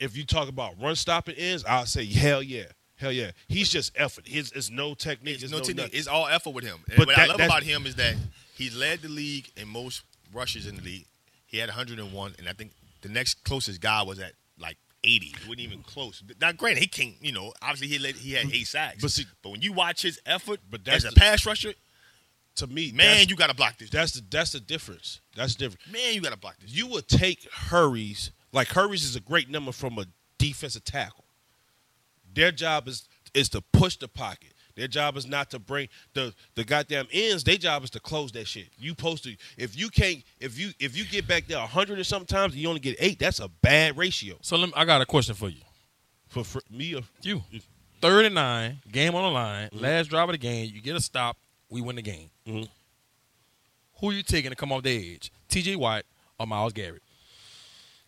[0.00, 2.64] If you talk about run stopping ends, I'll say hell yeah,
[2.96, 3.32] hell yeah.
[3.48, 4.26] He's just effort.
[4.26, 5.42] His it's no technique.
[5.42, 5.84] It's no no technique.
[5.86, 5.98] nothing.
[5.98, 6.78] It's all effort with him.
[6.88, 8.16] And But what that- I love about him is that
[8.54, 10.02] he's led the league in most
[10.32, 11.06] rushes in the league.
[11.46, 12.70] He had 101, and I think
[13.02, 14.32] the next closest guy was at
[15.04, 15.26] 80.
[15.26, 16.22] He wasn't even close.
[16.40, 17.14] Now, granted, he can't.
[17.20, 19.00] You know, obviously he led, he had eight sacks.
[19.02, 21.72] But see- but when you watch his effort, But as that's a the- pass rusher,
[22.56, 23.90] to me, man, you got to block this.
[23.90, 25.20] that's the that's the difference.
[25.36, 25.86] That's the difference.
[25.90, 26.70] man, you got to block this.
[26.72, 30.06] you would take hurries like hurries is a great number from a
[30.36, 31.24] defensive tackle.
[32.34, 34.52] Their job is is to push the pocket.
[34.80, 37.44] Their job is not to bring the the goddamn ends.
[37.44, 38.68] Their job is to close that shit.
[38.78, 41.98] You supposed to if you can't if you if you get back there a hundred
[41.98, 44.72] or something times and you only get eight, that's a bad ratio So let me,
[44.74, 45.60] I got a question for you.
[46.28, 46.94] for, for me.
[46.94, 47.42] Or, You.
[48.00, 49.84] Third and nine, game on the line, Mm-hmm.
[49.84, 51.36] last drive of the game, you get a stop,
[51.68, 52.30] we win the game.
[52.48, 52.66] Mhm.
[54.00, 55.30] Who you taking to come off the edge?
[55.50, 56.04] TJ Watt
[56.38, 57.02] or Myles Garrett?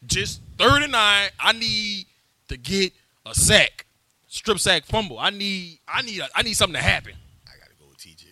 [0.07, 2.07] Just third and nine, I need
[2.49, 2.95] to get
[3.27, 3.85] a sack.
[4.33, 5.19] Strip sack fumble.
[5.19, 7.13] I need I need a, I need something to happen.
[7.47, 8.29] I got to go with TJ.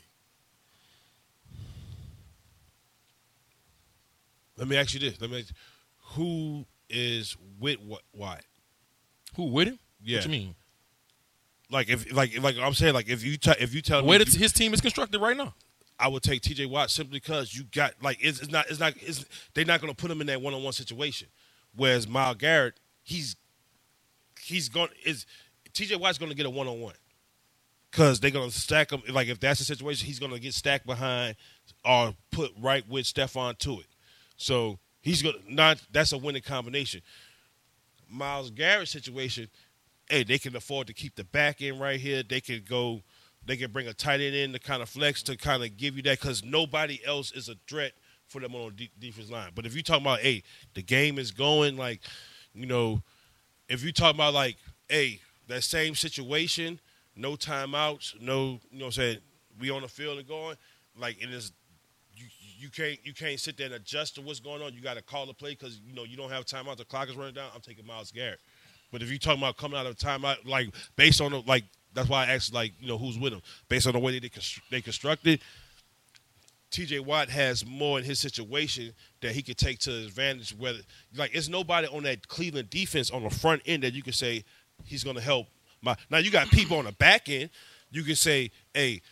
[4.57, 5.21] let me ask you this.
[5.21, 5.41] Let me.
[5.41, 5.55] Ask you,
[6.15, 8.01] who is with what?
[8.13, 8.41] Why?
[9.37, 9.79] Who with him?
[10.03, 10.21] Yeah.
[10.21, 10.55] What you mean?
[11.71, 14.21] Like if like like I'm saying like if you t- if you tell me Where
[14.21, 15.55] you- his team is constructed right now.
[15.99, 16.65] I would take T.J.
[16.65, 19.93] Watt simply because you got like it's, it's not it's not it's, they're not going
[19.93, 21.29] to put him in that one on one situation.
[21.77, 23.37] Whereas Myles Garrett, he's
[24.41, 25.27] he's going is
[25.73, 25.97] T.J.
[25.97, 26.95] Watt's going to get a one on one
[27.91, 29.03] because they're going to stack him.
[29.09, 31.37] Like if that's the situation, he's going to get stacked behind
[31.85, 33.87] or put right with Stephon Tuitt.
[34.37, 37.03] So he's going to not that's a winning combination.
[38.09, 39.49] Myles Garrett situation,
[40.09, 42.23] hey, they can afford to keep the back end right here.
[42.23, 43.03] They can go,
[43.47, 45.97] they can bring a tight end in to kind of flex to kind of give
[45.97, 47.93] you that because nobody else is a threat
[48.27, 49.51] for them on the defense line.
[49.55, 50.43] But if you talk about, hey,
[50.75, 52.01] the game is going, like,
[52.55, 53.03] you know,
[53.69, 54.57] if you talk about like,
[54.89, 55.21] hey,
[55.51, 56.81] that same situation,
[57.17, 59.19] no timeouts, no, you know, what I'm saying
[59.61, 60.57] we on the field and going,
[60.99, 61.53] like it is.
[62.15, 62.27] You,
[62.59, 64.75] you can't you can't sit there and adjust to what's going on.
[64.75, 66.77] You got to call the play because you know you don't have timeout.
[66.77, 67.51] The clock is running down.
[67.55, 68.41] I'm taking Myles Garrett.
[68.93, 71.65] But if you're talking about coming out of timeout, like based on the like,
[71.95, 74.29] that's why I asked like you know who's with him based on the way they
[74.29, 75.41] constru- they constructed.
[76.71, 77.01] T.J.
[77.01, 80.55] Watt has more in his situation that he could take to advantage.
[80.57, 80.81] Whether
[81.17, 84.45] like it's nobody on that Cleveland defense on the front end that you can say
[84.85, 85.47] he's going to help.
[85.83, 87.51] My now you got people on the back end.
[87.91, 89.03] You can say, hey,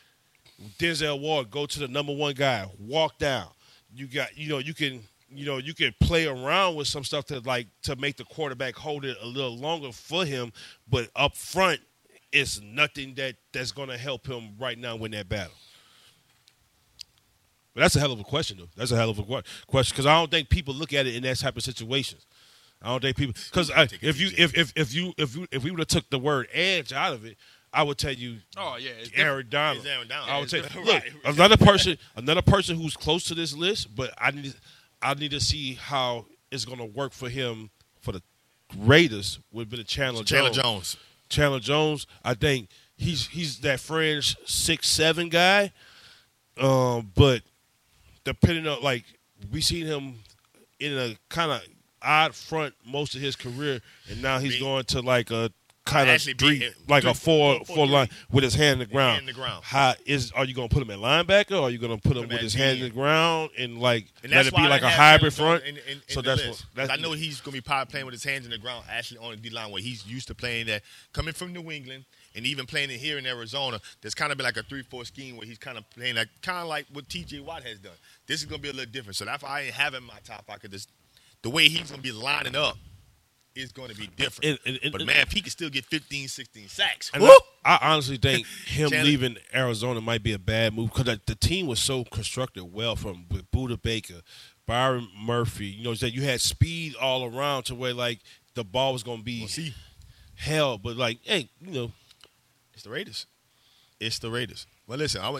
[0.78, 3.48] Denzel Ward, go to the number one guy, walk down.
[3.94, 7.26] You got, you know, you can, you know, you can play around with some stuff
[7.26, 10.52] to like to make the quarterback hold it a little longer for him,
[10.88, 11.80] but up front,
[12.32, 15.54] it's nothing that that's going to help him right now win that battle.
[17.74, 18.68] But that's a hell of a question, though.
[18.76, 21.22] That's a hell of a question because I don't think people look at it in
[21.22, 22.26] that type of situations.
[22.82, 23.70] I don't think people because
[24.02, 26.48] if you if, if if you if you if we would have took the word
[26.52, 27.36] edge out of it,
[27.72, 29.78] I would tell you Oh yeah, Aaron Donald.
[29.78, 30.30] It's Aaron Donald.
[30.30, 34.12] I would tell you, look, another person, another person who's close to this list, but
[34.18, 34.54] I need,
[35.02, 38.22] I need to see how it's going to work for him for the
[38.76, 39.40] Raiders.
[39.52, 40.62] Would be the Chandler, Chandler Jones.
[40.62, 40.96] Jones.
[41.28, 42.06] Chandler Jones.
[42.24, 45.72] I think he's he's that fringe six seven guy,
[46.60, 47.42] um, but
[48.24, 49.04] depending on like
[49.50, 50.14] we seen him
[50.78, 51.62] in a kind of
[52.02, 53.80] odd front most of his career,
[54.10, 55.50] and now he's going to like a
[55.84, 58.78] kind of three, like a three- four four- four four line with his hand in
[58.80, 59.12] the ground.
[59.12, 59.64] hand in the ground.
[59.64, 62.02] How is are you going to put him at linebacker, or are you going to
[62.02, 64.60] put him him with his hand in the ground and like And let it be
[64.60, 65.64] I like a hybrid front?
[65.64, 66.66] In, in, in so that's list.
[66.74, 68.58] what that's I know he's going to be probably playing with his hands in the
[68.58, 70.82] ground, actually on the D line where he's used to playing that.
[71.14, 72.04] Coming from New England
[72.34, 75.38] and even playing it here in Arizona, there's kind of been like a three-four scheme
[75.38, 77.40] where he's kind of playing like kind of like what T.J.
[77.40, 77.92] Watt has done.
[78.26, 79.16] This is going to be a little different.
[79.16, 80.70] So that's why I ain't having my top pocket.
[80.70, 80.86] This
[81.42, 82.76] the way he's going to be lining up
[83.54, 84.60] is going to be different.
[84.92, 87.10] But man, if he can still get 15, 16 sacks!
[87.12, 91.20] I, I honestly think him Chandler- leaving Arizona might be a bad move because the,
[91.26, 94.20] the team was so constructed well from with Budda Baker,
[94.66, 95.66] Byron Murphy.
[95.66, 98.20] You know that you had speed all around to where like
[98.54, 99.72] the ball was going to be We'll
[100.36, 101.92] held, but like hey, you know,
[102.74, 103.26] It's the Raiders.
[104.00, 104.66] It's the Raiders.
[104.86, 105.30] Well, listen, I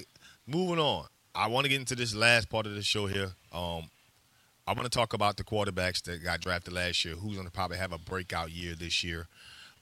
[0.46, 1.06] moving on.
[1.34, 3.30] I want to get into this last part of the show here.
[3.52, 3.90] Um,
[4.68, 7.14] I want to talk about the quarterbacks that got drafted last year.
[7.14, 9.26] Who's going to probably have a breakout year this year?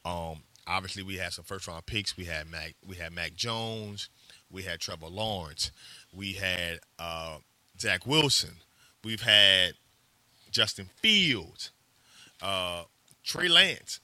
[0.04, 2.16] Um, obviously, we had some first round picks.
[2.16, 2.76] We had Mac.
[2.86, 4.08] We had Mac Jones.
[4.48, 5.72] We had Trevor Lawrence.
[6.14, 7.38] We had uh,
[7.80, 8.58] Zach Wilson.
[9.02, 9.72] We've had
[10.52, 11.72] Justin Fields,
[12.40, 12.84] uh,
[13.24, 13.98] Trey Lance.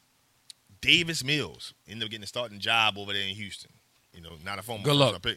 [0.80, 3.70] Davis Mills ended up getting a starting job over there in Houston.
[4.12, 5.22] You know, not a former Good luck.
[5.22, 5.36] pick.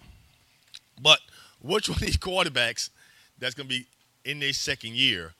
[0.99, 1.19] But
[1.61, 2.89] which one of these quarterbacks
[3.37, 3.85] that's going to be
[4.25, 5.33] in their second year?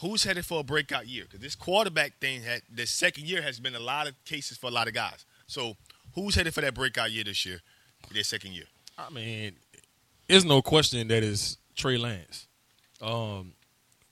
[0.00, 1.24] Who's headed for a breakout year?
[1.24, 4.68] Because this quarterback thing, had, the second year has been a lot of cases for
[4.68, 5.24] a lot of guys.
[5.46, 5.76] So
[6.14, 7.60] who's headed for that breakout year this year?
[8.12, 8.64] Their second year.
[8.98, 9.52] I mean,
[10.26, 12.46] there's no question that is Trey Lance.
[13.02, 13.52] Um,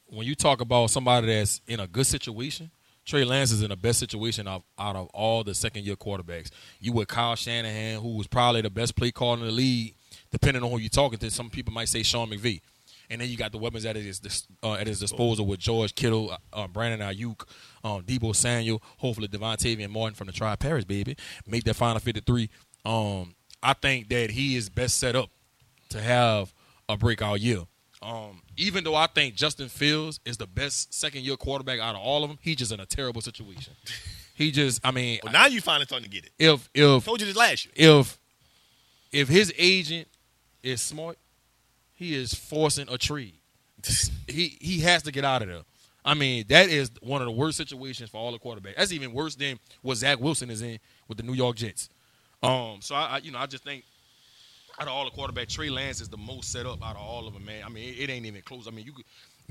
[0.07, 2.71] when you talk about somebody that's in a good situation,
[3.05, 6.51] Trey Lance is in the best situation of, out of all the second year quarterbacks.
[6.81, 9.95] You with Kyle Shanahan, who was probably the best play caller in the league,
[10.31, 11.31] depending on who you're talking to.
[11.31, 12.61] Some people might say Sean McVay.
[13.11, 14.21] And then you got the weapons at his
[14.63, 17.43] uh, at his disposal with George Kittle, uh, Brandon Aiyuk,
[17.83, 21.17] um, Deebo Samuel, hopefully Devontae and Martin from the Tri Paris, baby.
[21.47, 22.51] Make that final 53.
[22.85, 25.31] Um, I think that he is best set up
[25.89, 26.53] to have
[26.89, 27.63] a breakout year.
[28.01, 32.01] Um, even though I think Justin Fields is the best second year quarterback out of
[32.01, 33.73] all of them, he's just in a terrible situation.
[34.35, 36.31] He just, I mean, Well, now you finally starting to get it.
[36.39, 37.99] if if told you this last year.
[37.99, 38.19] if
[39.11, 40.07] if his agent
[40.63, 41.19] is smart,
[41.99, 43.35] he is forcing a trade.
[44.29, 45.63] he he has to get out of there.
[46.05, 48.77] I mean, that is one of the worst situations for all the quarterbacks.
[48.77, 51.91] That's even worse than what Zach Wilson is in with the New York Jets.
[52.43, 53.85] Um, so I, I you know I just think
[54.81, 57.27] out of all the quarterbacks, Trey Lance is the most set up out of all
[57.27, 57.63] of them, man.
[57.67, 58.69] I mean, it, it ain't even close.
[58.69, 59.05] I mean, you could.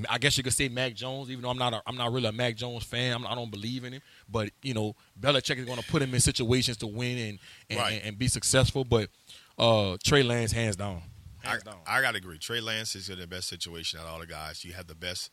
[0.10, 2.28] I guess you could say Mac Jones, even though I'm not a, I'm not really
[2.28, 3.16] a Mac Jones fan.
[3.16, 4.02] I'm, I don't believe in him,
[4.32, 7.40] but you know Belichick is going to put him in situations to win and
[7.72, 7.94] and, Right.
[7.96, 8.84] and, and be successful.
[8.86, 9.10] But
[9.58, 11.02] uh, Trey Lance, hands down,
[11.46, 11.58] I.
[11.86, 12.38] I got to agree.
[12.38, 14.64] Trey Lance is in the best situation out of all the guys.
[14.66, 15.32] You have the best,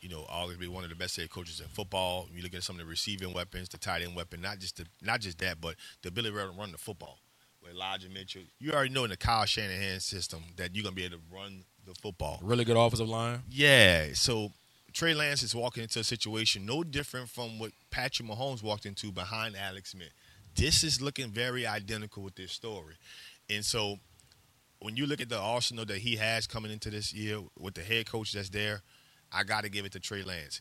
[0.00, 2.28] you know, arguably one of the best head coaches in football.
[2.34, 4.86] You look at some of the receiving weapons, the tight end weapon, not just the,
[5.02, 7.18] not just that, but the ability to run the football.
[7.62, 11.04] With Elijah Mitchell, you already know in the Kyle Shanahan system that you're gonna be
[11.04, 12.40] able to run the football.
[12.42, 13.42] really good offensive line.
[13.48, 14.50] Yeah, so
[14.92, 19.12] Trey Lance is walking into a situation no different from what Patrick Mahomes walked into
[19.12, 20.12] behind Alex Smith.
[20.54, 22.94] This is looking very identical with this story.
[23.48, 23.98] And so
[24.82, 27.82] when you look at the arsenal that he has coming into this year with the
[27.82, 28.82] head coach that's there,
[29.32, 30.60] I got to give it to Trey Lance.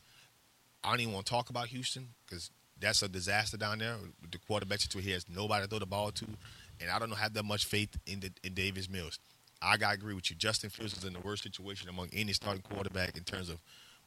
[0.84, 3.96] I don't even want to talk about Houston because that's a disaster down there.
[4.32, 6.26] The quarterback situation, he has nobody to throw the ball to,
[6.80, 9.20] and I don't have that much faith in the, in Davis Mills.
[9.62, 10.36] I got to agree with you.
[10.36, 13.58] Justin Fields is in the worst situation among any starting quarterback in terms of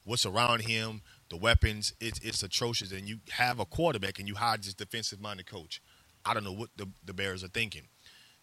[0.05, 1.93] what's around him, the weapons.
[2.01, 5.81] It's, it's atrocious, and you have a quarterback and you hire this defensive-minded coach.
[6.25, 7.83] I don't know what the, the Bears are thinking.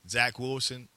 [0.07, 0.87] Zach Wilson,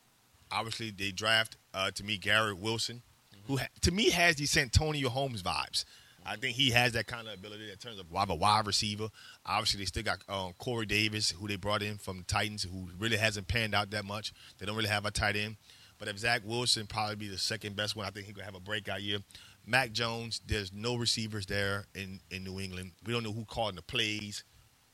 [0.55, 3.03] obviously they draft uh, to me Garrett Wilson,
[3.47, 5.85] who ha- to me has these Santonio Holmes vibes.
[6.27, 9.09] I think he has that kind of ability in terms of wide a wide receiver.
[9.45, 12.89] Obviously, they still got um, Corey Davis, who they brought in from the Titans, who
[12.99, 14.33] really hasn't panned out that much.
[14.59, 15.57] They don't really have a tight end.
[15.99, 18.55] But if Zach Wilson probably be the second best one, I think he could have
[18.55, 19.19] a breakout year.
[19.67, 22.93] Mac Jones, there's no receivers there in, in New England.
[23.07, 24.45] We don't know who calling the plays.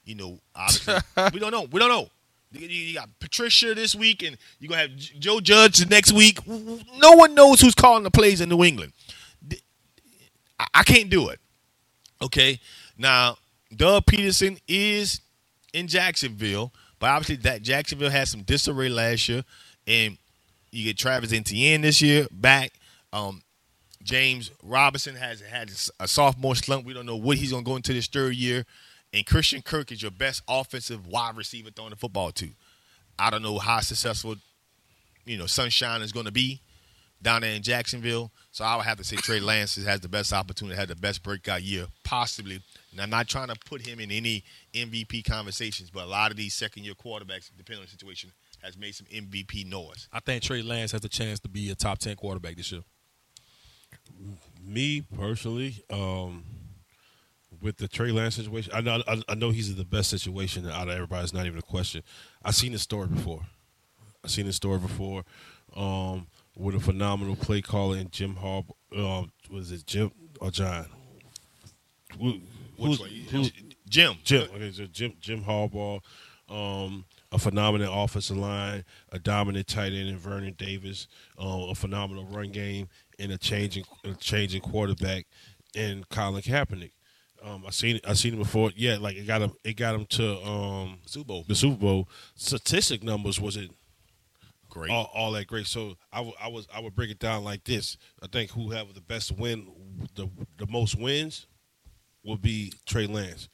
[0.05, 0.95] You know, obviously,
[1.33, 1.67] we don't know.
[1.71, 2.09] We don't know.
[2.53, 6.39] You- got Patricia this week, and you're gonna have Joe Judge next week.
[6.47, 8.93] No one knows who's calling the plays in New England.
[10.75, 11.41] I can't do it.
[12.21, 12.61] Okay,
[12.99, 13.39] now
[13.75, 15.21] Doug Pederson is
[15.73, 19.43] in Jacksonville, But obviously, that Jacksonville had some disarray last year,
[19.87, 20.19] and
[20.71, 22.73] you get Travis Etienne this year back.
[23.13, 23.43] Um,
[24.03, 26.85] James Robinson has had a sophomore slump.
[26.85, 28.67] We don't know what he's going to go into this third year.
[29.13, 32.49] And Christian Kirk is your best offensive wide receiver throwing the football to.
[33.19, 34.37] I don't know how successful,
[35.25, 36.61] you know, Sunshine is going to be
[37.23, 38.31] down there in Jacksonville.
[38.51, 41.23] So I would have to say Trey Lance has the best opportunity, had the best
[41.23, 42.61] breakout year possibly.
[42.93, 46.37] And I'm not trying to put him in any MVP conversations, but a lot of
[46.37, 48.33] these second year quarterbacks, depending on the situation,
[48.63, 50.09] has made some MVP noise.
[50.13, 52.83] I think Trey Lance has a chance to be a top ten quarterback this year.
[54.63, 56.45] me personally, um,
[57.61, 60.69] with the Trey Lance situation, I know I, I know he's in the best situation
[60.69, 61.25] out of everybody.
[61.25, 62.03] It's not even a question.
[62.45, 63.43] I've seen this story before.
[64.25, 65.25] I've seen this story before.
[65.77, 66.27] Um,
[66.57, 68.67] with a phenomenal play caller in Jim Harb.
[68.97, 70.11] Um, was it Jim
[70.41, 70.87] or John?
[72.19, 72.41] Who,
[72.77, 73.17] who's, Which way?
[73.31, 73.53] who's-
[73.89, 74.15] Jim.
[74.23, 76.01] Jim, okay, so Jim Jim Harbaugh,
[76.49, 81.09] um, a phenomenal offensive line, a dominant tight end in Vernon Davis,
[81.39, 82.89] um, a phenomenal run game,
[83.19, 85.27] and a changing a changing quarterback
[85.75, 86.93] in Colin Kaepernick.
[87.43, 88.71] Um, I seen I seen him before.
[88.77, 91.45] Yeah, like it got him it got him to um, Super Bowl.
[91.49, 92.09] the Super Bowl.
[92.35, 93.75] Statistic numbers wasn't
[94.69, 94.91] Great.
[94.91, 95.67] all, all that great.
[95.67, 97.97] So I w- I was I would break it down like this.
[98.23, 99.69] I think who have the best win,
[100.15, 101.47] the the most wins,
[102.25, 103.49] will be Trey Lance.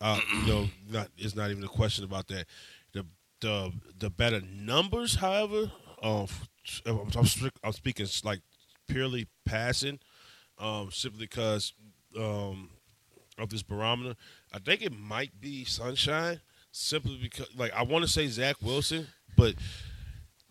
[0.00, 2.46] Uh, you know, not it's not even a question about that.
[2.92, 3.06] The
[3.40, 5.70] the the better numbers, however,
[6.02, 6.26] um,
[6.86, 8.40] I'm, I'm, strict, I'm speaking like
[8.88, 9.98] purely passing,
[10.58, 11.72] um, simply because
[12.18, 12.70] um,
[13.38, 14.14] of this barometer.
[14.52, 16.40] I think it might be Sunshine,
[16.70, 19.06] simply because like I want to say Zach Wilson,
[19.36, 19.54] but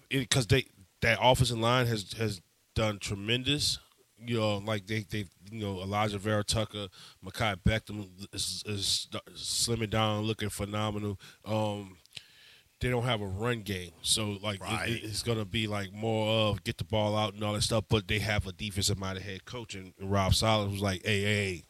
[0.10, 0.66] because they
[1.02, 2.42] that offensive line has has
[2.76, 3.80] done tremendous.
[4.24, 6.88] You know, like they they you know Elijah Vera Tucker,
[7.26, 11.20] Mekhi Becton is, is slimming down, looking phenomenal.
[11.44, 11.98] Um,
[12.82, 14.90] they don't have a run game, so like Right.
[14.90, 17.86] it- it's gonna be like more of get the ball out and all that stuff.
[17.90, 21.64] But they have a defensive minded head coach and Rob Saleh who's like, hey, hey,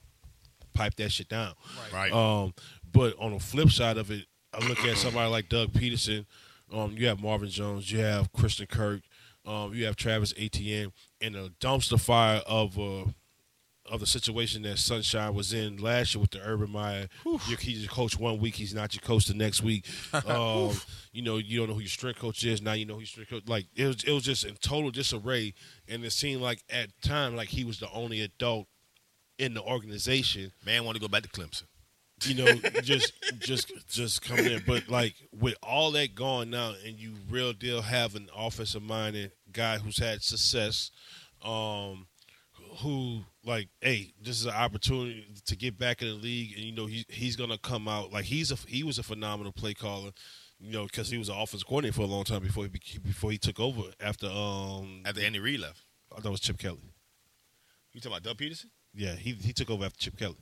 [0.74, 1.54] pipe that shit down.
[1.94, 2.12] Right.
[2.12, 2.54] Um,
[2.92, 6.26] but on the flip side of it, I look at somebody like Doug Pederson.
[6.74, 9.02] Um, you have Marvin Jones, you have Christian Kirk,
[9.46, 13.06] um, you have Travis Etienne, and a dumpster fire of uh,
[13.90, 17.08] of the situation that Sunshine was in last year with the Urban Meyer.
[17.26, 19.86] You- He's your coach one week, he's not your coach the next week.
[20.28, 20.72] Um,
[21.12, 22.62] you know, you don't know who your strength coach is.
[22.62, 23.44] Now you know who your strength coach.
[23.48, 25.54] Like it was, it was just in total disarray,
[25.90, 28.68] and it seemed like at time like he was the only adult
[29.38, 31.64] in the organization Man want to go back to Clemson.
[32.24, 32.54] you know,
[32.84, 34.64] just just just coming in.
[34.66, 39.32] But like with all that going now, and you real deal have an offensive minded
[39.52, 40.92] guy who's had success,
[41.44, 42.08] um,
[42.80, 46.72] who like, hey, this is an opportunity to get back in the league, and you
[46.74, 50.12] know he he's gonna come out like he's a he was a phenomenal play caller.
[50.64, 53.32] You know, because he was an offensive coordinator for a long time before he before
[53.32, 55.82] he took over after um After Andy Reid left.
[56.12, 56.78] I thought it was Chip Kelly.
[57.94, 58.66] You talking about Doug Pederson?
[58.94, 60.36] Yeah, he he took over after Chip Kelly.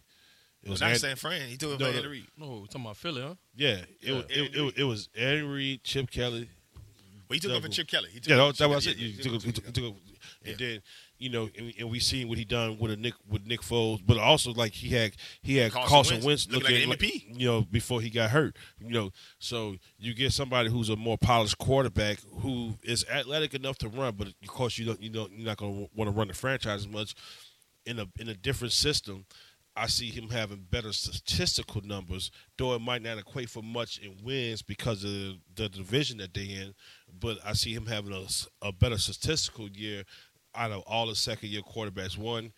[0.61, 1.47] It No, was not Andy- San Fran.
[1.47, 1.97] He took it No, from no.
[1.99, 2.25] Andy Reid.
[2.37, 3.35] No, talking about Philly, huh?
[3.55, 6.49] Yeah, it, was, Yeah, it, it, it was Andy Reid, Chip Kelly,
[7.29, 7.73] Well, he took over Double.
[7.73, 8.09] Chip Kelly.
[8.11, 8.95] He took Yeah, over that, that Chip was Kelly.
[8.97, 8.99] it.
[9.01, 9.83] You Yeah, took, yeah, he took, he took,
[10.43, 10.49] Yeah.
[10.51, 10.81] and then
[11.21, 13.99] you know, and, and we seen what he done with a Nick with Nick Foles,
[14.05, 15.11] but also like he had
[15.41, 17.39] he had Carson Carson, Wentz Wentz looking looking like an MVP.
[17.39, 18.55] you know, before he got hurt.
[18.79, 23.77] You know, so you get somebody who's a more polished quarterback who is athletic enough
[23.79, 26.15] to run, but of course you don't you don't you're not going to want to
[26.17, 27.15] run the franchise as much
[27.89, 29.25] in a in a different system.
[29.75, 34.17] I see him having better statistical numbers, though it might not equate for much in
[34.23, 36.73] wins because of the division that they're in.
[37.17, 38.25] But I see him having a,
[38.67, 40.03] a better statistical year
[40.53, 42.17] out of all the second year quarterbacks.
[42.17, 42.51] One,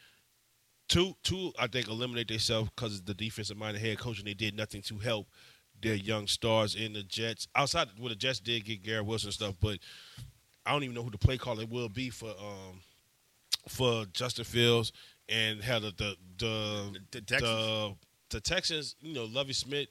[0.87, 1.51] two, two.
[1.59, 4.81] I think eliminate themselves because of the defensive minded head coach, and they did nothing
[4.83, 5.27] to help
[5.79, 7.47] their young stars in the Jets.
[7.55, 9.77] Outside, well, the Jets did get Garrett Wilson stuff, but
[10.65, 12.81] I don't even know who the play caller will be for um
[13.67, 14.91] for Justin Fields
[15.29, 17.41] and how the the the The Texans.
[17.41, 17.95] the,
[18.31, 19.87] the Texans, you know, Lovie Smith,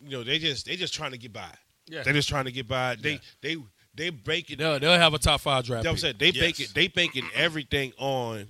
[0.00, 1.50] you know, they just they just trying to get by.
[1.86, 2.02] Yeah.
[2.02, 2.96] They're just trying to get by.
[2.96, 3.56] They they
[3.94, 4.58] they break it.
[4.58, 5.82] They'll, they'll have a top five draft.
[5.82, 6.14] You know what I'm saying?
[6.18, 6.34] pick.
[6.34, 6.70] They bake Yes.
[6.70, 6.74] it.
[6.74, 8.46] They banking everything on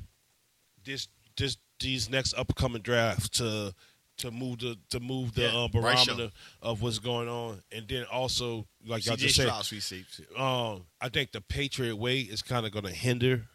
[0.84, 3.74] this this these next upcoming drafts to
[4.18, 6.30] to move the to move the Yeah, uh, barometer
[6.60, 10.26] of what's going on, and then also like y'all just said, Stroud, sweet safety.
[10.36, 13.46] um, I think the Patriot way is kind of going to hinder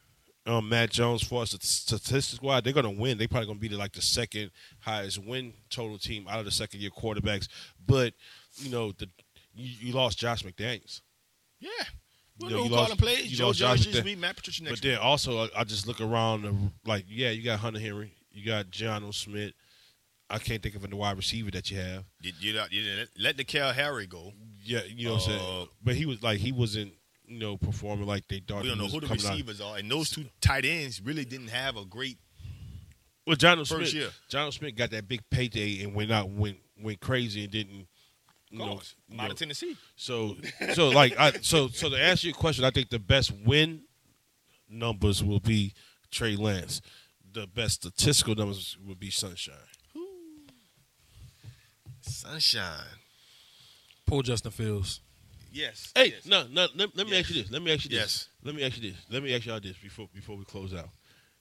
[0.46, 2.62] um, Mac Jones for us statistics wise.
[2.64, 3.18] They're going to win.
[3.18, 6.52] They're probably going to be like the second highest win total team out of the
[6.52, 7.48] second year quarterbacks.
[7.86, 8.14] But
[8.58, 9.10] you know, the
[9.56, 11.02] you, you lost Josh McDaniels.
[11.60, 11.70] Yeah.
[12.38, 13.32] You Well, know, no you calling plays.
[13.32, 14.04] you Joe Judge Josh this McDaniels.
[14.06, 16.54] week, Matt Patricia next But then also, I, I just look around, the,
[16.86, 19.54] like, yeah, you got Hunter Henry, you got Jonnu Smith.
[20.30, 22.04] I can't think of a wide receiver that you have.
[22.20, 24.34] You, you, not- you didn't let the Cal Harry go.
[24.62, 25.68] Yeah, you know what I'm Uh, saying.
[25.84, 26.94] But he was like he wasn't
[27.28, 28.64] you know performing like they thought.
[28.64, 29.32] We don't know who the coming out.
[29.32, 32.18] receivers are, and those two tight ends really didn't have a great.
[33.26, 34.10] Well, John First Smith, year.
[34.30, 37.88] Jonnu Smith got that big payday and went out went went crazy and didn't.
[38.52, 39.76] You know, Course, you out know, of Tennessee.
[39.96, 40.38] so
[40.74, 43.82] so like I so so to answer your question, I think the best win
[44.70, 45.74] numbers will be
[46.12, 46.82] Trey Lance.
[47.34, 49.56] The best statistical numbers will be Sunshine.
[52.02, 53.00] Sunshine.
[54.06, 55.02] Poor Justin Fields.
[55.56, 55.94] Yes.
[55.96, 56.26] Hey, yes.
[56.26, 56.68] no, no.
[56.76, 57.22] Let, let me Yes.
[57.22, 57.52] ask you this.
[57.52, 58.00] Let me ask you this.
[58.00, 58.28] Yes.
[58.44, 59.00] Let me ask you this.
[59.10, 60.90] Let me ask y'all this before before we close out.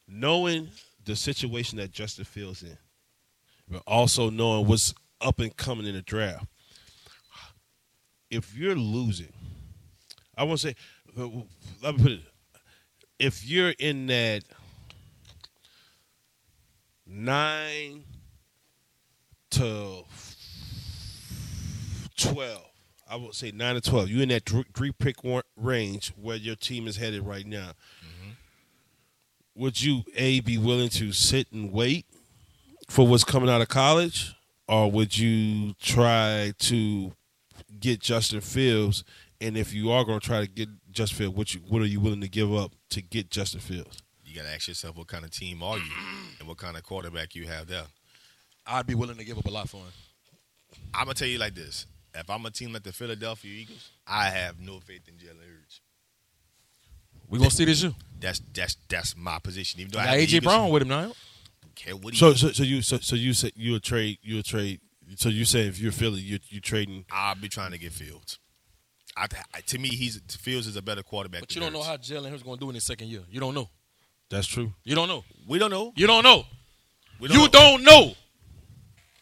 [0.06, 0.68] Knowing
[1.04, 2.78] the situation that Justin Fields in,
[3.68, 6.46] but also knowing what's up and coming in the draft.
[8.30, 9.32] If you're losing,
[10.36, 10.76] I want to say,
[11.18, 11.28] uh,
[11.82, 12.20] let me put it.
[13.18, 14.44] If you're in that
[17.04, 18.04] nine
[19.50, 20.04] to
[22.16, 22.70] twelve,
[23.08, 24.08] I would say nine to twelve.
[24.08, 25.16] You're in that three, three pick
[25.56, 27.72] range where your team is headed right now.
[28.00, 28.30] Mm-hmm.
[29.56, 32.06] Would you a be willing to sit and wait
[32.88, 34.34] for what's coming out of college,
[34.68, 37.12] or would you try to
[37.78, 39.04] get Justin Fields?
[39.40, 41.86] And if you are going to try to get Justin Fields, what you what are
[41.86, 44.02] you willing to give up to get Justin Fields?
[44.24, 45.92] You got to ask yourself what kind of team are you,
[46.38, 47.84] and what kind of quarterback you have there.
[48.66, 49.92] I'd be willing to give up a lot for him.
[50.94, 54.26] I'm gonna tell you like this: if I'm a team like the Philadelphia Eagles, I
[54.26, 55.80] have no faith in Jalen Hurts.
[57.28, 57.94] We gonna see this year.
[58.20, 59.80] That's that's that's my position.
[59.80, 61.12] Even though Got I have AJ Eagles, Brown with him now.
[61.62, 64.18] don't care what he So so, so you so, so you say you a trade
[64.22, 64.80] you a trade.
[65.16, 67.04] So you say if you're Philly, you you trading.
[67.10, 68.38] I'll be trying to get Fields.
[69.16, 71.40] I, I, to me, he's Fields is a better quarterback.
[71.42, 72.10] But than you don't know Hurts.
[72.10, 73.22] how Jalen Hurts is gonna do in his second year.
[73.30, 73.68] You don't know.
[74.30, 74.72] That's true.
[74.84, 75.24] You don't know.
[75.46, 75.92] We don't know.
[75.96, 76.44] You don't know.
[77.20, 77.48] We you know.
[77.48, 78.14] don't know.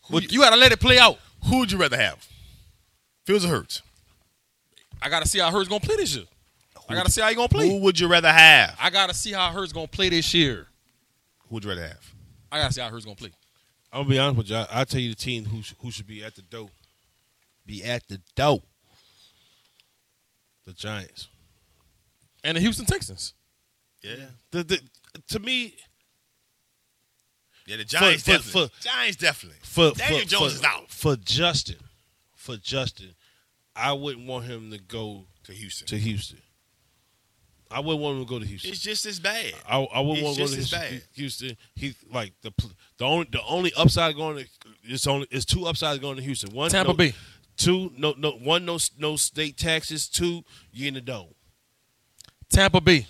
[0.08, 1.18] Who, You gotta let it play out.
[1.44, 2.26] who would you rather have?
[3.24, 3.82] Fields or Hurts?
[5.00, 6.24] I gotta see how Hurts gonna play this year.
[6.88, 7.68] I gotta see how he gonna play.
[7.68, 8.76] Who would you rather have?
[8.80, 10.66] I gotta see how Hurts gonna play this year.
[11.48, 12.14] Who would you rather have?
[12.50, 13.30] I gotta see how Hurts gonna play.
[13.92, 14.56] I'm gonna be honest with you.
[14.56, 16.70] I, I'll tell you the team who who should be at the dough.
[17.64, 18.62] Be at the dough.
[20.66, 21.28] The Giants.
[22.44, 23.34] And the Houston Texans.
[24.02, 24.16] Yeah,
[24.50, 24.80] The, the,
[25.28, 25.76] to me,
[27.66, 27.76] yeah.
[27.76, 28.68] The Giants for- definitely.
[28.68, 29.58] for- Giants definitely.
[29.62, 31.76] for Daniel for, Jones for, is out for Justin,
[32.42, 33.14] for Justin,
[33.76, 35.86] I wouldn't want him to go to Houston.
[35.88, 36.38] to Houston.
[37.70, 38.70] I wouldn't want him to go to Houston.
[38.70, 39.52] It's just as bad.
[39.66, 40.78] I, I wouldn't It's want to go to Houston.
[40.80, 41.02] bad.
[41.14, 41.56] Houston.
[41.74, 42.52] He like the
[42.98, 44.46] the only the only upside going to
[44.84, 46.52] it's only it's two upsides going to Houston.
[46.54, 47.14] One Tampa no, Bay.
[47.56, 50.06] Two no no one no no state taxes.
[50.08, 51.28] Two you in the dome.
[52.50, 53.06] Tampa Bay.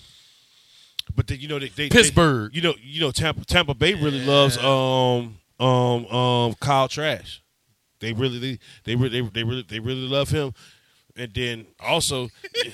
[1.17, 2.53] But then you know they, they Pittsburgh.
[2.53, 7.41] they- you know you know Tampa Tampa Bay really loves um um um Kyle Trask.
[8.03, 10.53] They really they they really they, they really they really love him.
[11.17, 12.29] And then also,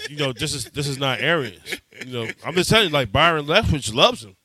[0.09, 1.61] you know, this is this is not Arians.
[2.07, 4.37] You know, I'm just telling you, like Byron Leftwich loves him.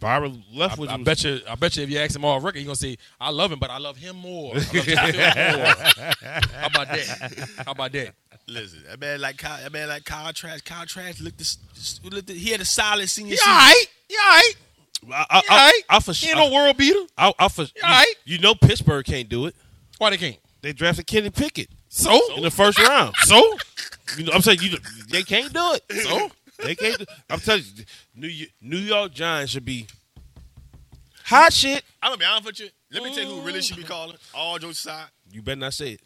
[0.00, 0.88] Byron Leftwich.
[0.88, 1.40] I was- bet you.
[1.48, 1.82] I bet you.
[1.84, 3.96] If you ask him all record, he's gonna say, "I love him, but I love
[3.96, 6.30] him more." I love Justin Fields more.
[6.52, 7.48] How about that?
[7.66, 8.14] How about that?
[8.46, 10.64] Listen, that man like Kyle, that man like Kyle Trask.
[10.64, 11.58] Kyle Trask looked this.
[12.04, 13.52] Looked, he had a solid senior Yeah, season.
[13.52, 13.84] all right.
[14.08, 14.52] Yeah, all right.
[15.10, 15.82] I, I, Yeah, all right.
[15.90, 17.00] I, I for He ain't no world beater.
[17.16, 18.14] I, I for, you, right.
[18.24, 19.54] you know Pittsburgh can't do it.
[19.98, 20.36] Why they can't?
[20.62, 23.14] They drafted Kenny Pickett So, in the first round.
[23.22, 23.36] so,
[24.16, 24.76] You know, I'm saying you
[25.10, 26.02] they can't do it.
[26.02, 26.30] so.
[26.64, 26.98] They can't.
[26.98, 27.84] Do, I'm telling you,
[28.16, 29.86] New York, New York Giants should be
[31.24, 31.84] hot shit.
[32.02, 32.68] I'm gonna be honest with you.
[32.90, 34.16] Let me tell you who really should be calling.
[34.34, 36.00] All jokes aside, You better not say it.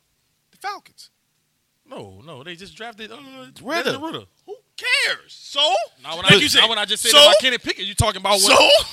[0.50, 1.08] the Falcons.
[1.86, 3.16] No, no, they just drafted uh,
[3.62, 3.84] Ridder.
[3.92, 4.24] Desmond Ridder.
[4.46, 5.32] Who cares?
[5.32, 5.60] So
[6.02, 7.22] Now when, Like I, you said, now when I just said so?
[7.22, 8.86] about Kenny Pickett, you talking about so what?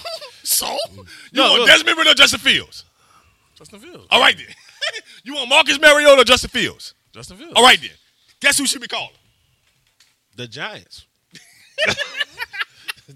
[0.43, 1.03] so you
[1.33, 1.67] No, want look.
[1.69, 2.83] Desmond Ridder or Justin Fields?
[3.55, 4.07] Justin Fields.
[4.11, 4.47] All right then.
[5.23, 6.93] You want Marcus Mariota or Justin Fields?
[7.13, 7.53] Justin Fields.
[7.55, 7.91] All right then.
[8.39, 9.09] Guess who should be calling?
[10.35, 11.05] The Giants.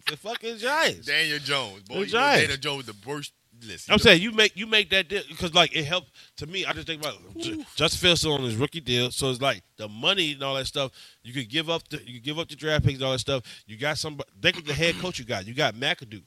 [0.10, 1.08] the fucking Giants.
[1.08, 1.84] Daniel Jones.
[1.84, 2.42] Boy, The Giants.
[2.42, 3.34] Daniel Jones the worst.
[3.66, 6.66] Listen, I'm saying you make you make that deal because like it helped to me.
[6.66, 9.88] I just think about Justin Fields still on his rookie deal, so it's like the
[9.88, 10.92] money and all that stuff.
[11.22, 13.44] You could give up the you give up the draft picks and all that stuff.
[13.66, 14.30] You got somebody.
[14.42, 15.48] Think of the head coach you got.
[15.48, 16.24] You got McAdoo.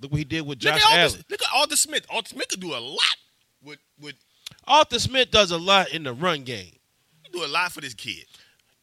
[0.00, 1.24] Look what he did with Look Josh at, Allen.
[1.28, 2.06] Look at Arthur Smith.
[2.08, 3.16] Arthur Smith could do a lot
[3.62, 4.14] with with
[4.66, 6.72] Arthur Smith does a lot in the run game.
[7.22, 8.24] he do a lot for this kid.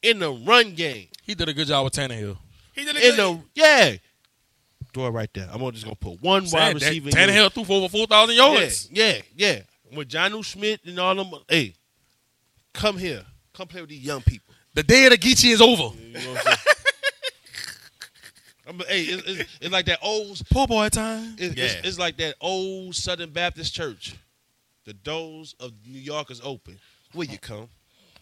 [0.02, 1.08] In the run game.
[1.24, 2.38] He did a good job with Tannehill.
[2.74, 3.38] He did a In good.
[3.38, 3.96] the yeah.
[4.94, 5.50] Do it right there.
[5.52, 7.10] I'm just gonna put one wide Saying that receiver.
[7.10, 7.28] in there.
[7.28, 8.90] Tannehill threw for over four thousand Yeah, yards.
[8.92, 9.60] yeah, yeah.
[9.94, 11.32] With Jonnu Smith and all them.
[11.48, 11.74] Hey,
[12.74, 13.24] come here.
[13.54, 14.54] Come play with these young people.
[14.74, 15.96] The day of the Geechee is over.
[15.98, 16.58] You know what I'm?
[18.70, 20.42] I'm, hey, it's, it's, it's like that old.
[20.52, 21.36] Poor boy time.
[21.40, 21.64] It's, Yeah.
[21.66, 24.16] it's, it's like that old Southern Baptist church.
[24.88, 26.80] The doors of New York is open.
[27.14, 27.68] Will you come?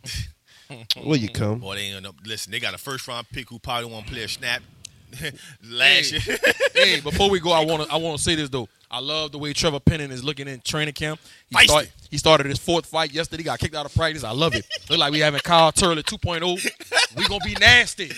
[1.05, 1.59] Will you come?
[1.59, 2.51] Boy, they ain't gonna listen.
[2.51, 4.63] They got a first round pick who probably won't play a snap
[5.63, 6.19] last Hey.
[6.25, 6.37] year.
[6.73, 8.67] hey, before we go, I want to I want to say this though.
[8.89, 11.19] I love the way Trevor Penning is looking in training camp.
[11.49, 13.41] He, start, he started his fourth fight yesterday.
[13.41, 14.23] He got kicked out of practice.
[14.23, 14.65] I love it.
[14.89, 17.15] Look like we having Kyle Turley 2.0.
[17.17, 18.11] We gonna be nasty.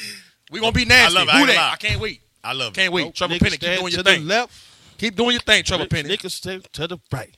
[0.51, 1.17] We gonna be nasty.
[1.17, 1.31] I love it.
[1.31, 1.73] I Who ain't gonna that?
[1.73, 2.21] I can't wait.
[2.43, 2.75] I love it.
[2.75, 2.93] Can't it.
[2.93, 3.13] wait.
[3.15, 4.21] Trevor Niggas Penning, keep doing your to thing.
[4.23, 4.53] the left.
[4.97, 6.11] Keep doing your thing, Trevor Penning.
[6.17, 7.35] Niggas stand to the right.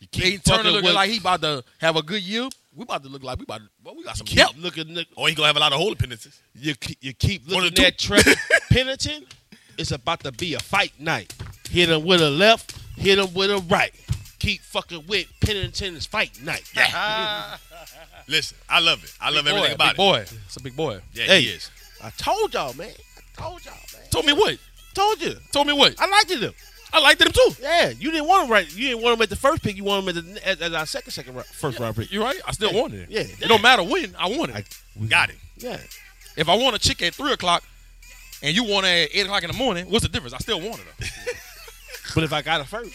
[0.00, 2.48] You keep Peyton Turner fucking looking with- like he about to have a good year.
[2.74, 4.56] We about to look like we about to, well, we got some keep help.
[4.58, 4.88] looking.
[4.94, 6.40] Look, Or he gonna have a lot of holy penances.
[6.54, 8.32] you keep, you keep One or looking at Trevor
[8.70, 9.26] Pennington.
[9.78, 11.34] It's about to be a fight night.
[11.70, 12.76] Hit him with a left.
[12.96, 13.92] Hit him with a right.
[14.38, 16.64] Keep fucking with Pennington's fight night.
[16.74, 17.56] Yeah.
[18.28, 19.12] Listen, I love it.
[19.20, 19.96] I love Big boy, everything about big it.
[19.96, 20.18] boy.
[20.46, 21.00] It's a big boy.
[21.12, 21.40] Yeah, Hey.
[21.42, 21.70] he is.
[22.02, 22.90] I told y'all, man.
[22.90, 24.02] I told y'all, man.
[24.10, 24.58] Told me what?
[24.94, 25.34] Told you.
[25.52, 25.94] Told me what?
[26.00, 26.52] I liked him.
[26.92, 27.50] I liked him too.
[27.60, 28.70] Yeah, you didn't want him right.
[28.76, 29.76] You didn't want him at the first pick.
[29.76, 32.12] You want him at the at, at our second, second, round, first round pick.
[32.12, 32.38] You're right.
[32.46, 33.10] I still wanted it.
[33.10, 33.20] Yeah.
[33.22, 34.14] It don't matter when.
[34.18, 34.56] I want it.
[34.56, 35.36] I- We got it.
[35.56, 35.78] Yeah.
[36.36, 37.62] if I want a chick at three o'clock
[38.42, 40.34] and you want it at eight o'clock in the morning, what's the difference?
[40.34, 41.06] I still wanted her.
[42.14, 42.92] But if I got it first,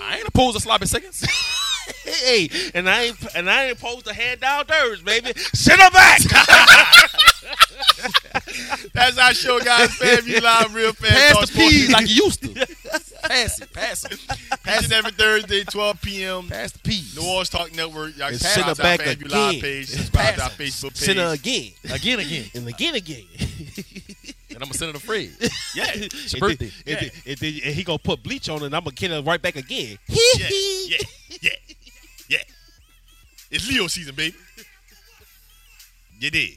[0.00, 1.24] I ain't opposed to sloppy seconds.
[2.06, 5.32] hey, and I ain't and I ain't supposed to hand down theirs, baby.
[5.54, 6.20] Send her back.
[8.92, 9.90] That's our show, guys.
[9.90, 11.38] FanView Live, real fast.
[11.38, 12.66] Pass the peas like you used to.
[13.28, 13.72] Pass it.
[13.72, 14.12] Pass it.
[14.12, 16.48] Each and every Thursday, 12 p.m.
[16.48, 17.16] Pass the peas.
[17.16, 18.16] New Orleans Talk Network.
[18.16, 19.60] Y'all can send her subscribe to our back FanView Live again.
[19.62, 19.86] page.
[19.88, 20.96] Subscribe to our Pass Facebook page.
[20.96, 21.72] Send her again.
[21.90, 22.44] Again, again.
[22.54, 23.24] And again, again.
[24.48, 25.28] And I'm going to send it to Fred.
[25.74, 25.84] yeah.
[25.92, 26.72] It's your And birthday.
[26.86, 28.94] then- and then- and then- and he gonna put bleach on it, and I'm gonna
[28.96, 29.98] get her right back again.
[30.08, 30.48] Yeah, yeah,
[30.88, 30.98] yeah,
[31.42, 31.50] yeah.
[33.50, 34.36] It's Leo season, baby.
[36.18, 36.50] You did.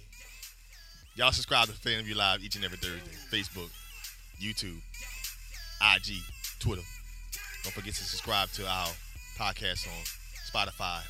[1.15, 3.11] Y'all subscribe to Fan of You Live each and every Thursday.
[3.29, 3.69] Facebook,
[4.41, 4.77] YouTube,
[5.81, 6.23] IG,
[6.59, 6.81] Twitter.
[7.63, 8.87] Don't forget to subscribe to our
[9.37, 10.03] podcast on
[10.49, 11.01] Spotify,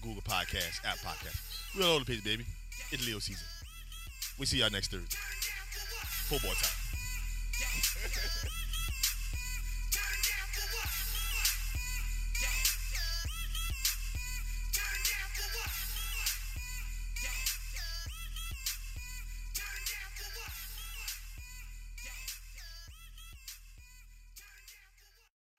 [0.00, 1.76] Google Podcasts, App Podcasts.
[1.76, 2.46] We're all the place, baby.
[2.90, 3.46] It's Leo season.
[4.38, 5.18] We see y'all next Thursday.
[6.28, 6.70] Football time.